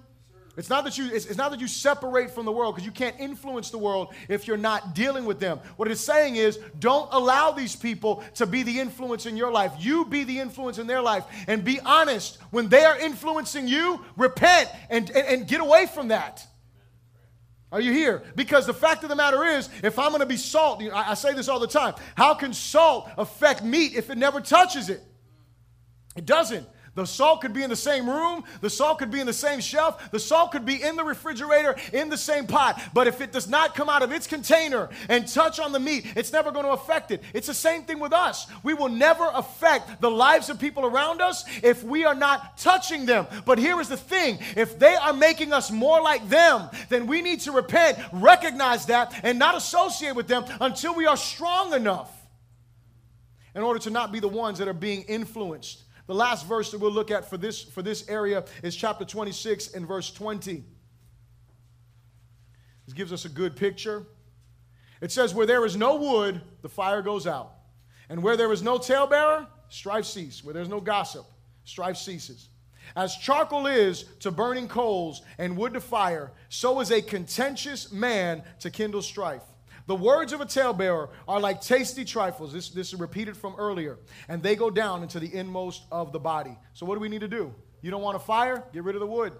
It's 0.56 0.70
not 0.70 0.84
that 0.84 1.00
you, 1.00 1.10
it's, 1.12 1.26
it's 1.26 1.38
not 1.38 1.50
that 1.52 1.60
you 1.60 1.68
separate 1.68 2.30
from 2.30 2.46
the 2.46 2.52
world 2.52 2.76
because 2.76 2.86
you 2.86 2.92
can't 2.92 3.20
influence 3.20 3.72
the 3.72 3.80
world 3.80 4.14
if 4.30 4.48
you're 4.48 4.56
not 4.56 4.94
dealing 4.94 5.26
with 5.26 5.40
them. 5.40 5.60
What 5.78 5.90
it's 5.90 6.00
saying 6.00 6.36
is 6.36 6.60
don't 6.78 7.10
allow 7.12 7.52
these 7.52 7.76
people 7.76 8.24
to 8.36 8.46
be 8.46 8.62
the 8.62 8.80
influence 8.80 9.26
in 9.26 9.36
your 9.36 9.52
life. 9.52 9.74
You 9.80 10.06
be 10.06 10.24
the 10.24 10.40
influence 10.40 10.78
in 10.78 10.86
their 10.86 11.02
life 11.02 11.26
and 11.48 11.64
be 11.64 11.80
honest. 11.80 12.38
When 12.52 12.70
they 12.70 12.86
are 12.86 12.98
influencing 13.00 13.68
you, 13.68 14.06
repent 14.16 14.70
and, 14.92 15.10
and, 15.10 15.28
and 15.28 15.48
get 15.48 15.60
away 15.60 15.88
from 15.88 16.10
that. 16.10 16.46
Are 17.72 17.82
you 17.82 17.92
here? 17.92 18.22
Because 18.36 18.68
the 18.68 18.74
fact 18.76 19.02
of 19.02 19.10
the 19.10 19.16
matter 19.16 19.44
is, 19.44 19.68
if 19.82 19.98
I'm 19.98 20.10
going 20.10 20.20
to 20.20 20.28
be 20.28 20.38
salt, 20.38 20.82
you 20.82 20.90
know, 20.90 20.96
I, 20.96 21.12
I 21.12 21.14
say 21.16 21.34
this 21.34 21.48
all 21.48 21.60
the 21.60 21.66
time 21.66 21.96
how 22.14 22.36
can 22.36 22.54
salt 22.54 23.10
affect 23.18 23.64
meat 23.64 23.96
if 23.96 24.12
it 24.12 24.20
never 24.20 24.40
touches 24.40 24.90
it? 24.90 25.02
It 26.16 26.28
doesn't. 26.28 26.68
The 26.96 27.06
salt 27.06 27.42
could 27.42 27.54
be 27.54 27.64
in 27.64 27.72
the 27.72 27.76
same 27.76 28.08
room, 28.08 28.44
the 28.62 28.70
salt 28.70 29.00
could 29.00 29.10
be 29.10 29.20
in 29.20 29.26
the 29.26 29.34
same 29.34 29.60
shelf, 29.60 30.12
the 30.12 30.20
salt 30.20 30.52
could 30.52 30.64
be 30.64 30.82
in 30.82 30.96
the 30.96 31.04
refrigerator 31.04 31.76
in 31.92 32.10
the 32.10 32.18
same 32.18 32.46
pot. 32.46 32.80
But 32.94 33.08
if 33.08 33.20
it 33.20 33.32
does 33.32 33.48
not 33.48 33.74
come 33.74 33.90
out 33.90 34.04
of 34.04 34.12
its 34.12 34.28
container 34.28 34.90
and 35.10 35.28
touch 35.28 35.60
on 35.60 35.72
the 35.72 35.80
meat, 35.80 36.06
it's 36.16 36.32
never 36.32 36.52
going 36.52 36.66
to 36.66 36.72
affect 36.72 37.10
it. 37.10 37.24
It's 37.34 37.48
the 37.48 37.54
same 37.56 37.84
thing 37.84 38.00
with 38.00 38.14
us. 38.14 38.46
We 38.62 38.76
will 38.76 38.90
never 38.90 39.28
affect 39.34 40.02
the 40.02 40.12
lives 40.12 40.50
of 40.50 40.60
people 40.60 40.86
around 40.86 41.20
us 41.20 41.46
if 41.64 41.84
we 41.84 42.06
are 42.06 42.14
not 42.14 42.60
touching 42.60 43.08
them. 43.08 43.26
But 43.44 43.58
here 43.58 43.82
is 43.82 43.90
the 43.90 43.98
thing 43.98 44.38
if 44.56 44.78
they 44.78 44.94
are 44.94 45.14
making 45.14 45.52
us 45.52 45.72
more 45.72 46.00
like 46.00 46.30
them, 46.30 46.70
then 46.90 47.08
we 47.08 47.24
need 47.24 47.40
to 47.42 47.52
repent, 47.54 47.98
recognize 48.12 48.86
that, 48.86 49.20
and 49.24 49.40
not 49.40 49.58
associate 49.58 50.16
with 50.16 50.28
them 50.28 50.46
until 50.62 50.94
we 50.94 51.08
are 51.08 51.18
strong 51.18 51.74
enough 51.74 52.12
in 53.56 53.64
order 53.64 53.80
to 53.80 53.90
not 53.90 54.12
be 54.12 54.20
the 54.20 54.28
ones 54.28 54.60
that 54.60 54.68
are 54.68 54.74
being 54.74 55.02
influenced 55.04 55.84
the 56.14 56.20
last 56.20 56.46
verse 56.46 56.70
that 56.70 56.80
we'll 56.80 56.92
look 56.92 57.10
at 57.10 57.28
for 57.28 57.38
this, 57.38 57.64
for 57.64 57.82
this 57.82 58.08
area 58.08 58.46
is 58.62 58.76
chapter 58.76 59.04
26 59.04 59.74
and 59.74 59.88
verse 59.88 60.12
20. 60.12 60.64
This 62.86 62.94
gives 62.94 63.12
us 63.12 63.26
a 63.26 63.30
good 63.30 63.56
picture. 63.56 64.06
It 65.02 65.12
says, 65.12 65.34
Where 65.34 65.48
there 65.48 65.66
is 65.66 65.76
no 65.76 65.96
wood, 65.96 66.40
the 66.62 66.70
fire 66.70 67.02
goes 67.02 67.26
out. 67.26 67.54
And 68.10 68.22
where 68.22 68.38
there 68.38 68.52
is 68.52 68.62
no 68.62 68.78
talebearer, 68.78 69.48
strife 69.70 70.06
ceases. 70.06 70.44
Where 70.44 70.54
there's 70.54 70.70
no 70.70 70.80
gossip, 70.80 71.26
strife 71.64 71.98
ceases. 71.98 72.50
As 72.96 73.16
charcoal 73.16 73.66
is 73.66 74.06
to 74.20 74.30
burning 74.30 74.68
coals 74.68 75.24
and 75.40 75.58
wood 75.58 75.74
to 75.74 75.82
fire, 75.82 76.32
so 76.48 76.80
is 76.80 76.92
a 76.92 77.02
contentious 77.02 77.92
man 77.92 78.44
to 78.60 78.70
kindle 78.70 79.02
strife. 79.02 79.42
The 79.86 79.96
words 79.96 80.32
of 80.32 80.42
a 80.42 80.46
talebearer 80.46 81.10
are 81.28 81.40
like 81.40 81.62
tasty 81.62 82.06
trifles. 82.06 82.54
This, 82.54 82.70
this 82.70 82.94
is 82.94 83.00
repeated 83.00 83.36
from 83.36 83.56
earlier. 83.58 84.00
And 84.30 84.42
they 84.42 84.56
go 84.56 84.70
down 84.70 85.04
into 85.04 85.20
the 85.20 85.34
inmost 85.34 85.84
of 85.92 86.14
the 86.14 86.20
body. 86.20 86.58
So, 86.74 86.86
what 86.86 86.96
do 86.96 87.02
we 87.02 87.10
need 87.10 87.22
to 87.22 87.28
do? 87.28 87.54
You 87.82 87.92
don't 87.92 88.02
want 88.02 88.16
a 88.16 88.20
fire? 88.20 88.64
Get 88.74 88.84
rid 88.84 88.96
of 88.96 89.02
the 89.02 89.08
wood. 89.08 89.34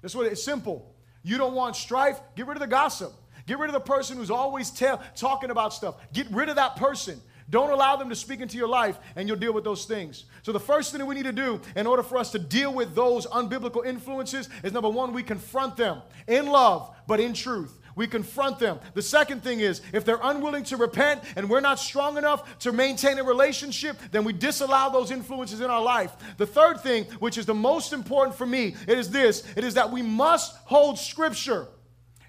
That's 0.00 0.14
what 0.14 0.26
it's 0.26 0.42
simple. 0.42 0.94
You 1.24 1.38
don't 1.38 1.54
want 1.54 1.74
strife? 1.74 2.20
Get 2.36 2.46
rid 2.46 2.56
of 2.56 2.60
the 2.60 2.68
gossip. 2.68 3.12
Get 3.46 3.58
rid 3.58 3.68
of 3.68 3.74
the 3.74 3.80
person 3.80 4.16
who's 4.16 4.30
always 4.30 4.70
talking 4.70 5.50
about 5.50 5.72
stuff. 5.72 5.96
Get 6.12 6.30
rid 6.30 6.48
of 6.48 6.56
that 6.56 6.76
person. 6.76 7.20
Don't 7.48 7.70
allow 7.70 7.94
them 7.96 8.08
to 8.08 8.16
speak 8.16 8.40
into 8.40 8.56
your 8.56 8.66
life, 8.68 8.98
and 9.14 9.28
you'll 9.28 9.36
deal 9.36 9.52
with 9.52 9.62
those 9.62 9.84
things. 9.84 10.24
So, 10.42 10.52
the 10.52 10.60
first 10.60 10.92
thing 10.92 11.00
that 11.00 11.06
we 11.06 11.16
need 11.16 11.24
to 11.24 11.32
do 11.32 11.60
in 11.74 11.86
order 11.86 12.04
for 12.04 12.18
us 12.18 12.30
to 12.32 12.38
deal 12.38 12.72
with 12.72 12.94
those 12.94 13.26
unbiblical 13.26 13.84
influences 13.84 14.48
is 14.62 14.72
number 14.72 14.88
one, 14.88 15.12
we 15.12 15.24
confront 15.24 15.76
them 15.76 16.02
in 16.28 16.46
love, 16.46 16.94
but 17.08 17.18
in 17.18 17.34
truth 17.34 17.76
we 17.96 18.06
confront 18.06 18.58
them. 18.58 18.78
The 18.92 19.02
second 19.02 19.42
thing 19.42 19.60
is 19.60 19.80
if 19.92 20.04
they're 20.04 20.20
unwilling 20.22 20.64
to 20.64 20.76
repent 20.76 21.22
and 21.34 21.48
we're 21.48 21.60
not 21.60 21.78
strong 21.78 22.18
enough 22.18 22.58
to 22.60 22.70
maintain 22.70 23.18
a 23.18 23.24
relationship, 23.24 23.96
then 24.12 24.22
we 24.22 24.34
disallow 24.34 24.92
those 24.92 25.10
influences 25.10 25.62
in 25.62 25.70
our 25.70 25.82
life. 25.82 26.14
The 26.36 26.46
third 26.46 26.82
thing, 26.82 27.04
which 27.18 27.38
is 27.38 27.46
the 27.46 27.54
most 27.54 27.94
important 27.94 28.36
for 28.36 28.46
me, 28.46 28.76
it 28.86 28.98
is 28.98 29.10
this 29.10 29.42
it 29.56 29.64
is 29.64 29.74
that 29.74 29.90
we 29.90 30.02
must 30.02 30.54
hold 30.66 30.98
Scripture 30.98 31.66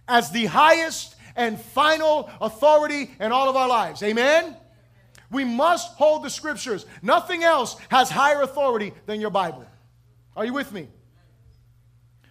as 0.08 0.32
the 0.32 0.46
highest 0.46 1.16
and 1.36 1.60
final 1.60 2.32
authority 2.40 3.12
in 3.20 3.34
all 3.34 3.50
of 3.50 3.58
our 3.58 3.68
lives. 3.68 4.02
Amen? 4.02 4.56
We 5.30 5.44
must 5.44 5.96
hold 5.96 6.24
the 6.24 6.30
Scriptures. 6.30 6.86
Nothing 7.02 7.44
else 7.44 7.76
has 7.90 8.10
higher 8.10 8.42
authority 8.42 8.94
than 9.06 9.20
your 9.20 9.32
Bible. 9.32 9.66
Are 10.34 10.46
you 10.46 10.54
with 10.54 10.72
me? 10.72 10.88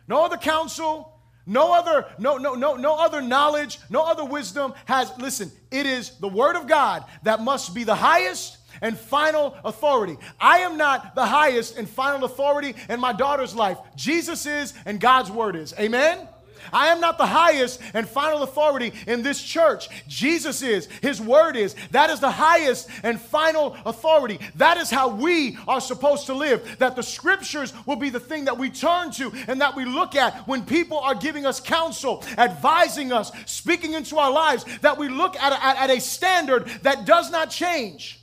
No 0.09 0.25
other 0.25 0.39
counsel, 0.39 1.16
no 1.47 1.73
other, 1.73 2.07
no, 2.19 2.37
no, 2.37 2.55
no, 2.55 2.75
no 2.75 2.99
other 2.99 3.23
knowledge, 3.23 3.79
no 3.89 4.05
other 4.05 4.25
wisdom 4.25 4.75
has, 4.87 5.13
listen, 5.19 5.51
it 5.71 5.87
is 5.87 6.19
the 6.19 6.29
word 6.29 6.57
of 6.57 6.67
God 6.67 7.05
that 7.23 7.41
must 7.41 7.75
be 7.75 7.85
the 7.85 7.95
highest 7.95 8.59
and 8.83 8.99
final 8.99 9.57
authority. 9.65 10.17
I 10.41 10.59
am 10.59 10.77
not 10.77 11.15
the 11.15 11.25
highest 11.25 11.77
and 11.77 11.89
final 11.89 12.25
authority 12.25 12.75
in 12.89 13.01
my 13.01 13.13
daughter's 13.13 13.55
life. 13.55 13.79
Jesus 13.95 14.45
is 14.47 14.75
and 14.85 15.01
God's 15.01 15.31
word 15.31 15.57
is. 15.57 15.73
Amen? 15.79 16.29
I 16.73 16.89
am 16.89 17.01
not 17.01 17.19
the 17.19 17.27
highest 17.27 17.81
and 17.95 18.09
final 18.09 18.43
authority 18.43 18.93
in 19.07 19.23
this 19.23 19.43
church. 19.43 19.89
Jesus 20.07 20.63
is. 20.63 20.87
His 21.03 21.21
word 21.21 21.57
is. 21.57 21.75
That 21.91 22.11
is 22.11 22.21
the 22.21 22.31
highest 22.31 22.89
and 23.03 23.21
final 23.21 23.77
authority. 23.85 24.39
That 24.57 24.77
is 24.77 24.91
how 24.91 25.09
we 25.09 25.59
are 25.69 25.81
supposed 25.81 26.27
to 26.27 26.35
live. 26.35 26.79
That 26.79 26.97
the 26.97 27.03
scriptures 27.03 27.73
will 27.87 27.97
be 27.97 28.11
the 28.11 28.21
thing 28.21 28.47
that 28.47 28.59
we 28.59 28.71
turn 28.71 29.11
to 29.13 29.33
and 29.49 29.61
that 29.61 29.77
we 29.77 29.85
look 29.85 30.15
at 30.15 30.47
when 30.49 30.65
people 30.65 30.99
are 30.99 31.15
giving 31.15 31.47
us 31.47 31.61
counsel, 31.61 32.25
advising 32.39 33.13
us, 33.13 33.33
speaking 33.47 33.95
into 33.95 34.19
our 34.19 34.31
lives, 34.31 34.65
that 34.81 34.99
we 34.99 35.09
look 35.09 35.37
at, 35.37 35.53
at, 35.53 35.91
at 35.91 35.97
a 35.97 36.01
standard 36.01 36.67
that 36.83 37.05
does 37.05 37.31
not 37.31 37.51
change. 37.51 38.21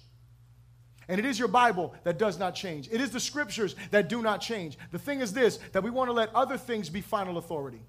And 1.08 1.20
it 1.20 1.26
is 1.26 1.38
your 1.38 1.48
Bible 1.48 1.94
that 2.04 2.18
does 2.18 2.40
not 2.40 2.56
change. 2.56 2.90
It 2.92 3.02
is 3.02 3.12
the 3.12 3.20
scriptures 3.20 3.76
that 3.92 4.08
do 4.08 4.22
not 4.22 4.42
change. 4.42 4.78
The 4.92 5.00
thing 5.00 5.20
is 5.20 5.34
this 5.34 5.60
that 5.74 5.84
we 5.84 5.90
want 5.90 6.08
to 6.10 6.14
let 6.14 6.34
other 6.34 6.58
things 6.58 6.90
be 6.90 7.02
final 7.02 7.38
authority. 7.38 7.82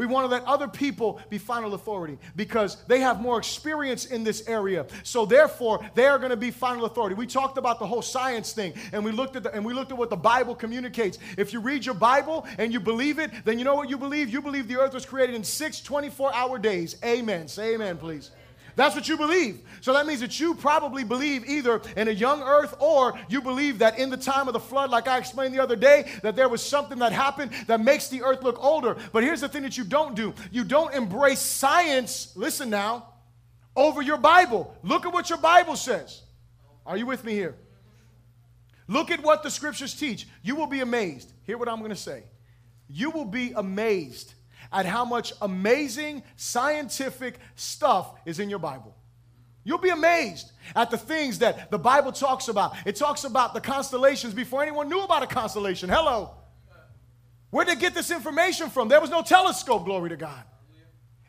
We 0.00 0.06
want 0.06 0.24
to 0.24 0.34
let 0.34 0.46
other 0.46 0.66
people 0.66 1.20
be 1.28 1.36
final 1.36 1.74
authority 1.74 2.16
because 2.34 2.78
they 2.86 3.00
have 3.00 3.20
more 3.20 3.36
experience 3.36 4.06
in 4.06 4.24
this 4.24 4.48
area. 4.48 4.86
So 5.02 5.26
therefore, 5.26 5.86
they 5.94 6.06
are 6.06 6.16
going 6.16 6.30
to 6.30 6.38
be 6.38 6.50
final 6.50 6.86
authority. 6.86 7.14
We 7.14 7.26
talked 7.26 7.58
about 7.58 7.78
the 7.78 7.86
whole 7.86 8.00
science 8.00 8.54
thing 8.54 8.72
and 8.94 9.04
we 9.04 9.12
looked 9.12 9.36
at 9.36 9.42
the, 9.42 9.54
and 9.54 9.62
we 9.62 9.74
looked 9.74 9.92
at 9.92 9.98
what 9.98 10.08
the 10.08 10.16
Bible 10.16 10.54
communicates. 10.54 11.18
If 11.36 11.52
you 11.52 11.60
read 11.60 11.84
your 11.84 11.94
Bible 11.94 12.46
and 12.56 12.72
you 12.72 12.80
believe 12.80 13.18
it, 13.18 13.30
then 13.44 13.58
you 13.58 13.64
know 13.66 13.74
what 13.74 13.90
you 13.90 13.98
believe? 13.98 14.30
You 14.30 14.40
believe 14.40 14.68
the 14.68 14.78
earth 14.78 14.94
was 14.94 15.04
created 15.04 15.34
in 15.34 15.44
6 15.44 15.80
24-hour 15.82 16.58
days. 16.60 16.96
Amen. 17.04 17.46
Say 17.46 17.74
amen, 17.74 17.98
please. 17.98 18.30
That's 18.76 18.94
what 18.94 19.08
you 19.08 19.16
believe. 19.16 19.60
So 19.80 19.92
that 19.94 20.06
means 20.06 20.20
that 20.20 20.38
you 20.38 20.54
probably 20.54 21.04
believe 21.04 21.48
either 21.48 21.80
in 21.96 22.08
a 22.08 22.12
young 22.12 22.42
earth 22.42 22.74
or 22.78 23.18
you 23.28 23.40
believe 23.40 23.78
that 23.78 23.98
in 23.98 24.10
the 24.10 24.16
time 24.16 24.46
of 24.46 24.52
the 24.52 24.60
flood, 24.60 24.90
like 24.90 25.08
I 25.08 25.18
explained 25.18 25.54
the 25.54 25.62
other 25.62 25.76
day, 25.76 26.10
that 26.22 26.36
there 26.36 26.48
was 26.48 26.62
something 26.62 26.98
that 26.98 27.12
happened 27.12 27.52
that 27.66 27.80
makes 27.80 28.08
the 28.08 28.22
earth 28.22 28.42
look 28.42 28.62
older. 28.62 28.96
But 29.12 29.22
here's 29.22 29.40
the 29.40 29.48
thing 29.48 29.62
that 29.62 29.76
you 29.76 29.84
don't 29.84 30.14
do 30.14 30.34
you 30.50 30.64
don't 30.64 30.94
embrace 30.94 31.40
science, 31.40 32.32
listen 32.36 32.70
now, 32.70 33.06
over 33.76 34.02
your 34.02 34.18
Bible. 34.18 34.76
Look 34.82 35.06
at 35.06 35.12
what 35.12 35.28
your 35.28 35.38
Bible 35.38 35.76
says. 35.76 36.22
Are 36.86 36.96
you 36.96 37.06
with 37.06 37.24
me 37.24 37.32
here? 37.32 37.56
Look 38.88 39.10
at 39.10 39.22
what 39.22 39.42
the 39.42 39.50
scriptures 39.50 39.94
teach. 39.94 40.26
You 40.42 40.56
will 40.56 40.66
be 40.66 40.80
amazed. 40.80 41.32
Hear 41.44 41.56
what 41.58 41.68
I'm 41.68 41.78
going 41.78 41.90
to 41.90 41.96
say. 41.96 42.24
You 42.88 43.10
will 43.10 43.24
be 43.24 43.52
amazed 43.54 44.34
at 44.72 44.86
how 44.86 45.04
much 45.04 45.32
amazing 45.42 46.22
scientific 46.36 47.38
stuff 47.56 48.12
is 48.24 48.38
in 48.38 48.50
your 48.50 48.58
Bible. 48.58 48.94
You'll 49.64 49.78
be 49.78 49.90
amazed 49.90 50.52
at 50.74 50.90
the 50.90 50.96
things 50.96 51.40
that 51.40 51.70
the 51.70 51.78
Bible 51.78 52.12
talks 52.12 52.48
about. 52.48 52.74
It 52.86 52.96
talks 52.96 53.24
about 53.24 53.52
the 53.52 53.60
constellations 53.60 54.32
before 54.32 54.62
anyone 54.62 54.88
knew 54.88 55.00
about 55.00 55.22
a 55.22 55.26
constellation. 55.26 55.90
Hello. 55.90 56.30
Where 57.50 57.64
did 57.64 57.76
they 57.76 57.80
get 57.80 57.94
this 57.94 58.10
information 58.10 58.70
from? 58.70 58.88
There 58.88 59.00
was 59.00 59.10
no 59.10 59.22
telescope, 59.22 59.84
glory 59.84 60.10
to 60.10 60.16
God. 60.16 60.44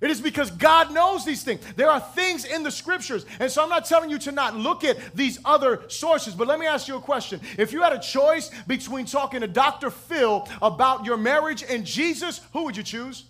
It 0.01 0.09
is 0.09 0.19
because 0.19 0.49
God 0.49 0.91
knows 0.91 1.23
these 1.25 1.43
things. 1.43 1.61
There 1.75 1.89
are 1.89 1.99
things 1.99 2.43
in 2.43 2.63
the 2.63 2.71
scriptures. 2.71 3.23
And 3.39 3.51
so 3.51 3.61
I'm 3.61 3.69
not 3.69 3.85
telling 3.85 4.09
you 4.09 4.17
to 4.19 4.31
not 4.31 4.55
look 4.55 4.83
at 4.83 4.97
these 5.15 5.37
other 5.45 5.83
sources, 5.89 6.33
but 6.33 6.47
let 6.47 6.59
me 6.59 6.65
ask 6.65 6.87
you 6.87 6.95
a 6.95 7.01
question. 7.01 7.39
If 7.57 7.71
you 7.71 7.83
had 7.83 7.93
a 7.93 7.99
choice 7.99 8.49
between 8.65 9.05
talking 9.05 9.41
to 9.41 9.47
Dr. 9.47 9.91
Phil 9.91 10.47
about 10.59 11.05
your 11.05 11.17
marriage 11.17 11.63
and 11.67 11.85
Jesus, 11.85 12.41
who 12.51 12.63
would 12.63 12.75
you 12.75 12.81
choose? 12.81 13.25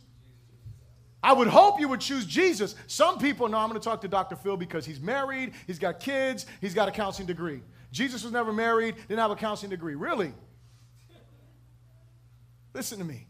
I 1.24 1.34
would 1.34 1.48
hope 1.48 1.80
you 1.80 1.88
would 1.88 2.02
choose 2.02 2.26
Jesus. 2.26 2.76
Some 2.88 3.20
people 3.20 3.48
know 3.48 3.58
I'm 3.58 3.70
going 3.70 3.80
to 3.80 3.84
talk 3.84 4.02
to 4.02 4.08
Dr. 4.08 4.36
Phil 4.36 4.58
because 4.58 4.86
he's 4.86 5.00
married, 5.00 5.54
he's 5.68 5.80
got 5.80 6.00
kids, 6.00 6.46
he's 6.62 6.74
got 6.74 6.88
a 6.88 6.92
counseling 6.92 7.28
degree. 7.28 7.62
Jesus 7.92 8.24
was 8.24 8.32
never 8.32 8.52
married, 8.52 8.96
didn't 9.08 9.20
have 9.20 9.32
a 9.32 9.36
counseling 9.36 9.70
degree. 9.70 9.96
Really? 9.96 10.34
Listen 12.74 12.98
to 13.00 13.04
me. 13.04 13.28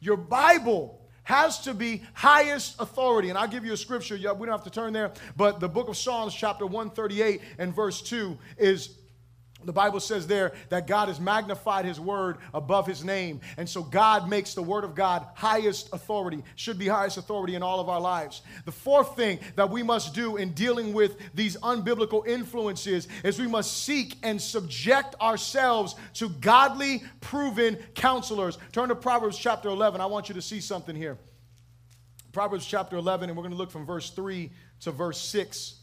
Your 0.00 0.16
Bible 0.16 1.00
has 1.24 1.60
to 1.60 1.72
be 1.72 2.02
highest 2.14 2.80
authority. 2.80 3.28
And 3.28 3.38
I'll 3.38 3.46
give 3.46 3.64
you 3.64 3.72
a 3.72 3.76
scripture. 3.76 4.16
We 4.16 4.22
don't 4.24 4.48
have 4.48 4.64
to 4.64 4.70
turn 4.70 4.92
there, 4.92 5.12
but 5.36 5.60
the 5.60 5.68
book 5.68 5.88
of 5.88 5.96
Psalms, 5.96 6.34
chapter 6.34 6.66
138 6.66 7.40
and 7.58 7.74
verse 7.74 8.02
2 8.02 8.36
is 8.58 8.98
the 9.64 9.72
Bible 9.72 10.00
says 10.00 10.26
there 10.26 10.52
that 10.68 10.86
God 10.86 11.08
has 11.08 11.20
magnified 11.20 11.84
his 11.84 12.00
word 12.00 12.38
above 12.54 12.86
his 12.86 13.04
name. 13.04 13.40
And 13.56 13.68
so 13.68 13.82
God 13.82 14.28
makes 14.28 14.54
the 14.54 14.62
word 14.62 14.84
of 14.84 14.94
God 14.94 15.26
highest 15.34 15.90
authority, 15.92 16.42
should 16.56 16.78
be 16.78 16.88
highest 16.88 17.16
authority 17.16 17.54
in 17.54 17.62
all 17.62 17.80
of 17.80 17.88
our 17.88 18.00
lives. 18.00 18.42
The 18.64 18.72
fourth 18.72 19.16
thing 19.16 19.38
that 19.56 19.70
we 19.70 19.82
must 19.82 20.14
do 20.14 20.36
in 20.36 20.52
dealing 20.52 20.92
with 20.92 21.16
these 21.34 21.56
unbiblical 21.58 22.26
influences 22.26 23.08
is 23.24 23.40
we 23.40 23.46
must 23.46 23.84
seek 23.84 24.16
and 24.22 24.40
subject 24.40 25.14
ourselves 25.20 25.94
to 26.14 26.28
godly, 26.28 27.02
proven 27.20 27.76
counselors. 27.94 28.58
Turn 28.72 28.88
to 28.88 28.94
Proverbs 28.94 29.38
chapter 29.38 29.68
11. 29.68 30.00
I 30.00 30.06
want 30.06 30.28
you 30.28 30.34
to 30.34 30.42
see 30.42 30.60
something 30.60 30.96
here. 30.96 31.18
Proverbs 32.32 32.64
chapter 32.64 32.96
11, 32.96 33.28
and 33.28 33.36
we're 33.36 33.42
going 33.42 33.52
to 33.52 33.58
look 33.58 33.70
from 33.70 33.84
verse 33.84 34.10
3 34.10 34.50
to 34.80 34.90
verse 34.90 35.18
6. 35.18 35.81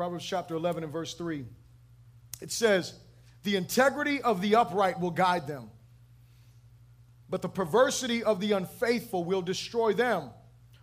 Proverbs 0.00 0.24
chapter 0.24 0.54
11 0.54 0.82
and 0.82 0.90
verse 0.90 1.12
3. 1.12 1.44
It 2.40 2.50
says, 2.50 2.94
The 3.42 3.56
integrity 3.56 4.22
of 4.22 4.40
the 4.40 4.54
upright 4.54 4.98
will 4.98 5.10
guide 5.10 5.46
them, 5.46 5.68
but 7.28 7.42
the 7.42 7.50
perversity 7.50 8.24
of 8.24 8.40
the 8.40 8.52
unfaithful 8.52 9.24
will 9.24 9.42
destroy 9.42 9.92
them. 9.92 10.30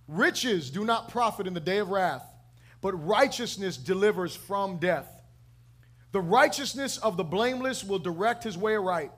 Riches 0.07 0.70
do 0.70 0.86
not 0.86 1.09
profit 1.09 1.47
in 1.47 1.55
the 1.55 1.59
day 1.59 1.80
of 1.80 1.89
wrath, 1.89 2.32
but 2.80 2.93
righteousness 3.07 3.76
delivers 3.76 4.36
from 4.36 4.78
death. 4.78 5.09
The 6.11 6.22
righteousness 6.22 6.99
of 6.99 7.18
the 7.18 7.24
blameless 7.24 7.84
will 7.84 7.97
direct 7.97 8.43
his 8.43 8.55
way 8.55 8.76
aright, 8.76 9.09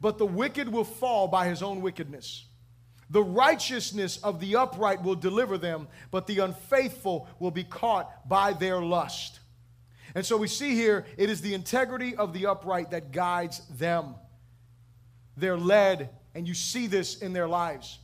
but 0.00 0.16
the 0.16 0.26
wicked 0.26 0.68
will 0.68 0.84
fall 0.84 1.26
by 1.26 1.48
his 1.48 1.60
own 1.60 1.80
wickedness. 1.80 2.44
The 3.10 3.24
righteousness 3.24 4.18
of 4.18 4.38
the 4.38 4.54
upright 4.54 5.02
will 5.02 5.16
deliver 5.16 5.58
them, 5.58 5.88
but 6.12 6.28
the 6.28 6.38
unfaithful 6.38 7.26
will 7.40 7.50
be 7.50 7.64
caught 7.64 8.28
by 8.28 8.52
their 8.52 8.80
lust. 8.80 9.39
And 10.14 10.24
so 10.24 10.36
we 10.36 10.48
see 10.48 10.74
here 10.74 11.06
it 11.16 11.30
is 11.30 11.40
the 11.40 11.54
integrity 11.54 12.16
of 12.16 12.32
the 12.32 12.46
upright 12.46 12.90
that 12.90 13.12
guides 13.12 13.60
them. 13.68 14.14
They're 15.36 15.56
led, 15.56 16.10
and 16.34 16.46
you 16.46 16.54
see 16.54 16.86
this 16.86 17.18
in 17.22 17.32
their 17.32 17.48
lives. 17.48 17.98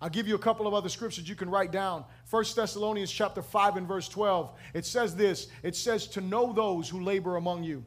I'll 0.00 0.08
give 0.08 0.28
you 0.28 0.36
a 0.36 0.38
couple 0.38 0.66
of 0.66 0.74
other 0.74 0.88
scriptures 0.88 1.28
you 1.28 1.34
can 1.34 1.50
write 1.50 1.72
down. 1.72 2.04
1 2.30 2.44
Thessalonians 2.54 3.10
chapter 3.10 3.42
5 3.42 3.76
and 3.76 3.88
verse 3.88 4.08
12. 4.08 4.52
It 4.74 4.86
says 4.86 5.16
this. 5.16 5.48
It 5.62 5.74
says 5.74 6.06
to 6.08 6.20
know 6.20 6.52
those 6.52 6.88
who 6.88 7.00
labor 7.00 7.36
among 7.36 7.64
you. 7.64 7.84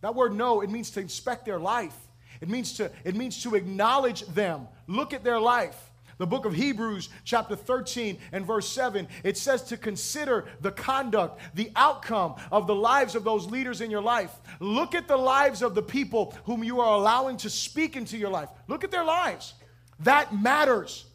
That 0.00 0.14
word 0.14 0.34
know, 0.34 0.62
it 0.62 0.70
means 0.70 0.90
to 0.92 1.00
inspect 1.00 1.44
their 1.44 1.60
life. 1.60 1.96
It 2.40 2.48
means 2.48 2.72
to, 2.74 2.90
it 3.04 3.14
means 3.14 3.42
to 3.42 3.54
acknowledge 3.54 4.26
them. 4.28 4.66
Look 4.86 5.12
at 5.12 5.24
their 5.24 5.38
life. 5.38 5.91
The 6.22 6.26
book 6.28 6.44
of 6.44 6.54
Hebrews, 6.54 7.08
chapter 7.24 7.56
13 7.56 8.16
and 8.30 8.46
verse 8.46 8.68
7, 8.68 9.08
it 9.24 9.36
says 9.36 9.60
to 9.64 9.76
consider 9.76 10.44
the 10.60 10.70
conduct, 10.70 11.40
the 11.56 11.72
outcome 11.74 12.36
of 12.52 12.68
the 12.68 12.74
lives 12.76 13.16
of 13.16 13.24
those 13.24 13.46
leaders 13.46 13.80
in 13.80 13.90
your 13.90 14.02
life. 14.02 14.30
Look 14.60 14.94
at 14.94 15.08
the 15.08 15.16
lives 15.16 15.62
of 15.62 15.74
the 15.74 15.82
people 15.82 16.32
whom 16.44 16.62
you 16.62 16.80
are 16.80 16.94
allowing 16.94 17.38
to 17.38 17.50
speak 17.50 17.96
into 17.96 18.16
your 18.16 18.30
life. 18.30 18.48
Look 18.68 18.84
at 18.84 18.92
their 18.92 19.02
lives. 19.04 19.54
That 19.98 20.32
matters. 20.32 21.06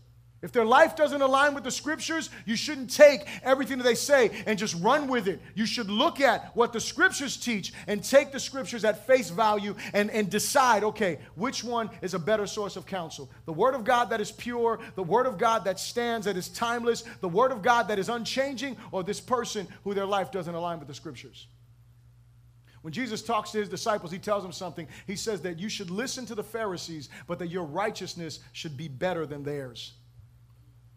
If 0.48 0.54
their 0.54 0.64
life 0.64 0.96
doesn't 0.96 1.22
align 1.22 1.56
with 1.56 1.66
the 1.66 1.72
scriptures, 1.72 2.30
you 2.46 2.56
shouldn't 2.56 2.90
take 2.90 3.28
everything 3.44 3.80
that 3.80 3.84
they 3.84 3.96
say 3.96 4.32
and 4.46 4.58
just 4.58 4.82
run 4.82 5.10
with 5.10 5.28
it. 5.28 5.42
You 5.56 5.66
should 5.66 5.90
look 5.90 6.22
at 6.22 6.56
what 6.56 6.72
the 6.72 6.80
scriptures 6.80 7.36
teach 7.36 7.74
and 7.86 8.02
take 8.02 8.32
the 8.32 8.40
scriptures 8.40 8.86
at 8.86 9.06
face 9.06 9.30
value 9.30 9.76
and, 9.94 10.10
and 10.10 10.30
decide, 10.30 10.86
okay, 10.86 11.20
which 11.36 11.66
one 11.66 11.90
is 12.02 12.14
a 12.14 12.20
better 12.20 12.48
source 12.48 12.78
of 12.78 12.86
counsel? 12.86 13.30
The 13.44 13.52
word 13.52 13.76
of 13.76 13.84
God 13.84 14.10
that 14.12 14.22
is 14.22 14.32
pure, 14.32 14.80
the 14.96 15.04
word 15.04 15.26
of 15.26 15.38
God 15.38 15.66
that 15.66 15.82
stands, 15.82 16.26
that 16.28 16.38
is 16.38 16.48
timeless, 16.48 17.04
the 17.20 17.28
word 17.28 17.52
of 17.52 17.62
God 17.62 17.90
that 17.90 18.00
is 18.00 18.08
unchanging, 18.08 18.78
or 18.94 19.04
this 19.04 19.20
person 19.20 19.68
who 19.84 19.94
their 19.94 20.06
life 20.06 20.32
doesn't 20.32 20.56
align 20.56 20.80
with 20.80 20.88
the 20.88 20.94
scriptures? 20.94 21.48
When 22.84 22.94
Jesus 22.94 23.22
talks 23.22 23.52
to 23.52 23.58
his 23.58 23.68
disciples, 23.68 24.14
he 24.14 24.18
tells 24.18 24.44
them 24.44 24.54
something. 24.54 24.88
He 25.08 25.18
says 25.18 25.42
that 25.42 25.60
you 25.60 25.68
should 25.68 25.92
listen 25.92 26.26
to 26.28 26.36
the 26.36 26.42
Pharisees, 26.42 27.10
but 27.28 27.38
that 27.40 27.48
your 27.48 27.66
righteousness 27.66 28.40
should 28.54 28.78
be 28.78 28.88
better 28.88 29.26
than 29.26 29.44
theirs. 29.44 29.92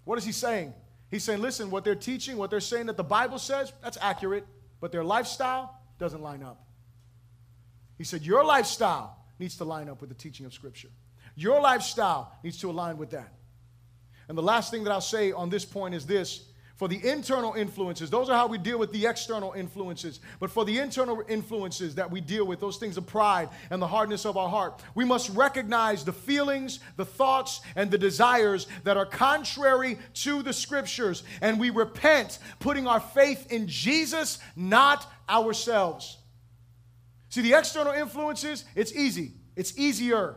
What 0.05 0.19
is 0.19 0.25
he 0.25 0.33
saying? 0.33 0.75
He's 1.11 1.25
saying, 1.25 1.41
listen, 1.41 1.71
what 1.71 1.85
they're 1.85 1.95
teaching, 1.95 2.37
what 2.37 2.51
they're 2.51 2.61
saying 2.61 2.87
that 2.87 2.97
the 2.97 3.05
Bible 3.05 3.39
says, 3.39 3.73
that's 3.83 3.99
accurate, 4.01 4.47
but 4.81 4.93
their 4.93 5.05
lifestyle 5.05 5.81
doesn't 5.99 6.23
line 6.23 6.43
up. 6.43 6.65
He 7.99 8.05
said, 8.05 8.23
your 8.23 8.45
lifestyle 8.45 9.25
needs 9.39 9.57
to 9.57 9.65
line 9.65 9.89
up 9.89 10.01
with 10.01 10.09
the 10.09 10.15
teaching 10.15 10.47
of 10.47 10.55
Scripture. 10.55 10.89
Your 11.35 11.61
lifestyle 11.61 12.33
needs 12.43 12.59
to 12.59 12.71
align 12.71 12.97
with 12.97 13.11
that. 13.11 13.33
And 14.29 14.39
the 14.39 14.43
last 14.43 14.71
thing 14.71 14.85
that 14.85 14.91
I'll 14.93 15.01
say 15.01 15.33
on 15.33 15.51
this 15.51 15.65
point 15.65 15.95
is 15.95 16.07
this 16.07 16.45
for 16.81 16.89
the 16.89 17.07
internal 17.07 17.53
influences, 17.53 18.09
those 18.09 18.31
are 18.31 18.37
how 18.39 18.47
we 18.47 18.57
deal 18.57 18.79
with 18.79 18.91
the 18.91 19.07
external 19.07 19.53
influences. 19.53 20.19
But 20.39 20.51
for 20.51 20.65
the 20.65 20.79
internal 20.79 21.23
influences 21.29 21.97
that 21.97 22.11
we 22.11 22.23
deal 22.23 22.47
with, 22.47 22.59
those 22.59 22.79
things 22.79 22.97
of 22.97 23.07
pride 23.07 23.51
and 23.69 23.83
the 23.83 23.87
hardness 23.87 24.25
of 24.25 24.39
our 24.39 24.49
heart, 24.49 24.83
we 24.95 25.05
must 25.05 25.29
recognize 25.37 26.07
the 26.07 26.15
feelings, 26.15 26.81
the 26.97 27.05
thoughts, 27.05 27.61
and 27.77 27.91
the 27.91 27.99
desires 27.99 28.67
that 28.85 28.97
are 28.97 29.05
contrary 29.05 29.99
to 30.15 30.43
the 30.43 30.55
scriptures. 30.55 31.23
And 31.43 31.61
we 31.61 31.69
repent, 31.69 32.39
putting 32.61 32.87
our 32.87 33.01
faith 33.01 33.53
in 33.53 33.69
Jesus, 33.69 34.39
not 34.57 35.07
ourselves. 35.29 36.17
See, 37.29 37.43
the 37.43 37.53
external 37.53 37.93
influences, 37.93 38.65
it's 38.75 38.95
easy. 38.95 39.33
It's 39.55 39.77
easier 39.79 40.37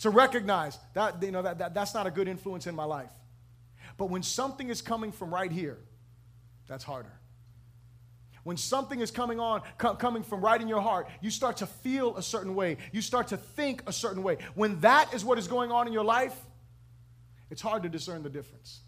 to 0.00 0.10
recognize 0.10 0.76
that, 0.94 1.22
you 1.22 1.30
know, 1.30 1.42
that, 1.42 1.58
that 1.58 1.72
that's 1.72 1.94
not 1.94 2.08
a 2.08 2.10
good 2.10 2.26
influence 2.26 2.66
in 2.66 2.74
my 2.74 2.84
life. 2.84 3.12
But 3.96 4.10
when 4.10 4.22
something 4.22 4.68
is 4.68 4.82
coming 4.82 5.12
from 5.12 5.32
right 5.32 5.52
here, 5.52 5.78
that's 6.66 6.84
harder. 6.84 7.12
When 8.42 8.56
something 8.56 9.00
is 9.00 9.10
coming 9.10 9.40
on, 9.40 9.62
co- 9.78 9.94
coming 9.94 10.22
from 10.22 10.42
right 10.42 10.60
in 10.60 10.68
your 10.68 10.82
heart, 10.82 11.08
you 11.22 11.30
start 11.30 11.58
to 11.58 11.66
feel 11.66 12.16
a 12.16 12.22
certain 12.22 12.54
way. 12.54 12.76
You 12.92 13.00
start 13.00 13.28
to 13.28 13.36
think 13.36 13.82
a 13.86 13.92
certain 13.92 14.22
way. 14.22 14.38
When 14.54 14.80
that 14.80 15.14
is 15.14 15.24
what 15.24 15.38
is 15.38 15.48
going 15.48 15.72
on 15.72 15.86
in 15.86 15.92
your 15.92 16.04
life, 16.04 16.36
it's 17.50 17.62
hard 17.62 17.82
to 17.84 17.88
discern 17.88 18.22
the 18.22 18.28
difference. 18.28 18.80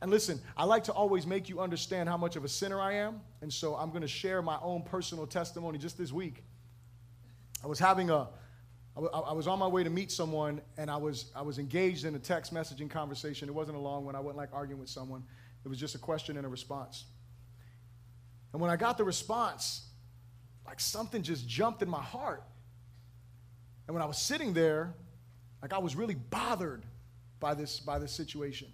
And 0.00 0.12
listen, 0.12 0.40
I 0.56 0.64
like 0.64 0.84
to 0.84 0.92
always 0.92 1.26
make 1.26 1.48
you 1.48 1.58
understand 1.58 2.08
how 2.08 2.16
much 2.16 2.36
of 2.36 2.44
a 2.44 2.48
sinner 2.48 2.80
I 2.80 2.94
am. 2.94 3.20
And 3.40 3.52
so 3.52 3.74
I'm 3.74 3.90
going 3.90 4.02
to 4.02 4.08
share 4.08 4.42
my 4.42 4.58
own 4.62 4.82
personal 4.82 5.26
testimony 5.26 5.78
just 5.78 5.98
this 5.98 6.12
week. 6.12 6.44
I 7.64 7.66
was 7.66 7.80
having 7.80 8.10
a, 8.10 8.28
I 8.98 9.32
was 9.32 9.46
on 9.46 9.58
my 9.60 9.66
way 9.66 9.84
to 9.84 9.90
meet 9.90 10.10
someone, 10.10 10.60
and 10.76 10.90
I 10.90 10.96
was, 10.96 11.30
I 11.36 11.42
was 11.42 11.58
engaged 11.58 12.04
in 12.04 12.14
a 12.16 12.18
text 12.18 12.52
messaging 12.52 12.90
conversation. 12.90 13.48
It 13.48 13.54
wasn't 13.54 13.76
a 13.76 13.80
long 13.80 14.04
one. 14.04 14.16
I 14.16 14.20
wasn't 14.20 14.38
like 14.38 14.48
arguing 14.52 14.80
with 14.80 14.90
someone. 14.90 15.22
It 15.64 15.68
was 15.68 15.78
just 15.78 15.94
a 15.94 15.98
question 15.98 16.36
and 16.36 16.44
a 16.44 16.48
response. 16.48 17.04
And 18.52 18.60
when 18.60 18.70
I 18.70 18.76
got 18.76 18.98
the 18.98 19.04
response, 19.04 19.86
like 20.66 20.80
something 20.80 21.22
just 21.22 21.46
jumped 21.46 21.82
in 21.82 21.88
my 21.88 22.02
heart. 22.02 22.42
And 23.86 23.94
when 23.94 24.02
I 24.02 24.06
was 24.06 24.18
sitting 24.18 24.52
there, 24.52 24.94
like 25.62 25.72
I 25.72 25.78
was 25.78 25.94
really 25.94 26.14
bothered 26.14 26.84
by 27.38 27.54
this, 27.54 27.80
by 27.80 27.98
this 27.98 28.12
situation. 28.12 28.68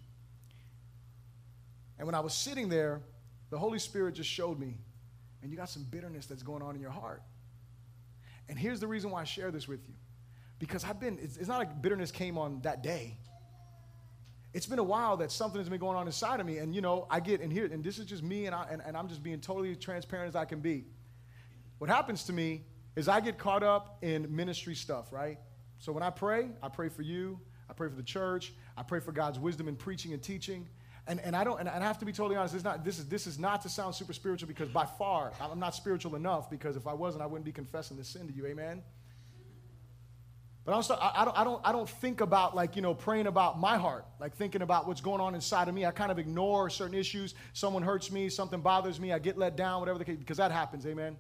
And 1.99 2.07
when 2.07 2.15
I 2.15 2.21
was 2.21 2.35
sitting 2.35 2.69
there, 2.69 3.03
the 3.51 3.59
Holy 3.59 3.79
Spirit 3.79 4.15
just 4.15 4.31
showed 4.31 4.59
me, 4.59 4.79
and 5.43 5.51
you 5.51 5.57
got 5.57 5.69
some 5.69 5.85
bitterness 5.85 6.27
that's 6.27 6.43
going 6.43 6.63
on 6.63 6.75
in 6.75 6.81
your 6.81 6.91
heart. 6.91 7.23
And 8.49 8.59
here's 8.59 8.81
the 8.81 8.87
reason 8.87 9.11
why 9.11 9.21
I 9.21 9.25
share 9.25 9.51
this 9.51 9.69
with 9.69 9.81
you 9.87 9.95
because 10.65 10.83
I've 10.83 10.99
been, 10.99 11.19
it's, 11.21 11.37
it's 11.37 11.49
not 11.49 11.59
like 11.59 11.83
bitterness 11.83 12.11
came 12.11 12.39
on 12.39 12.63
that 12.63 12.83
day. 12.83 13.19
It's 14.55 14.65
been 14.65 14.79
a 14.79 14.85
while 14.85 15.19
that 15.19 15.31
something 15.31 15.61
has 15.61 15.69
been 15.69 15.79
going 15.79 15.97
on 15.97 16.07
inside 16.07 16.41
of 16.41 16.47
me. 16.47 16.57
And, 16.57 16.75
you 16.75 16.81
know, 16.81 17.07
I 17.11 17.21
get, 17.21 17.43
and 17.43 17.53
here, 17.53 17.67
and 17.67 17.85
this 17.85 17.99
is 17.99 18.07
just 18.07 18.23
me, 18.23 18.47
and, 18.47 18.55
I, 18.55 18.67
and, 18.71 18.81
and 18.87 18.97
I'm 18.97 19.09
just 19.09 19.23
being 19.23 19.41
totally 19.41 19.77
transparent 19.77 20.29
as 20.29 20.37
I 20.37 20.47
can 20.47 20.61
be. 20.61 20.87
What 21.79 21.91
happens 21.91 22.25
to 22.25 22.33
me 22.33 22.63
is 22.97 23.09
I 23.09 23.21
get 23.21 23.37
caught 23.37 23.63
up 23.63 23.99
in 24.01 24.35
ministry 24.35 24.75
stuff, 24.75 25.13
right? 25.13 25.39
So 25.81 25.93
when 25.93 26.03
I 26.03 26.09
pray, 26.09 26.49
I 26.63 26.71
pray 26.71 26.89
for 26.89 27.03
you, 27.03 27.39
I 27.69 27.75
pray 27.75 27.91
for 27.91 27.97
the 27.97 28.03
church. 28.03 28.55
I 28.75 28.83
pray 28.83 29.01
for 29.01 29.13
God's 29.13 29.39
wisdom 29.39 29.69
in 29.69 29.77
preaching 29.77 30.15
and 30.15 30.23
teaching. 30.23 30.67
And, 31.07 31.21
and 31.21 31.37
I 31.37 31.45
don't 31.45 31.61
and 31.61 31.69
I 31.69 31.79
have 31.81 31.99
to 31.99 32.07
be 32.07 32.13
totally 32.13 32.37
honest, 32.37 32.55
it's 32.55 32.65
not, 32.65 32.85
this, 32.85 32.99
is, 32.99 33.07
this 33.09 33.27
is 33.27 33.39
not 33.39 33.61
to 33.63 33.69
sound 33.69 33.95
super 33.95 34.15
spiritual 34.15 34.49
because 34.49 34.71
by 34.71 34.87
far 34.87 35.33
I'm 35.39 35.59
not 35.59 35.75
spiritual 35.75 36.17
enough 36.17 36.49
because 36.49 36.77
if 36.77 36.87
I 36.87 36.95
wasn't, 36.95 37.23
I 37.23 37.27
wouldn't 37.27 37.45
be 37.45 37.53
confessing 37.53 37.99
this 37.99 38.09
sin 38.09 38.27
to 38.27 38.33
you. 38.33 38.47
Amen? 38.47 38.83
But 40.65 40.73
I 40.73 40.75
don't, 40.77 40.83
start, 40.83 41.01
I, 41.03 41.23
I, 41.23 41.25
don't, 41.27 41.39
I, 41.39 41.45
don't, 41.45 41.61
I 41.67 41.73
don't 41.73 41.89
think 41.89 42.23
about, 42.23 42.57
like, 42.57 42.75
you 42.75 42.81
know, 42.81 42.95
praying 42.95 43.27
about 43.27 43.61
my 43.61 43.77
heart, 43.77 44.07
like 44.19 44.35
thinking 44.35 44.63
about 44.63 44.89
what's 44.89 45.03
going 45.03 45.21
on 45.21 45.35
inside 45.35 45.69
of 45.69 45.75
me. 45.75 45.85
I 45.85 45.91
kind 45.91 46.11
of 46.11 46.19
ignore 46.19 46.71
certain 46.71 46.95
issues. 46.97 47.35
Someone 47.53 47.83
hurts 47.83 48.11
me, 48.11 48.31
something 48.31 48.61
bothers 48.61 48.99
me, 48.99 49.13
I 49.13 49.19
get 49.19 49.37
let 49.37 49.57
down, 49.57 49.81
whatever 49.81 49.99
the 49.99 50.07
case, 50.07 50.17
because 50.17 50.39
that 50.39 50.51
happens, 50.51 50.87
amen? 50.87 51.17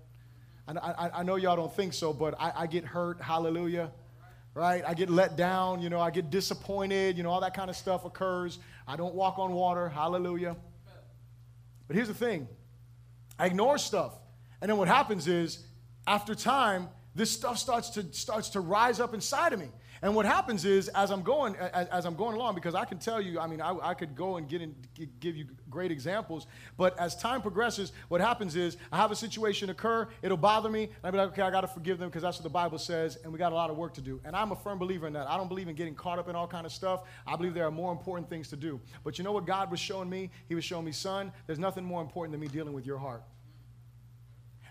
I, 0.66 0.72
I, 0.72 1.10
I 1.20 1.22
know 1.24 1.36
y'all 1.36 1.56
don't 1.56 1.74
think 1.74 1.92
so, 1.92 2.14
but 2.14 2.34
I, 2.40 2.52
I 2.56 2.66
get 2.66 2.86
hurt, 2.86 3.20
hallelujah, 3.20 3.92
right? 4.54 4.82
I 4.86 4.94
get 4.94 5.10
let 5.10 5.36
down, 5.36 5.82
you 5.82 5.90
know, 5.90 6.00
I 6.00 6.10
get 6.10 6.30
disappointed, 6.30 7.18
you 7.18 7.22
know, 7.22 7.30
all 7.30 7.42
that 7.42 7.52
kind 7.52 7.68
of 7.68 7.76
stuff 7.76 8.06
occurs. 8.06 8.58
I 8.88 8.96
don't 8.96 9.14
walk 9.14 9.38
on 9.38 9.52
water, 9.52 9.90
hallelujah. 9.90 10.56
But 11.86 11.96
here's 11.96 12.08
the 12.08 12.14
thing 12.14 12.48
I 13.38 13.44
ignore 13.44 13.76
stuff. 13.76 14.14
And 14.62 14.70
then 14.70 14.78
what 14.78 14.88
happens 14.88 15.28
is, 15.28 15.66
after 16.06 16.34
time, 16.34 16.88
this 17.14 17.30
stuff 17.30 17.58
starts 17.58 17.90
to 17.90 18.12
starts 18.12 18.50
to 18.50 18.60
rise 18.60 19.00
up 19.00 19.14
inside 19.14 19.52
of 19.52 19.60
me. 19.60 19.68
And 20.02 20.14
what 20.14 20.26
happens 20.26 20.66
is 20.66 20.88
as 20.88 21.10
i'm 21.10 21.22
going 21.22 21.56
as, 21.56 21.88
as 21.88 22.04
i'm 22.04 22.14
going 22.14 22.36
along 22.36 22.54
because 22.56 22.74
i 22.74 22.84
can 22.84 22.98
tell 22.98 23.22
you 23.22 23.40
i 23.40 23.46
mean 23.46 23.62
i, 23.62 23.74
I 23.82 23.94
could 23.94 24.14
go 24.14 24.36
and 24.36 24.46
get 24.46 24.60
in, 24.60 24.74
give 25.18 25.34
you 25.34 25.46
great 25.70 25.90
examples 25.90 26.46
but 26.76 26.98
as 26.98 27.16
time 27.16 27.40
progresses 27.40 27.92
what 28.08 28.20
happens 28.20 28.54
is 28.54 28.76
i 28.92 28.98
have 28.98 29.12
a 29.12 29.16
situation 29.16 29.70
occur 29.70 30.06
it'll 30.20 30.36
bother 30.36 30.68
me 30.68 30.84
and 30.84 30.92
i'll 31.04 31.12
be 31.12 31.16
like 31.16 31.28
okay 31.28 31.40
i 31.40 31.50
got 31.50 31.62
to 31.62 31.68
forgive 31.68 31.98
them 31.98 32.10
because 32.10 32.20
that's 32.20 32.36
what 32.36 32.42
the 32.42 32.50
bible 32.50 32.76
says 32.76 33.16
and 33.24 33.32
we 33.32 33.38
got 33.38 33.50
a 33.50 33.54
lot 33.54 33.70
of 33.70 33.78
work 33.78 33.94
to 33.94 34.00
do. 34.00 34.20
And 34.24 34.36
i'm 34.36 34.52
a 34.52 34.56
firm 34.56 34.78
believer 34.78 35.06
in 35.06 35.12
that. 35.14 35.28
I 35.28 35.36
don't 35.36 35.48
believe 35.48 35.68
in 35.68 35.74
getting 35.74 35.94
caught 35.94 36.18
up 36.18 36.28
in 36.28 36.36
all 36.36 36.46
kind 36.46 36.66
of 36.66 36.72
stuff. 36.72 37.04
I 37.26 37.36
believe 37.36 37.54
there 37.54 37.66
are 37.66 37.70
more 37.70 37.90
important 37.90 38.28
things 38.28 38.48
to 38.48 38.56
do. 38.56 38.80
But 39.02 39.18
you 39.18 39.24
know 39.24 39.32
what 39.32 39.46
god 39.46 39.70
was 39.70 39.80
showing 39.80 40.10
me? 40.10 40.30
He 40.48 40.54
was 40.54 40.64
showing 40.64 40.84
me 40.84 40.92
son 40.92 41.32
there's 41.46 41.58
nothing 41.58 41.84
more 41.84 42.02
important 42.02 42.32
than 42.32 42.40
me 42.40 42.48
dealing 42.48 42.74
with 42.74 42.86
your 42.86 42.98
heart 42.98 43.22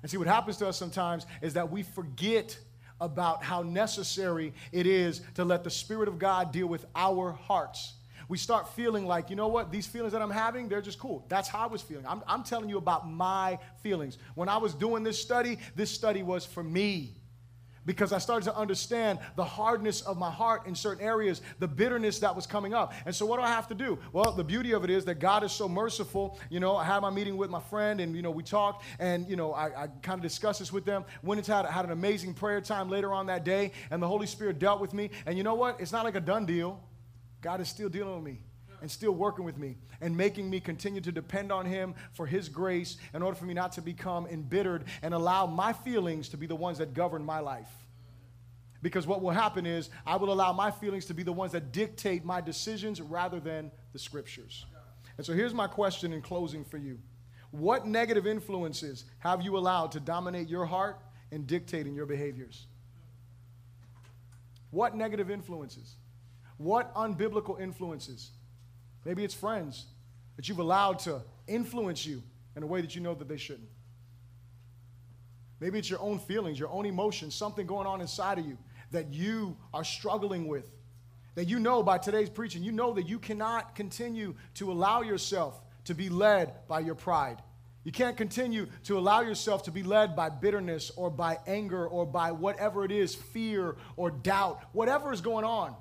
and 0.03 0.11
see, 0.11 0.17
what 0.17 0.27
happens 0.27 0.57
to 0.57 0.67
us 0.67 0.77
sometimes 0.77 1.25
is 1.41 1.53
that 1.53 1.71
we 1.71 1.81
forget 1.81 2.57
about 3.01 3.43
how 3.43 3.63
necessary 3.63 4.53
it 4.71 4.85
is 4.85 5.21
to 5.35 5.43
let 5.43 5.63
the 5.63 5.69
Spirit 5.69 6.07
of 6.07 6.19
God 6.19 6.51
deal 6.51 6.67
with 6.67 6.85
our 6.95 7.31
hearts. 7.31 7.93
We 8.27 8.37
start 8.37 8.73
feeling 8.75 9.05
like, 9.05 9.29
you 9.29 9.35
know 9.35 9.47
what, 9.47 9.71
these 9.71 9.87
feelings 9.87 10.13
that 10.13 10.21
I'm 10.21 10.29
having, 10.29 10.69
they're 10.69 10.81
just 10.81 10.99
cool. 10.99 11.25
That's 11.29 11.47
how 11.47 11.59
I 11.59 11.67
was 11.67 11.81
feeling. 11.81 12.05
I'm, 12.05 12.21
I'm 12.27 12.43
telling 12.43 12.69
you 12.69 12.77
about 12.77 13.09
my 13.09 13.59
feelings. 13.81 14.17
When 14.35 14.49
I 14.49 14.57
was 14.57 14.73
doing 14.73 15.03
this 15.03 15.21
study, 15.21 15.57
this 15.75 15.89
study 15.89 16.21
was 16.21 16.45
for 16.45 16.63
me 16.63 17.15
because 17.85 18.13
I 18.13 18.17
started 18.17 18.45
to 18.45 18.55
understand 18.55 19.19
the 19.35 19.43
hardness 19.43 20.01
of 20.01 20.17
my 20.17 20.31
heart 20.31 20.67
in 20.67 20.75
certain 20.75 21.03
areas, 21.03 21.41
the 21.59 21.67
bitterness 21.67 22.19
that 22.19 22.35
was 22.35 22.47
coming 22.47 22.73
up. 22.73 22.93
And 23.05 23.15
so, 23.15 23.25
what 23.25 23.37
do 23.37 23.43
I 23.43 23.49
have 23.49 23.67
to 23.69 23.75
do? 23.75 23.99
Well, 24.11 24.31
the 24.31 24.43
beauty 24.43 24.73
of 24.73 24.83
it 24.83 24.89
is 24.89 25.05
that 25.05 25.19
God 25.19 25.43
is 25.43 25.51
so 25.51 25.67
merciful. 25.67 26.39
You 26.49 26.59
know, 26.59 26.75
I 26.75 26.83
had 26.83 27.01
my 27.01 27.09
meeting 27.09 27.37
with 27.37 27.49
my 27.49 27.59
friend, 27.59 27.99
and 27.99 28.15
you 28.15 28.21
know, 28.21 28.31
we 28.31 28.43
talked, 28.43 28.83
and 28.99 29.27
you 29.29 29.35
know, 29.35 29.53
I, 29.53 29.83
I 29.83 29.87
kind 30.01 30.17
of 30.17 30.21
discussed 30.21 30.59
this 30.59 30.71
with 30.71 30.85
them. 30.85 31.05
Went 31.21 31.39
into 31.39 31.53
had, 31.53 31.65
had 31.65 31.85
an 31.85 31.91
amazing 31.91 32.33
prayer 32.33 32.61
time 32.61 32.89
later 32.89 33.13
on 33.13 33.27
that 33.27 33.43
day, 33.43 33.71
and 33.91 34.01
the 34.01 34.07
Holy 34.07 34.27
Spirit 34.27 34.59
dealt 34.59 34.79
with 34.79 34.93
me. 34.93 35.09
And 35.25 35.37
you 35.37 35.43
know 35.43 35.55
what? 35.55 35.79
It's 35.79 35.91
not 35.91 36.05
like 36.05 36.15
a 36.15 36.21
done 36.21 36.45
deal. 36.45 36.81
God 37.41 37.59
is 37.59 37.67
still 37.67 37.89
dealing 37.89 38.15
with 38.15 38.23
me 38.23 38.39
and 38.83 38.91
still 38.91 39.13
working 39.13 39.45
with 39.45 39.57
me 39.57 39.77
and 40.01 40.15
making 40.15 40.49
me 40.49 40.59
continue 40.59 40.99
to 40.99 41.11
depend 41.11 41.53
on 41.53 41.65
Him 41.65 41.95
for 42.11 42.27
His 42.27 42.49
grace 42.49 42.97
in 43.13 43.23
order 43.23 43.35
for 43.35 43.45
me 43.45 43.53
not 43.53 43.71
to 43.71 43.81
become 43.81 44.27
embittered 44.27 44.83
and 45.01 45.13
allow 45.13 45.45
my 45.45 45.71
feelings 45.71 46.27
to 46.29 46.37
be 46.37 46.47
the 46.47 46.55
ones 46.55 46.79
that 46.79 46.93
govern 46.93 47.23
my 47.23 47.39
life. 47.39 47.69
Because 48.81 49.07
what 49.07 49.21
will 49.21 49.31
happen 49.31 49.65
is 49.65 49.89
I 50.05 50.17
will 50.17 50.33
allow 50.33 50.51
my 50.51 50.69
feelings 50.69 51.05
to 51.05 51.13
be 51.13 51.23
the 51.23 51.31
ones 51.31 51.53
that 51.53 51.71
dictate 51.71 52.25
my 52.25 52.41
decisions 52.41 52.99
rather 52.99 53.39
than 53.39 53.71
the 53.93 53.99
scriptures. 53.99 54.65
And 55.15 55.25
so 55.25 55.31
here's 55.31 55.53
my 55.53 55.67
question 55.67 56.11
in 56.11 56.21
closing 56.21 56.65
for 56.65 56.77
you 56.77 56.99
What 57.51 57.87
negative 57.87 58.27
influences 58.27 59.05
have 59.19 59.41
you 59.41 59.57
allowed 59.57 59.93
to 59.93 60.01
dominate 60.01 60.49
your 60.49 60.65
heart 60.65 60.99
and 61.31 61.47
dictate 61.47 61.87
in 61.87 61.95
your 61.95 62.05
behaviors? 62.05 62.67
What 64.71 64.93
negative 64.93 65.31
influences? 65.31 65.95
What 66.57 66.93
unbiblical 66.95 67.61
influences? 67.61 68.31
Maybe 69.05 69.23
it's 69.23 69.33
friends 69.33 69.85
that 70.35 70.47
you've 70.47 70.59
allowed 70.59 70.99
to 70.99 71.21
influence 71.47 72.05
you 72.05 72.23
in 72.55 72.63
a 72.63 72.67
way 72.67 72.81
that 72.81 72.95
you 72.95 73.01
know 73.01 73.13
that 73.15 73.27
they 73.27 73.37
shouldn't. 73.37 73.69
Maybe 75.59 75.79
it's 75.79 75.89
your 75.89 76.01
own 76.01 76.19
feelings, 76.19 76.59
your 76.59 76.69
own 76.69 76.85
emotions, 76.85 77.35
something 77.35 77.65
going 77.65 77.87
on 77.87 78.01
inside 78.01 78.39
of 78.39 78.45
you 78.45 78.57
that 78.91 79.13
you 79.13 79.57
are 79.73 79.83
struggling 79.83 80.47
with. 80.47 80.69
That 81.35 81.45
you 81.45 81.59
know 81.59 81.81
by 81.81 81.97
today's 81.97 82.29
preaching, 82.29 82.63
you 82.63 82.71
know 82.71 82.93
that 82.93 83.07
you 83.07 83.17
cannot 83.17 83.75
continue 83.75 84.35
to 84.55 84.71
allow 84.71 85.01
yourself 85.01 85.59
to 85.85 85.95
be 85.95 86.09
led 86.09 86.67
by 86.67 86.79
your 86.79 86.95
pride. 86.95 87.41
You 87.83 87.91
can't 87.91 88.15
continue 88.15 88.67
to 88.85 88.97
allow 88.97 89.21
yourself 89.21 89.63
to 89.63 89.71
be 89.71 89.83
led 89.83 90.15
by 90.15 90.29
bitterness 90.29 90.91
or 90.95 91.09
by 91.09 91.39
anger 91.47 91.85
or 91.85 92.05
by 92.05 92.31
whatever 92.31 92.85
it 92.85 92.91
is, 92.91 93.13
fear 93.13 93.75
or 93.97 94.11
doubt, 94.11 94.63
whatever 94.71 95.11
is 95.11 95.21
going 95.21 95.43
on. 95.43 95.75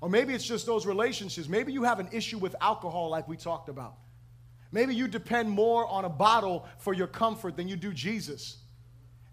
Or 0.00 0.08
maybe 0.08 0.32
it's 0.34 0.44
just 0.44 0.66
those 0.66 0.86
relationships. 0.86 1.48
Maybe 1.48 1.72
you 1.72 1.84
have 1.84 1.98
an 1.98 2.08
issue 2.12 2.38
with 2.38 2.54
alcohol, 2.60 3.10
like 3.10 3.26
we 3.26 3.36
talked 3.36 3.68
about. 3.68 3.94
Maybe 4.70 4.94
you 4.94 5.08
depend 5.08 5.50
more 5.50 5.86
on 5.86 6.04
a 6.04 6.08
bottle 6.08 6.66
for 6.78 6.92
your 6.94 7.06
comfort 7.06 7.56
than 7.56 7.68
you 7.68 7.76
do 7.76 7.92
Jesus. 7.92 8.58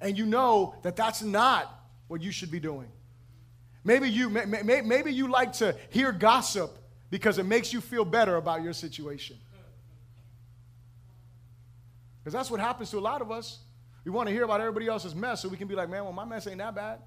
And 0.01 0.17
you 0.17 0.25
know 0.25 0.75
that 0.81 0.95
that's 0.95 1.21
not 1.21 1.83
what 2.07 2.21
you 2.21 2.31
should 2.31 2.51
be 2.51 2.59
doing. 2.59 2.87
Maybe 3.83 4.09
you, 4.09 4.29
maybe 4.29 5.13
you 5.13 5.29
like 5.29 5.53
to 5.53 5.75
hear 5.89 6.11
gossip 6.11 6.77
because 7.11 7.37
it 7.37 7.45
makes 7.45 7.71
you 7.71 7.81
feel 7.81 8.05
better 8.05 8.37
about 8.37 8.63
your 8.63 8.73
situation. 8.73 9.37
Because 12.19 12.33
that's 12.33 12.49
what 12.49 12.59
happens 12.59 12.89
to 12.89 12.97
a 12.97 12.99
lot 12.99 13.21
of 13.21 13.29
us. 13.29 13.59
We 14.03 14.11
want 14.11 14.27
to 14.27 14.33
hear 14.33 14.43
about 14.43 14.59
everybody 14.59 14.87
else's 14.87 15.13
mess 15.13 15.41
so 15.41 15.49
we 15.49 15.57
can 15.57 15.67
be 15.67 15.75
like, 15.75 15.89
man, 15.89 16.03
well, 16.03 16.13
my 16.13 16.25
mess 16.25 16.47
ain't 16.47 16.57
that 16.57 16.73
bad. 16.73 16.99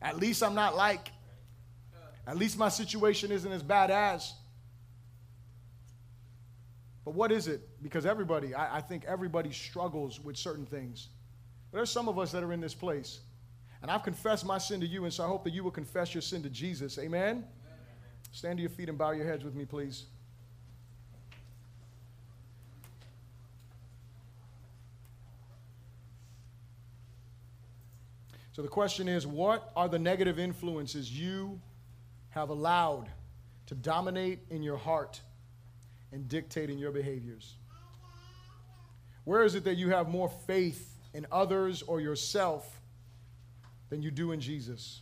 At 0.00 0.18
least 0.18 0.42
I'm 0.42 0.54
not 0.54 0.76
like. 0.76 1.10
At 2.30 2.36
least 2.36 2.56
my 2.56 2.68
situation 2.68 3.32
isn't 3.32 3.50
as 3.50 3.62
bad 3.62 3.90
as. 3.90 4.32
But 7.04 7.14
what 7.14 7.32
is 7.32 7.48
it? 7.48 7.60
Because 7.82 8.06
everybody, 8.06 8.54
I, 8.54 8.76
I 8.76 8.80
think 8.80 9.04
everybody 9.04 9.50
struggles 9.50 10.20
with 10.20 10.36
certain 10.36 10.64
things. 10.64 11.08
But 11.72 11.78
There's 11.78 11.90
some 11.90 12.08
of 12.08 12.20
us 12.20 12.30
that 12.30 12.44
are 12.44 12.52
in 12.52 12.60
this 12.60 12.74
place 12.74 13.20
and 13.82 13.90
I've 13.90 14.02
confessed 14.02 14.44
my 14.44 14.58
sin 14.58 14.80
to 14.80 14.86
you, 14.86 15.04
and 15.04 15.12
so 15.12 15.24
I 15.24 15.26
hope 15.26 15.42
that 15.44 15.54
you 15.54 15.64
will 15.64 15.70
confess 15.70 16.14
your 16.14 16.20
sin 16.20 16.42
to 16.42 16.50
Jesus. 16.50 16.98
Amen? 16.98 17.28
Amen. 17.28 17.44
Stand 18.30 18.58
to 18.58 18.60
your 18.60 18.70
feet 18.70 18.88
and 18.88 18.98
bow 18.98 19.12
your 19.12 19.26
heads 19.26 19.42
with 19.42 19.54
me, 19.54 19.64
please. 19.64 20.04
So 28.52 28.62
the 28.62 28.68
question 28.68 29.08
is 29.08 29.26
what 29.26 29.72
are 29.74 29.88
the 29.88 29.98
negative 29.98 30.38
influences 30.38 31.10
you 31.10 31.58
have 32.30 32.50
allowed 32.50 33.08
to 33.66 33.74
dominate 33.74 34.40
in 34.50 34.62
your 34.62 34.76
heart 34.76 35.20
and 36.12 36.28
dictate 36.28 36.70
in 36.70 36.78
your 36.78 36.90
behaviors? 36.90 37.54
Where 39.24 39.44
is 39.44 39.54
it 39.54 39.64
that 39.64 39.76
you 39.76 39.90
have 39.90 40.08
more 40.08 40.30
faith 40.46 40.90
in 41.12 41.26
others 41.30 41.82
or 41.82 42.00
yourself 42.00 42.80
than 43.90 44.02
you 44.02 44.10
do 44.10 44.32
in 44.32 44.40
Jesus. 44.40 45.00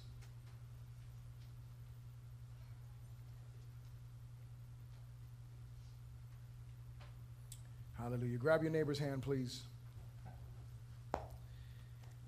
Hallelujah. 7.98 8.38
Grab 8.38 8.62
your 8.62 8.72
neighbor's 8.72 8.98
hand, 8.98 9.22
please. 9.22 9.62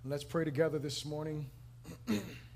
Let's 0.05 0.25
pray 0.25 0.45
together 0.45 0.79
this 0.79 1.05
morning. 1.05 1.49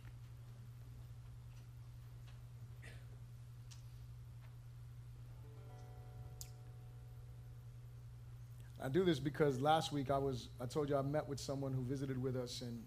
I 8.84 8.88
do 8.90 9.02
this 9.02 9.18
because 9.18 9.62
last 9.62 9.92
week 9.92 10.10
I 10.10 10.18
was 10.18 10.50
I 10.60 10.66
told 10.66 10.90
you 10.90 10.96
I 10.96 11.00
met 11.00 11.26
with 11.26 11.40
someone 11.40 11.72
who 11.72 11.82
visited 11.82 12.22
with 12.22 12.36
us 12.36 12.60
and 12.60 12.82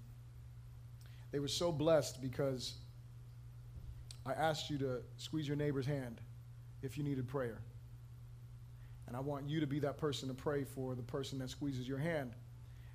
they 1.32 1.40
were 1.40 1.48
so 1.48 1.72
blessed 1.72 2.22
because 2.22 2.76
I 4.24 4.34
asked 4.34 4.70
you 4.70 4.78
to 4.78 5.00
squeeze 5.18 5.48
your 5.48 5.58
neighbor's 5.58 5.88
hand 5.88 6.22
if 6.84 7.00
you 7.00 7.04
needed 7.04 7.28
prayer. 7.28 7.62
And 9.08 9.16
I 9.16 9.22
want 9.22 9.50
you 9.50 9.60
to 9.60 9.66
be 9.66 9.80
that 9.80 9.98
person 9.98 10.28
to 10.28 10.36
pray 10.36 10.66
for 10.66 10.94
the 10.94 11.02
person 11.02 11.40
that 11.40 11.50
squeezes 11.50 11.88
your 11.88 11.98
hand. 11.98 12.34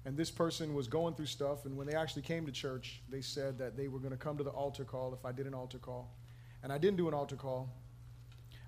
And 0.05 0.17
this 0.17 0.31
person 0.31 0.73
was 0.75 0.87
going 0.87 1.15
through 1.15 1.27
stuff, 1.27 1.65
and 1.65 1.77
when 1.77 1.87
they 1.87 1.95
actually 1.95 2.23
came 2.23 2.45
to 2.47 2.53
church, 2.53 3.03
they 3.09 3.21
said 3.21 3.59
that 3.59 3.77
they 3.77 3.89
were 3.89 3.99
going 3.99 4.11
to 4.11 4.17
come 4.17 4.37
to 4.37 4.45
the 4.45 4.51
altar 4.51 4.85
call 4.85 5.15
if 5.15 5.25
I 5.25 5.33
did 5.33 5.47
an 5.47 5.55
altar 5.55 5.79
call. 5.79 6.15
And 6.63 6.73
I 6.73 6.79
didn't 6.79 6.97
do 6.97 7.09
an 7.09 7.15
altar 7.15 7.37
call, 7.37 7.73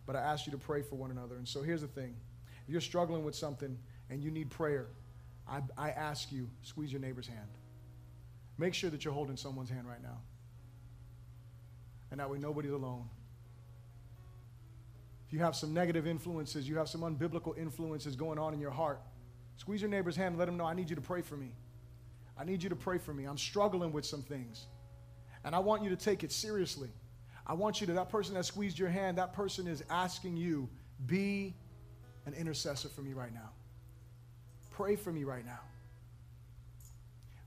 but 0.07 0.17
I 0.17 0.21
asked 0.21 0.47
you 0.47 0.53
to 0.53 0.59
pray 0.59 0.83
for 0.83 0.97
one 0.97 1.11
another. 1.11 1.37
And 1.37 1.47
so 1.47 1.63
here's 1.63 1.83
the 1.83 1.89
thing 1.89 2.17
if 2.67 2.73
you're 2.73 2.81
struggling 2.81 3.25
with 3.25 3.35
something 3.35 3.79
and 4.11 4.23
you 4.23 4.31
need 4.31 4.51
prayer, 4.51 4.87
I, 5.49 5.63
I 5.77 5.91
ask 5.91 6.33
you, 6.33 6.49
squeeze 6.63 6.93
your 6.93 7.01
neighbor's 7.01 7.27
hand. 7.27 7.49
Make 8.59 8.75
sure 8.75 8.91
that 8.91 9.05
you're 9.05 9.15
holding 9.15 9.37
someone's 9.37 9.71
hand 9.71 9.89
right 9.89 10.03
now. 10.03 10.19
and 12.11 12.21
that 12.21 12.31
way 12.31 12.39
nobody's 12.39 12.71
alone. 12.73 13.09
If 15.27 15.33
you 15.33 15.41
have 15.41 15.57
some 15.57 15.75
negative 15.75 16.07
influences, 16.07 16.69
you 16.69 16.77
have 16.77 16.89
some 16.89 17.01
unbiblical 17.03 17.59
influences 17.59 18.15
going 18.17 18.39
on 18.39 18.55
in 18.55 18.61
your 18.61 18.71
heart, 18.71 19.01
squeeze 19.57 19.81
your 19.83 19.91
neighbor's 19.91 20.17
hand 20.17 20.29
and 20.29 20.39
let 20.39 20.49
him 20.49 20.57
know, 20.57 20.65
I 20.65 20.75
need 20.75 20.91
you 20.91 20.97
to 20.97 21.03
pray 21.03 21.23
for 21.23 21.37
me. 21.37 21.53
I 22.39 22.45
need 22.45 22.63
you 22.63 22.69
to 22.69 22.77
pray 22.77 22.99
for 22.99 23.13
me. 23.15 23.25
I'm 23.25 23.39
struggling 23.39 23.93
with 23.93 24.07
some 24.07 24.23
things. 24.23 24.67
And 25.45 25.55
I 25.57 25.59
want 25.59 25.83
you 25.83 25.91
to 25.91 25.97
take 25.97 26.25
it 26.25 26.33
seriously. 26.33 26.91
I 27.47 27.55
want 27.55 27.81
you 27.81 27.89
to, 27.89 27.95
that 27.95 28.11
person 28.11 28.35
that 28.35 28.45
squeezed 28.45 28.79
your 28.79 28.91
hand, 28.91 29.19
that 29.19 29.33
person 29.33 29.67
is 29.67 29.83
asking 29.91 30.37
you, 30.37 30.69
be 31.07 31.57
an 32.27 32.35
intercessor 32.35 32.89
for 32.89 33.03
me 33.03 33.15
right 33.15 33.35
now. 33.35 33.51
Pray 34.77 34.97
for 34.97 35.13
me 35.13 35.23
right 35.23 35.47
now. 35.47 35.61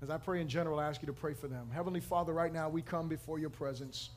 As 0.02 0.10
I 0.10 0.18
pray 0.18 0.40
in 0.40 0.48
general, 0.48 0.80
I 0.80 0.88
ask 0.88 1.02
you 1.02 1.08
to 1.08 1.14
pray 1.14 1.34
for 1.34 1.48
them. 1.48 1.70
Heavenly 1.74 2.00
Father, 2.00 2.32
right 2.32 2.54
now 2.54 2.70
we 2.70 2.82
come 2.82 3.10
before 3.10 3.38
your 3.38 3.50
presence. 3.50 4.12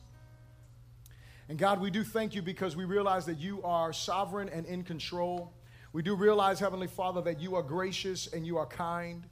And 1.49 1.57
God, 1.57 1.81
we 1.81 1.91
do 1.91 2.05
thank 2.05 2.35
you 2.35 2.41
because 2.41 2.77
we 2.77 2.85
realize 2.85 3.25
that 3.25 3.37
you 3.37 3.61
are 3.63 3.91
sovereign 3.91 4.47
and 4.47 4.65
in 4.65 4.83
control. 4.83 5.51
We 5.91 6.01
do 6.01 6.15
realize, 6.15 6.59
Heavenly 6.61 6.87
Father, 6.87 7.21
that 7.23 7.41
you 7.41 7.55
are 7.55 7.63
gracious 7.63 8.27
and 8.27 8.47
you 8.47 8.57
are 8.57 8.65
kind. 8.65 9.25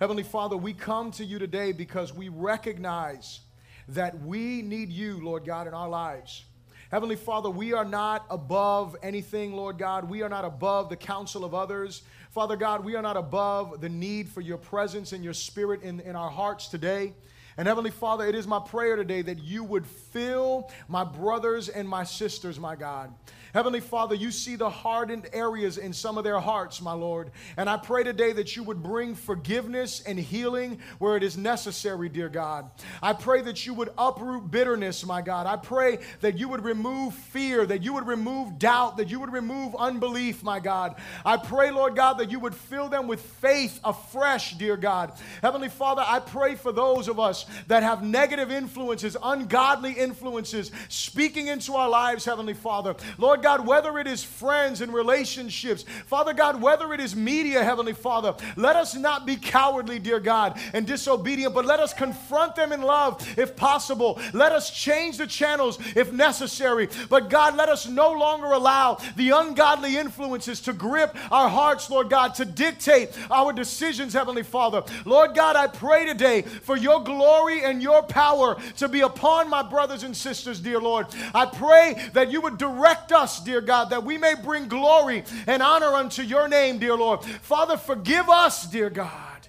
Heavenly 0.00 0.24
Father, 0.24 0.58
we 0.58 0.74
come 0.74 1.10
to 1.12 1.24
you 1.24 1.38
today 1.38 1.72
because 1.72 2.12
we 2.12 2.28
recognize 2.28 3.40
that 3.88 4.20
we 4.20 4.60
need 4.60 4.90
you, 4.90 5.24
Lord 5.24 5.46
God, 5.46 5.66
in 5.66 5.72
our 5.72 5.88
lives. 5.88 6.44
Heavenly 6.90 7.16
Father, 7.16 7.50
we 7.50 7.74
are 7.74 7.84
not 7.84 8.24
above 8.30 8.96
anything, 9.02 9.52
Lord 9.52 9.76
God. 9.76 10.08
We 10.08 10.22
are 10.22 10.28
not 10.30 10.46
above 10.46 10.88
the 10.88 10.96
counsel 10.96 11.44
of 11.44 11.52
others. 11.52 12.00
Father 12.30 12.56
God, 12.56 12.82
we 12.82 12.96
are 12.96 13.02
not 13.02 13.18
above 13.18 13.82
the 13.82 13.90
need 13.90 14.26
for 14.26 14.40
your 14.40 14.56
presence 14.56 15.12
and 15.12 15.22
your 15.22 15.34
spirit 15.34 15.82
in, 15.82 16.00
in 16.00 16.16
our 16.16 16.30
hearts 16.30 16.68
today. 16.68 17.12
And 17.58 17.68
Heavenly 17.68 17.90
Father, 17.90 18.26
it 18.26 18.34
is 18.34 18.46
my 18.46 18.60
prayer 18.60 18.96
today 18.96 19.20
that 19.20 19.42
you 19.42 19.64
would 19.64 19.86
fill 19.86 20.70
my 20.88 21.04
brothers 21.04 21.68
and 21.68 21.86
my 21.86 22.04
sisters, 22.04 22.58
my 22.58 22.74
God. 22.74 23.12
Heavenly 23.54 23.80
Father, 23.80 24.14
you 24.14 24.30
see 24.30 24.56
the 24.56 24.68
hardened 24.68 25.28
areas 25.32 25.78
in 25.78 25.92
some 25.92 26.18
of 26.18 26.24
their 26.24 26.38
hearts, 26.38 26.82
my 26.82 26.92
Lord. 26.92 27.30
And 27.56 27.68
I 27.68 27.78
pray 27.78 28.04
today 28.04 28.32
that 28.32 28.56
you 28.56 28.62
would 28.62 28.82
bring 28.82 29.14
forgiveness 29.14 30.02
and 30.06 30.18
healing 30.18 30.78
where 30.98 31.16
it 31.16 31.22
is 31.22 31.38
necessary, 31.38 32.08
dear 32.08 32.28
God. 32.28 32.70
I 33.02 33.14
pray 33.14 33.40
that 33.42 33.64
you 33.64 33.74
would 33.74 33.90
uproot 33.96 34.50
bitterness, 34.50 35.04
my 35.06 35.22
God. 35.22 35.46
I 35.46 35.56
pray 35.56 35.98
that 36.20 36.38
you 36.38 36.48
would 36.48 36.62
remove 36.62 37.14
fear, 37.14 37.64
that 37.64 37.82
you 37.82 37.94
would 37.94 38.06
remove 38.06 38.58
doubt, 38.58 38.98
that 38.98 39.08
you 39.08 39.18
would 39.20 39.32
remove 39.32 39.74
unbelief, 39.76 40.42
my 40.42 40.60
God. 40.60 40.96
I 41.24 41.38
pray, 41.38 41.70
Lord 41.70 41.96
God, 41.96 42.18
that 42.18 42.30
you 42.30 42.40
would 42.40 42.54
fill 42.54 42.88
them 42.88 43.08
with 43.08 43.20
faith 43.20 43.80
afresh, 43.82 44.54
dear 44.54 44.76
God. 44.76 45.12
Heavenly 45.40 45.70
Father, 45.70 46.04
I 46.06 46.20
pray 46.20 46.54
for 46.54 46.70
those 46.70 47.08
of 47.08 47.18
us 47.18 47.46
that 47.68 47.82
have 47.82 48.02
negative 48.02 48.50
influences, 48.50 49.16
ungodly 49.22 49.92
influences 49.92 50.70
speaking 50.88 51.46
into 51.48 51.74
our 51.74 51.88
lives, 51.88 52.24
Heavenly 52.24 52.54
Father. 52.54 52.94
Lord 53.16 53.42
God, 53.42 53.47
whether 53.56 53.98
it 53.98 54.06
is 54.06 54.22
friends 54.22 54.80
and 54.80 54.92
relationships, 54.92 55.84
Father 56.06 56.34
God, 56.34 56.60
whether 56.60 56.92
it 56.92 57.00
is 57.00 57.16
media, 57.16 57.64
Heavenly 57.64 57.92
Father, 57.92 58.34
let 58.56 58.76
us 58.76 58.94
not 58.94 59.26
be 59.26 59.36
cowardly, 59.36 59.98
dear 59.98 60.20
God, 60.20 60.58
and 60.74 60.86
disobedient, 60.86 61.54
but 61.54 61.64
let 61.64 61.80
us 61.80 61.92
confront 61.94 62.54
them 62.54 62.72
in 62.72 62.82
love 62.82 63.26
if 63.38 63.56
possible. 63.56 64.20
Let 64.32 64.52
us 64.52 64.70
change 64.70 65.18
the 65.18 65.26
channels 65.26 65.78
if 65.96 66.12
necessary. 66.12 66.88
But 67.08 67.30
God, 67.30 67.56
let 67.56 67.68
us 67.68 67.88
no 67.88 68.12
longer 68.12 68.46
allow 68.46 68.98
the 69.16 69.30
ungodly 69.30 69.96
influences 69.96 70.60
to 70.62 70.72
grip 70.72 71.16
our 71.32 71.48
hearts, 71.48 71.90
Lord 71.90 72.10
God, 72.10 72.34
to 72.36 72.44
dictate 72.44 73.10
our 73.30 73.52
decisions, 73.52 74.12
Heavenly 74.12 74.42
Father. 74.42 74.82
Lord 75.04 75.34
God, 75.34 75.56
I 75.56 75.66
pray 75.66 76.06
today 76.06 76.42
for 76.42 76.76
your 76.76 77.02
glory 77.02 77.64
and 77.64 77.82
your 77.82 78.02
power 78.02 78.56
to 78.76 78.88
be 78.88 79.00
upon 79.00 79.48
my 79.48 79.62
brothers 79.62 80.02
and 80.02 80.16
sisters, 80.16 80.60
dear 80.60 80.80
Lord. 80.80 81.06
I 81.34 81.46
pray 81.46 82.10
that 82.12 82.30
you 82.30 82.40
would 82.40 82.58
direct 82.58 83.12
us, 83.12 83.27
dear 83.40 83.60
God, 83.60 83.90
that 83.90 84.04
we 84.04 84.18
may 84.18 84.34
bring 84.34 84.68
glory 84.68 85.24
and 85.46 85.62
honor 85.62 85.94
unto 85.94 86.22
your 86.22 86.48
name, 86.48 86.78
dear 86.78 86.96
Lord. 86.96 87.22
Father, 87.24 87.76
forgive 87.76 88.28
us, 88.28 88.66
dear 88.66 88.90
God. 88.90 89.48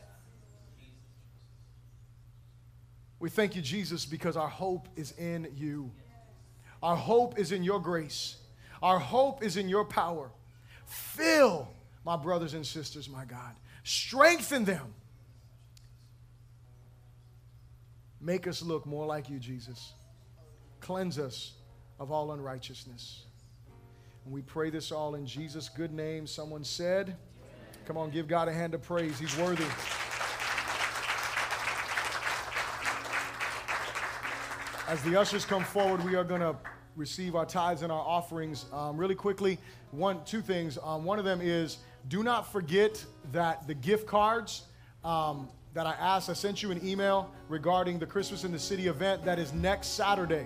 We 3.20 3.30
thank 3.30 3.56
you, 3.56 3.62
Jesus, 3.62 4.06
because 4.06 4.38
our 4.38 4.48
hope 4.48 4.88
is 4.96 5.12
in 5.18 5.52
you. 5.56 5.92
Our 6.82 6.96
hope 6.96 7.38
is 7.38 7.52
in 7.52 7.64
your 7.64 7.80
grace. 7.80 8.38
Our 8.82 9.00
hope 9.00 9.44
is 9.44 9.58
in 9.58 9.68
your 9.68 9.84
power. 9.84 10.32
Fill 10.86 11.68
my 12.06 12.16
brothers 12.16 12.54
and 12.54 12.66
sisters, 12.66 13.10
my 13.10 13.26
God. 13.26 13.56
Strengthen 13.84 14.66
them. 14.66 14.94
Make 18.22 18.48
us 18.48 18.62
look 18.62 18.86
more 18.86 19.06
like 19.06 19.30
you, 19.30 19.40
Jesus. 19.40 19.94
Cleanse 20.80 21.20
us 21.20 21.54
of 22.00 22.12
all 22.12 22.32
unrighteousness. 22.32 23.26
And 24.30 24.36
we 24.36 24.44
pray 24.44 24.70
this 24.70 24.92
all 24.92 25.16
in 25.16 25.26
Jesus' 25.26 25.70
good 25.70 25.92
name. 25.92 26.28
Someone 26.28 26.64
said, 26.64 27.18
Come 27.88 27.98
on, 27.98 28.12
give 28.12 28.28
God 28.28 28.48
a 28.48 28.54
hand 28.54 28.76
of 28.76 28.84
praise. 28.84 29.18
He's 29.18 29.36
worthy. 29.38 29.66
As 34.88 35.02
the 35.02 35.20
ushers 35.20 35.46
come 35.46 35.64
forward, 35.64 36.06
we 36.06 36.14
are 36.14 36.24
going 36.24 36.42
to 36.42 36.56
receive 36.96 37.36
our 37.36 37.44
tithes 37.48 37.82
and 37.82 37.92
our 37.92 38.06
offerings. 38.06 38.68
Um, 38.72 38.98
really 38.98 39.16
quickly, 39.16 39.58
one, 39.90 40.24
two 40.26 40.42
things. 40.42 40.78
Um, 40.84 41.06
one 41.06 41.18
of 41.18 41.26
them 41.26 41.42
is 41.42 41.80
do 42.08 42.22
not 42.22 42.52
forget 42.52 43.04
that 43.32 43.66
the 43.66 43.74
gift 43.74 44.06
cards 44.06 44.66
um, 45.04 45.50
that 45.74 45.88
I 45.88 45.94
asked, 45.94 46.30
I 46.30 46.34
sent 46.34 46.62
you 46.62 46.70
an 46.70 46.88
email 46.88 47.32
regarding 47.48 47.98
the 47.98 48.06
Christmas 48.06 48.44
in 48.44 48.52
the 48.52 48.60
City 48.60 48.90
event 48.90 49.26
that 49.26 49.40
is 49.40 49.54
next 49.54 49.96
Saturday. 49.96 50.46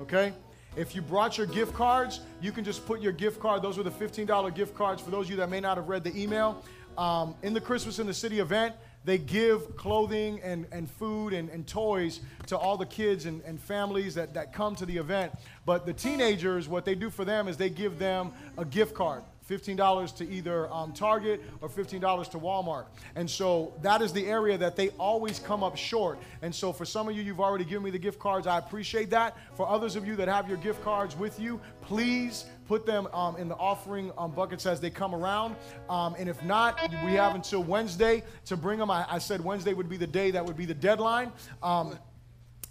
Okay? 0.00 0.32
If 0.76 0.94
you 0.94 1.00
brought 1.00 1.38
your 1.38 1.46
gift 1.46 1.72
cards, 1.72 2.20
you 2.42 2.52
can 2.52 2.62
just 2.62 2.84
put 2.84 3.00
your 3.00 3.12
gift 3.12 3.40
card. 3.40 3.62
Those 3.62 3.78
were 3.78 3.84
the 3.84 3.90
$15 3.90 4.54
gift 4.54 4.74
cards 4.74 5.00
for 5.00 5.10
those 5.10 5.26
of 5.26 5.30
you 5.30 5.36
that 5.38 5.48
may 5.48 5.60
not 5.60 5.78
have 5.78 5.88
read 5.88 6.04
the 6.04 6.14
email. 6.20 6.62
Um, 6.98 7.34
in 7.42 7.54
the 7.54 7.60
Christmas 7.60 7.98
in 7.98 8.06
the 8.06 8.14
City 8.14 8.40
event, 8.40 8.74
they 9.04 9.16
give 9.16 9.76
clothing 9.76 10.40
and, 10.42 10.66
and 10.72 10.90
food 10.90 11.32
and, 11.32 11.48
and 11.48 11.66
toys 11.66 12.20
to 12.48 12.58
all 12.58 12.76
the 12.76 12.86
kids 12.86 13.24
and, 13.24 13.40
and 13.42 13.58
families 13.58 14.14
that, 14.16 14.34
that 14.34 14.52
come 14.52 14.74
to 14.76 14.84
the 14.84 14.98
event. 14.98 15.32
But 15.64 15.86
the 15.86 15.92
teenagers, 15.94 16.68
what 16.68 16.84
they 16.84 16.94
do 16.94 17.08
for 17.08 17.24
them 17.24 17.48
is 17.48 17.56
they 17.56 17.70
give 17.70 17.98
them 17.98 18.32
a 18.58 18.64
gift 18.64 18.94
card. 18.94 19.22
$15 19.48 20.16
to 20.16 20.28
either 20.28 20.72
um, 20.72 20.92
Target 20.92 21.42
or 21.60 21.68
$15 21.68 22.30
to 22.30 22.38
Walmart. 22.38 22.86
And 23.14 23.28
so 23.28 23.72
that 23.82 24.02
is 24.02 24.12
the 24.12 24.26
area 24.26 24.58
that 24.58 24.76
they 24.76 24.88
always 24.90 25.38
come 25.38 25.62
up 25.62 25.76
short. 25.76 26.18
And 26.42 26.54
so 26.54 26.72
for 26.72 26.84
some 26.84 27.08
of 27.08 27.16
you, 27.16 27.22
you've 27.22 27.40
already 27.40 27.64
given 27.64 27.84
me 27.84 27.90
the 27.90 27.98
gift 27.98 28.18
cards. 28.18 28.46
I 28.46 28.58
appreciate 28.58 29.10
that. 29.10 29.36
For 29.54 29.68
others 29.68 29.96
of 29.96 30.06
you 30.06 30.16
that 30.16 30.28
have 30.28 30.48
your 30.48 30.58
gift 30.58 30.82
cards 30.82 31.16
with 31.16 31.38
you, 31.38 31.60
please 31.80 32.46
put 32.66 32.84
them 32.84 33.06
um, 33.12 33.36
in 33.36 33.48
the 33.48 33.54
offering 33.56 34.10
um, 34.18 34.32
buckets 34.32 34.66
as 34.66 34.80
they 34.80 34.90
come 34.90 35.14
around. 35.14 35.54
Um, 35.88 36.16
and 36.18 36.28
if 36.28 36.42
not, 36.42 36.80
we 37.04 37.12
have 37.12 37.34
until 37.34 37.62
Wednesday 37.62 38.24
to 38.46 38.56
bring 38.56 38.78
them. 38.78 38.90
I, 38.90 39.06
I, 39.08 39.18
said 39.18 39.40
Wednesday 39.40 39.72
would 39.72 39.88
be 39.88 39.96
the 39.96 40.06
day 40.06 40.32
that 40.32 40.44
would 40.44 40.56
be 40.56 40.66
the 40.66 40.74
deadline. 40.74 41.32
Um, 41.62 41.96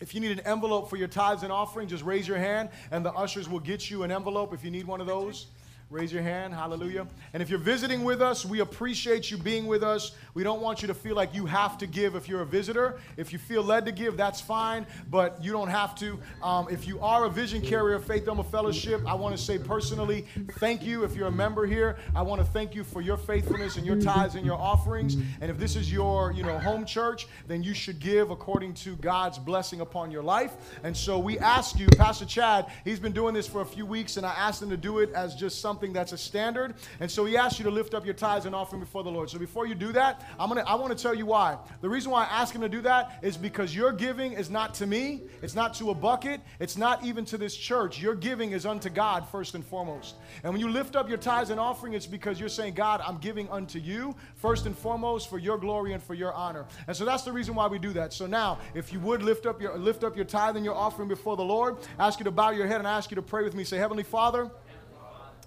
if 0.01 0.13
you 0.13 0.19
need 0.19 0.31
an 0.31 0.41
envelope 0.41 0.89
for 0.89 0.97
your 0.97 1.07
tithes 1.07 1.43
and 1.43 1.51
offering, 1.51 1.87
just 1.87 2.03
raise 2.03 2.27
your 2.27 2.37
hand 2.37 2.69
and 2.91 3.05
the 3.05 3.13
ushers 3.13 3.47
will 3.47 3.61
get 3.61 3.89
you 3.89 4.03
an 4.03 4.11
envelope 4.11 4.53
if 4.53 4.63
you 4.63 4.71
need 4.71 4.85
one 4.85 4.99
of 4.99 5.07
those. 5.07 5.47
Raise 5.91 6.11
your 6.11 6.23
hand. 6.23 6.51
Hallelujah. 6.51 7.05
And 7.33 7.43
if 7.43 7.49
you're 7.49 7.59
visiting 7.59 8.03
with 8.03 8.19
us, 8.19 8.43
we 8.43 8.61
appreciate 8.61 9.29
you 9.29 9.37
being 9.37 9.67
with 9.67 9.83
us. 9.83 10.13
We 10.33 10.43
don't 10.43 10.59
want 10.59 10.81
you 10.81 10.87
to 10.87 10.95
feel 10.95 11.15
like 11.15 11.35
you 11.35 11.45
have 11.45 11.77
to 11.77 11.85
give 11.85 12.15
if 12.15 12.27
you're 12.27 12.41
a 12.41 12.45
visitor. 12.45 12.97
If 13.17 13.31
you 13.31 13.37
feel 13.37 13.61
led 13.61 13.85
to 13.85 13.91
give, 13.91 14.17
that's 14.17 14.41
fine, 14.41 14.87
but 15.11 15.41
you 15.43 15.51
don't 15.51 15.67
have 15.69 15.93
to. 15.99 16.19
Um, 16.41 16.67
if 16.71 16.87
you 16.87 16.99
are 17.01 17.25
a 17.25 17.29
vision 17.29 17.61
carrier 17.61 17.95
of 17.95 18.03
Faith 18.03 18.27
Elma 18.27 18.43
Fellowship, 18.43 18.99
I 19.05 19.13
want 19.13 19.37
to 19.37 19.41
say 19.41 19.59
personally, 19.59 20.25
thank 20.53 20.81
you. 20.81 21.03
If 21.03 21.15
you're 21.15 21.27
a 21.27 21.31
member 21.31 21.67
here, 21.67 21.97
I 22.15 22.23
want 22.23 22.41
to 22.41 22.47
thank 22.47 22.73
you 22.73 22.83
for 22.83 23.01
your 23.01 23.15
faithfulness 23.15 23.77
and 23.77 23.85
your 23.85 24.01
tithes 24.01 24.33
and 24.33 24.45
your 24.45 24.57
offerings. 24.57 25.13
And 25.39 25.51
if 25.51 25.59
this 25.59 25.75
is 25.75 25.93
your, 25.93 26.31
you 26.31 26.41
know, 26.41 26.57
home 26.57 26.85
church, 26.85 27.27
then 27.47 27.61
you 27.61 27.75
should 27.75 27.99
give 27.99 28.31
according 28.31 28.73
to 28.73 28.95
God's 28.95 29.37
blessing 29.37 29.81
upon 29.81 30.09
your 30.09 30.23
life. 30.23 30.55
And 30.83 30.97
so 30.97 31.19
we 31.19 31.37
ask 31.37 31.77
you, 31.77 31.87
Pastor 31.95 32.25
Chad, 32.25 32.71
he's 32.83 32.99
been 32.99 33.13
doing 33.13 33.35
this 33.35 33.47
for 33.47 33.61
a 33.61 33.65
few 33.65 33.85
weeks, 33.85 34.17
and 34.17 34.25
I 34.25 34.33
asked 34.33 34.63
him 34.63 34.71
to 34.71 34.77
do 34.77 34.97
it 34.97 35.11
as 35.13 35.35
just 35.35 35.61
something 35.61 35.84
something 35.85 35.93
that's 35.93 36.11
a 36.13 36.17
standard. 36.17 36.73
And 36.99 37.09
so 37.09 37.25
he 37.25 37.37
asks 37.37 37.59
you 37.59 37.65
to 37.65 37.71
lift 37.71 37.93
up 37.93 38.05
your 38.05 38.13
tithes 38.13 38.45
and 38.45 38.55
offering 38.55 38.79
before 38.79 39.03
the 39.03 39.11
Lord. 39.11 39.29
So 39.29 39.37
before 39.37 39.67
you 39.67 39.75
do 39.75 39.91
that, 39.91 40.25
I'm 40.39 40.49
gonna 40.49 40.63
I 40.65 40.75
want 40.75 40.97
to 40.97 41.01
tell 41.01 41.13
you 41.13 41.25
why. 41.25 41.57
The 41.81 41.89
reason 41.89 42.11
why 42.11 42.23
I 42.23 42.41
ask 42.41 42.53
him 42.55 42.61
to 42.61 42.69
do 42.69 42.81
that 42.81 43.19
is 43.21 43.37
because 43.37 43.75
your 43.75 43.91
giving 43.91 44.33
is 44.33 44.49
not 44.49 44.73
to 44.75 44.87
me, 44.87 45.21
it's 45.43 45.53
not 45.53 45.75
to 45.75 45.91
a 45.91 45.93
bucket, 45.93 46.41
it's 46.59 46.77
not 46.77 47.03
even 47.05 47.23
to 47.25 47.37
this 47.37 47.55
church. 47.55 48.01
Your 48.01 48.15
giving 48.15 48.51
is 48.51 48.65
unto 48.65 48.89
God 48.89 49.27
first 49.29 49.53
and 49.55 49.63
foremost. 49.63 50.15
And 50.43 50.51
when 50.51 50.59
you 50.59 50.69
lift 50.69 50.95
up 50.95 51.07
your 51.07 51.17
tithes 51.19 51.51
and 51.51 51.59
offering, 51.59 51.93
it's 51.93 52.07
because 52.07 52.39
you're 52.39 52.49
saying, 52.49 52.73
God, 52.73 53.01
I'm 53.05 53.17
giving 53.17 53.47
unto 53.49 53.79
you 53.79 54.15
first 54.35 54.65
and 54.65 54.75
foremost 54.75 55.29
for 55.29 55.37
your 55.37 55.57
glory 55.57 55.93
and 55.93 56.01
for 56.01 56.15
your 56.15 56.33
honor. 56.33 56.65
And 56.87 56.97
so 56.97 57.05
that's 57.05 57.23
the 57.23 57.31
reason 57.31 57.53
why 57.53 57.67
we 57.67 57.77
do 57.77 57.93
that. 57.93 58.13
So 58.13 58.25
now, 58.25 58.57
if 58.73 58.91
you 58.91 58.99
would 59.01 59.21
lift 59.21 59.45
up 59.45 59.61
your 59.61 59.77
lift 59.77 60.03
up 60.03 60.15
your 60.15 60.25
tithe 60.25 60.55
and 60.55 60.65
your 60.65 60.75
offering 60.75 61.07
before 61.07 61.37
the 61.37 61.43
Lord, 61.43 61.77
ask 61.99 62.19
you 62.19 62.25
to 62.25 62.31
bow 62.31 62.49
your 62.49 62.67
head 62.67 62.77
and 62.77 62.87
ask 62.87 63.11
you 63.11 63.15
to 63.15 63.21
pray 63.21 63.43
with 63.43 63.53
me. 63.53 63.63
Say, 63.63 63.77
Heavenly 63.77 64.03
Father. 64.03 64.49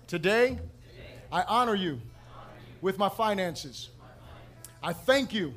Today, 0.09 0.59
I 1.31 1.43
honor 1.43 1.75
you 1.75 2.01
with 2.81 2.97
my 2.97 3.11
finances. 3.11 3.91
I 4.83 4.95
thank 4.95 5.35
you 5.35 5.53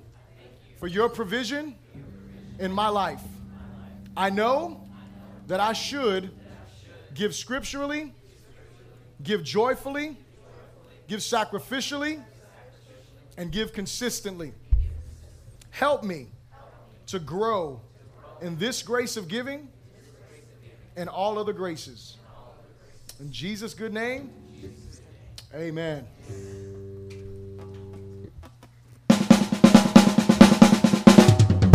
for 0.78 0.88
your 0.88 1.08
provision 1.08 1.74
in 2.60 2.70
my 2.70 2.89
life. 2.89 3.22
I 4.18 4.30
know 4.30 4.86
that 5.47 5.62
I 5.62 5.72
should 5.72 6.32
give 7.14 7.34
scripturally, 7.34 8.14
give 9.24 9.41
joyfully, 9.41 10.18
give 11.08 11.22
sacrificially, 11.22 12.22
and 13.38 13.54
give 13.54 13.72
consistently. 13.72 14.52
Help 15.70 16.04
me 16.04 16.28
to 17.08 17.20
grow 17.20 17.80
in 18.41 18.58
this 18.58 18.84
grace 18.84 19.16
of 19.16 19.30
giving 19.30 19.70
and 20.97 21.08
all 21.08 21.39
other 21.39 21.54
graces. 21.54 22.18
In 23.22 23.32
Jesus' 23.32 23.74
good 23.74 23.93
name, 23.93 24.32
amen. 25.54 26.08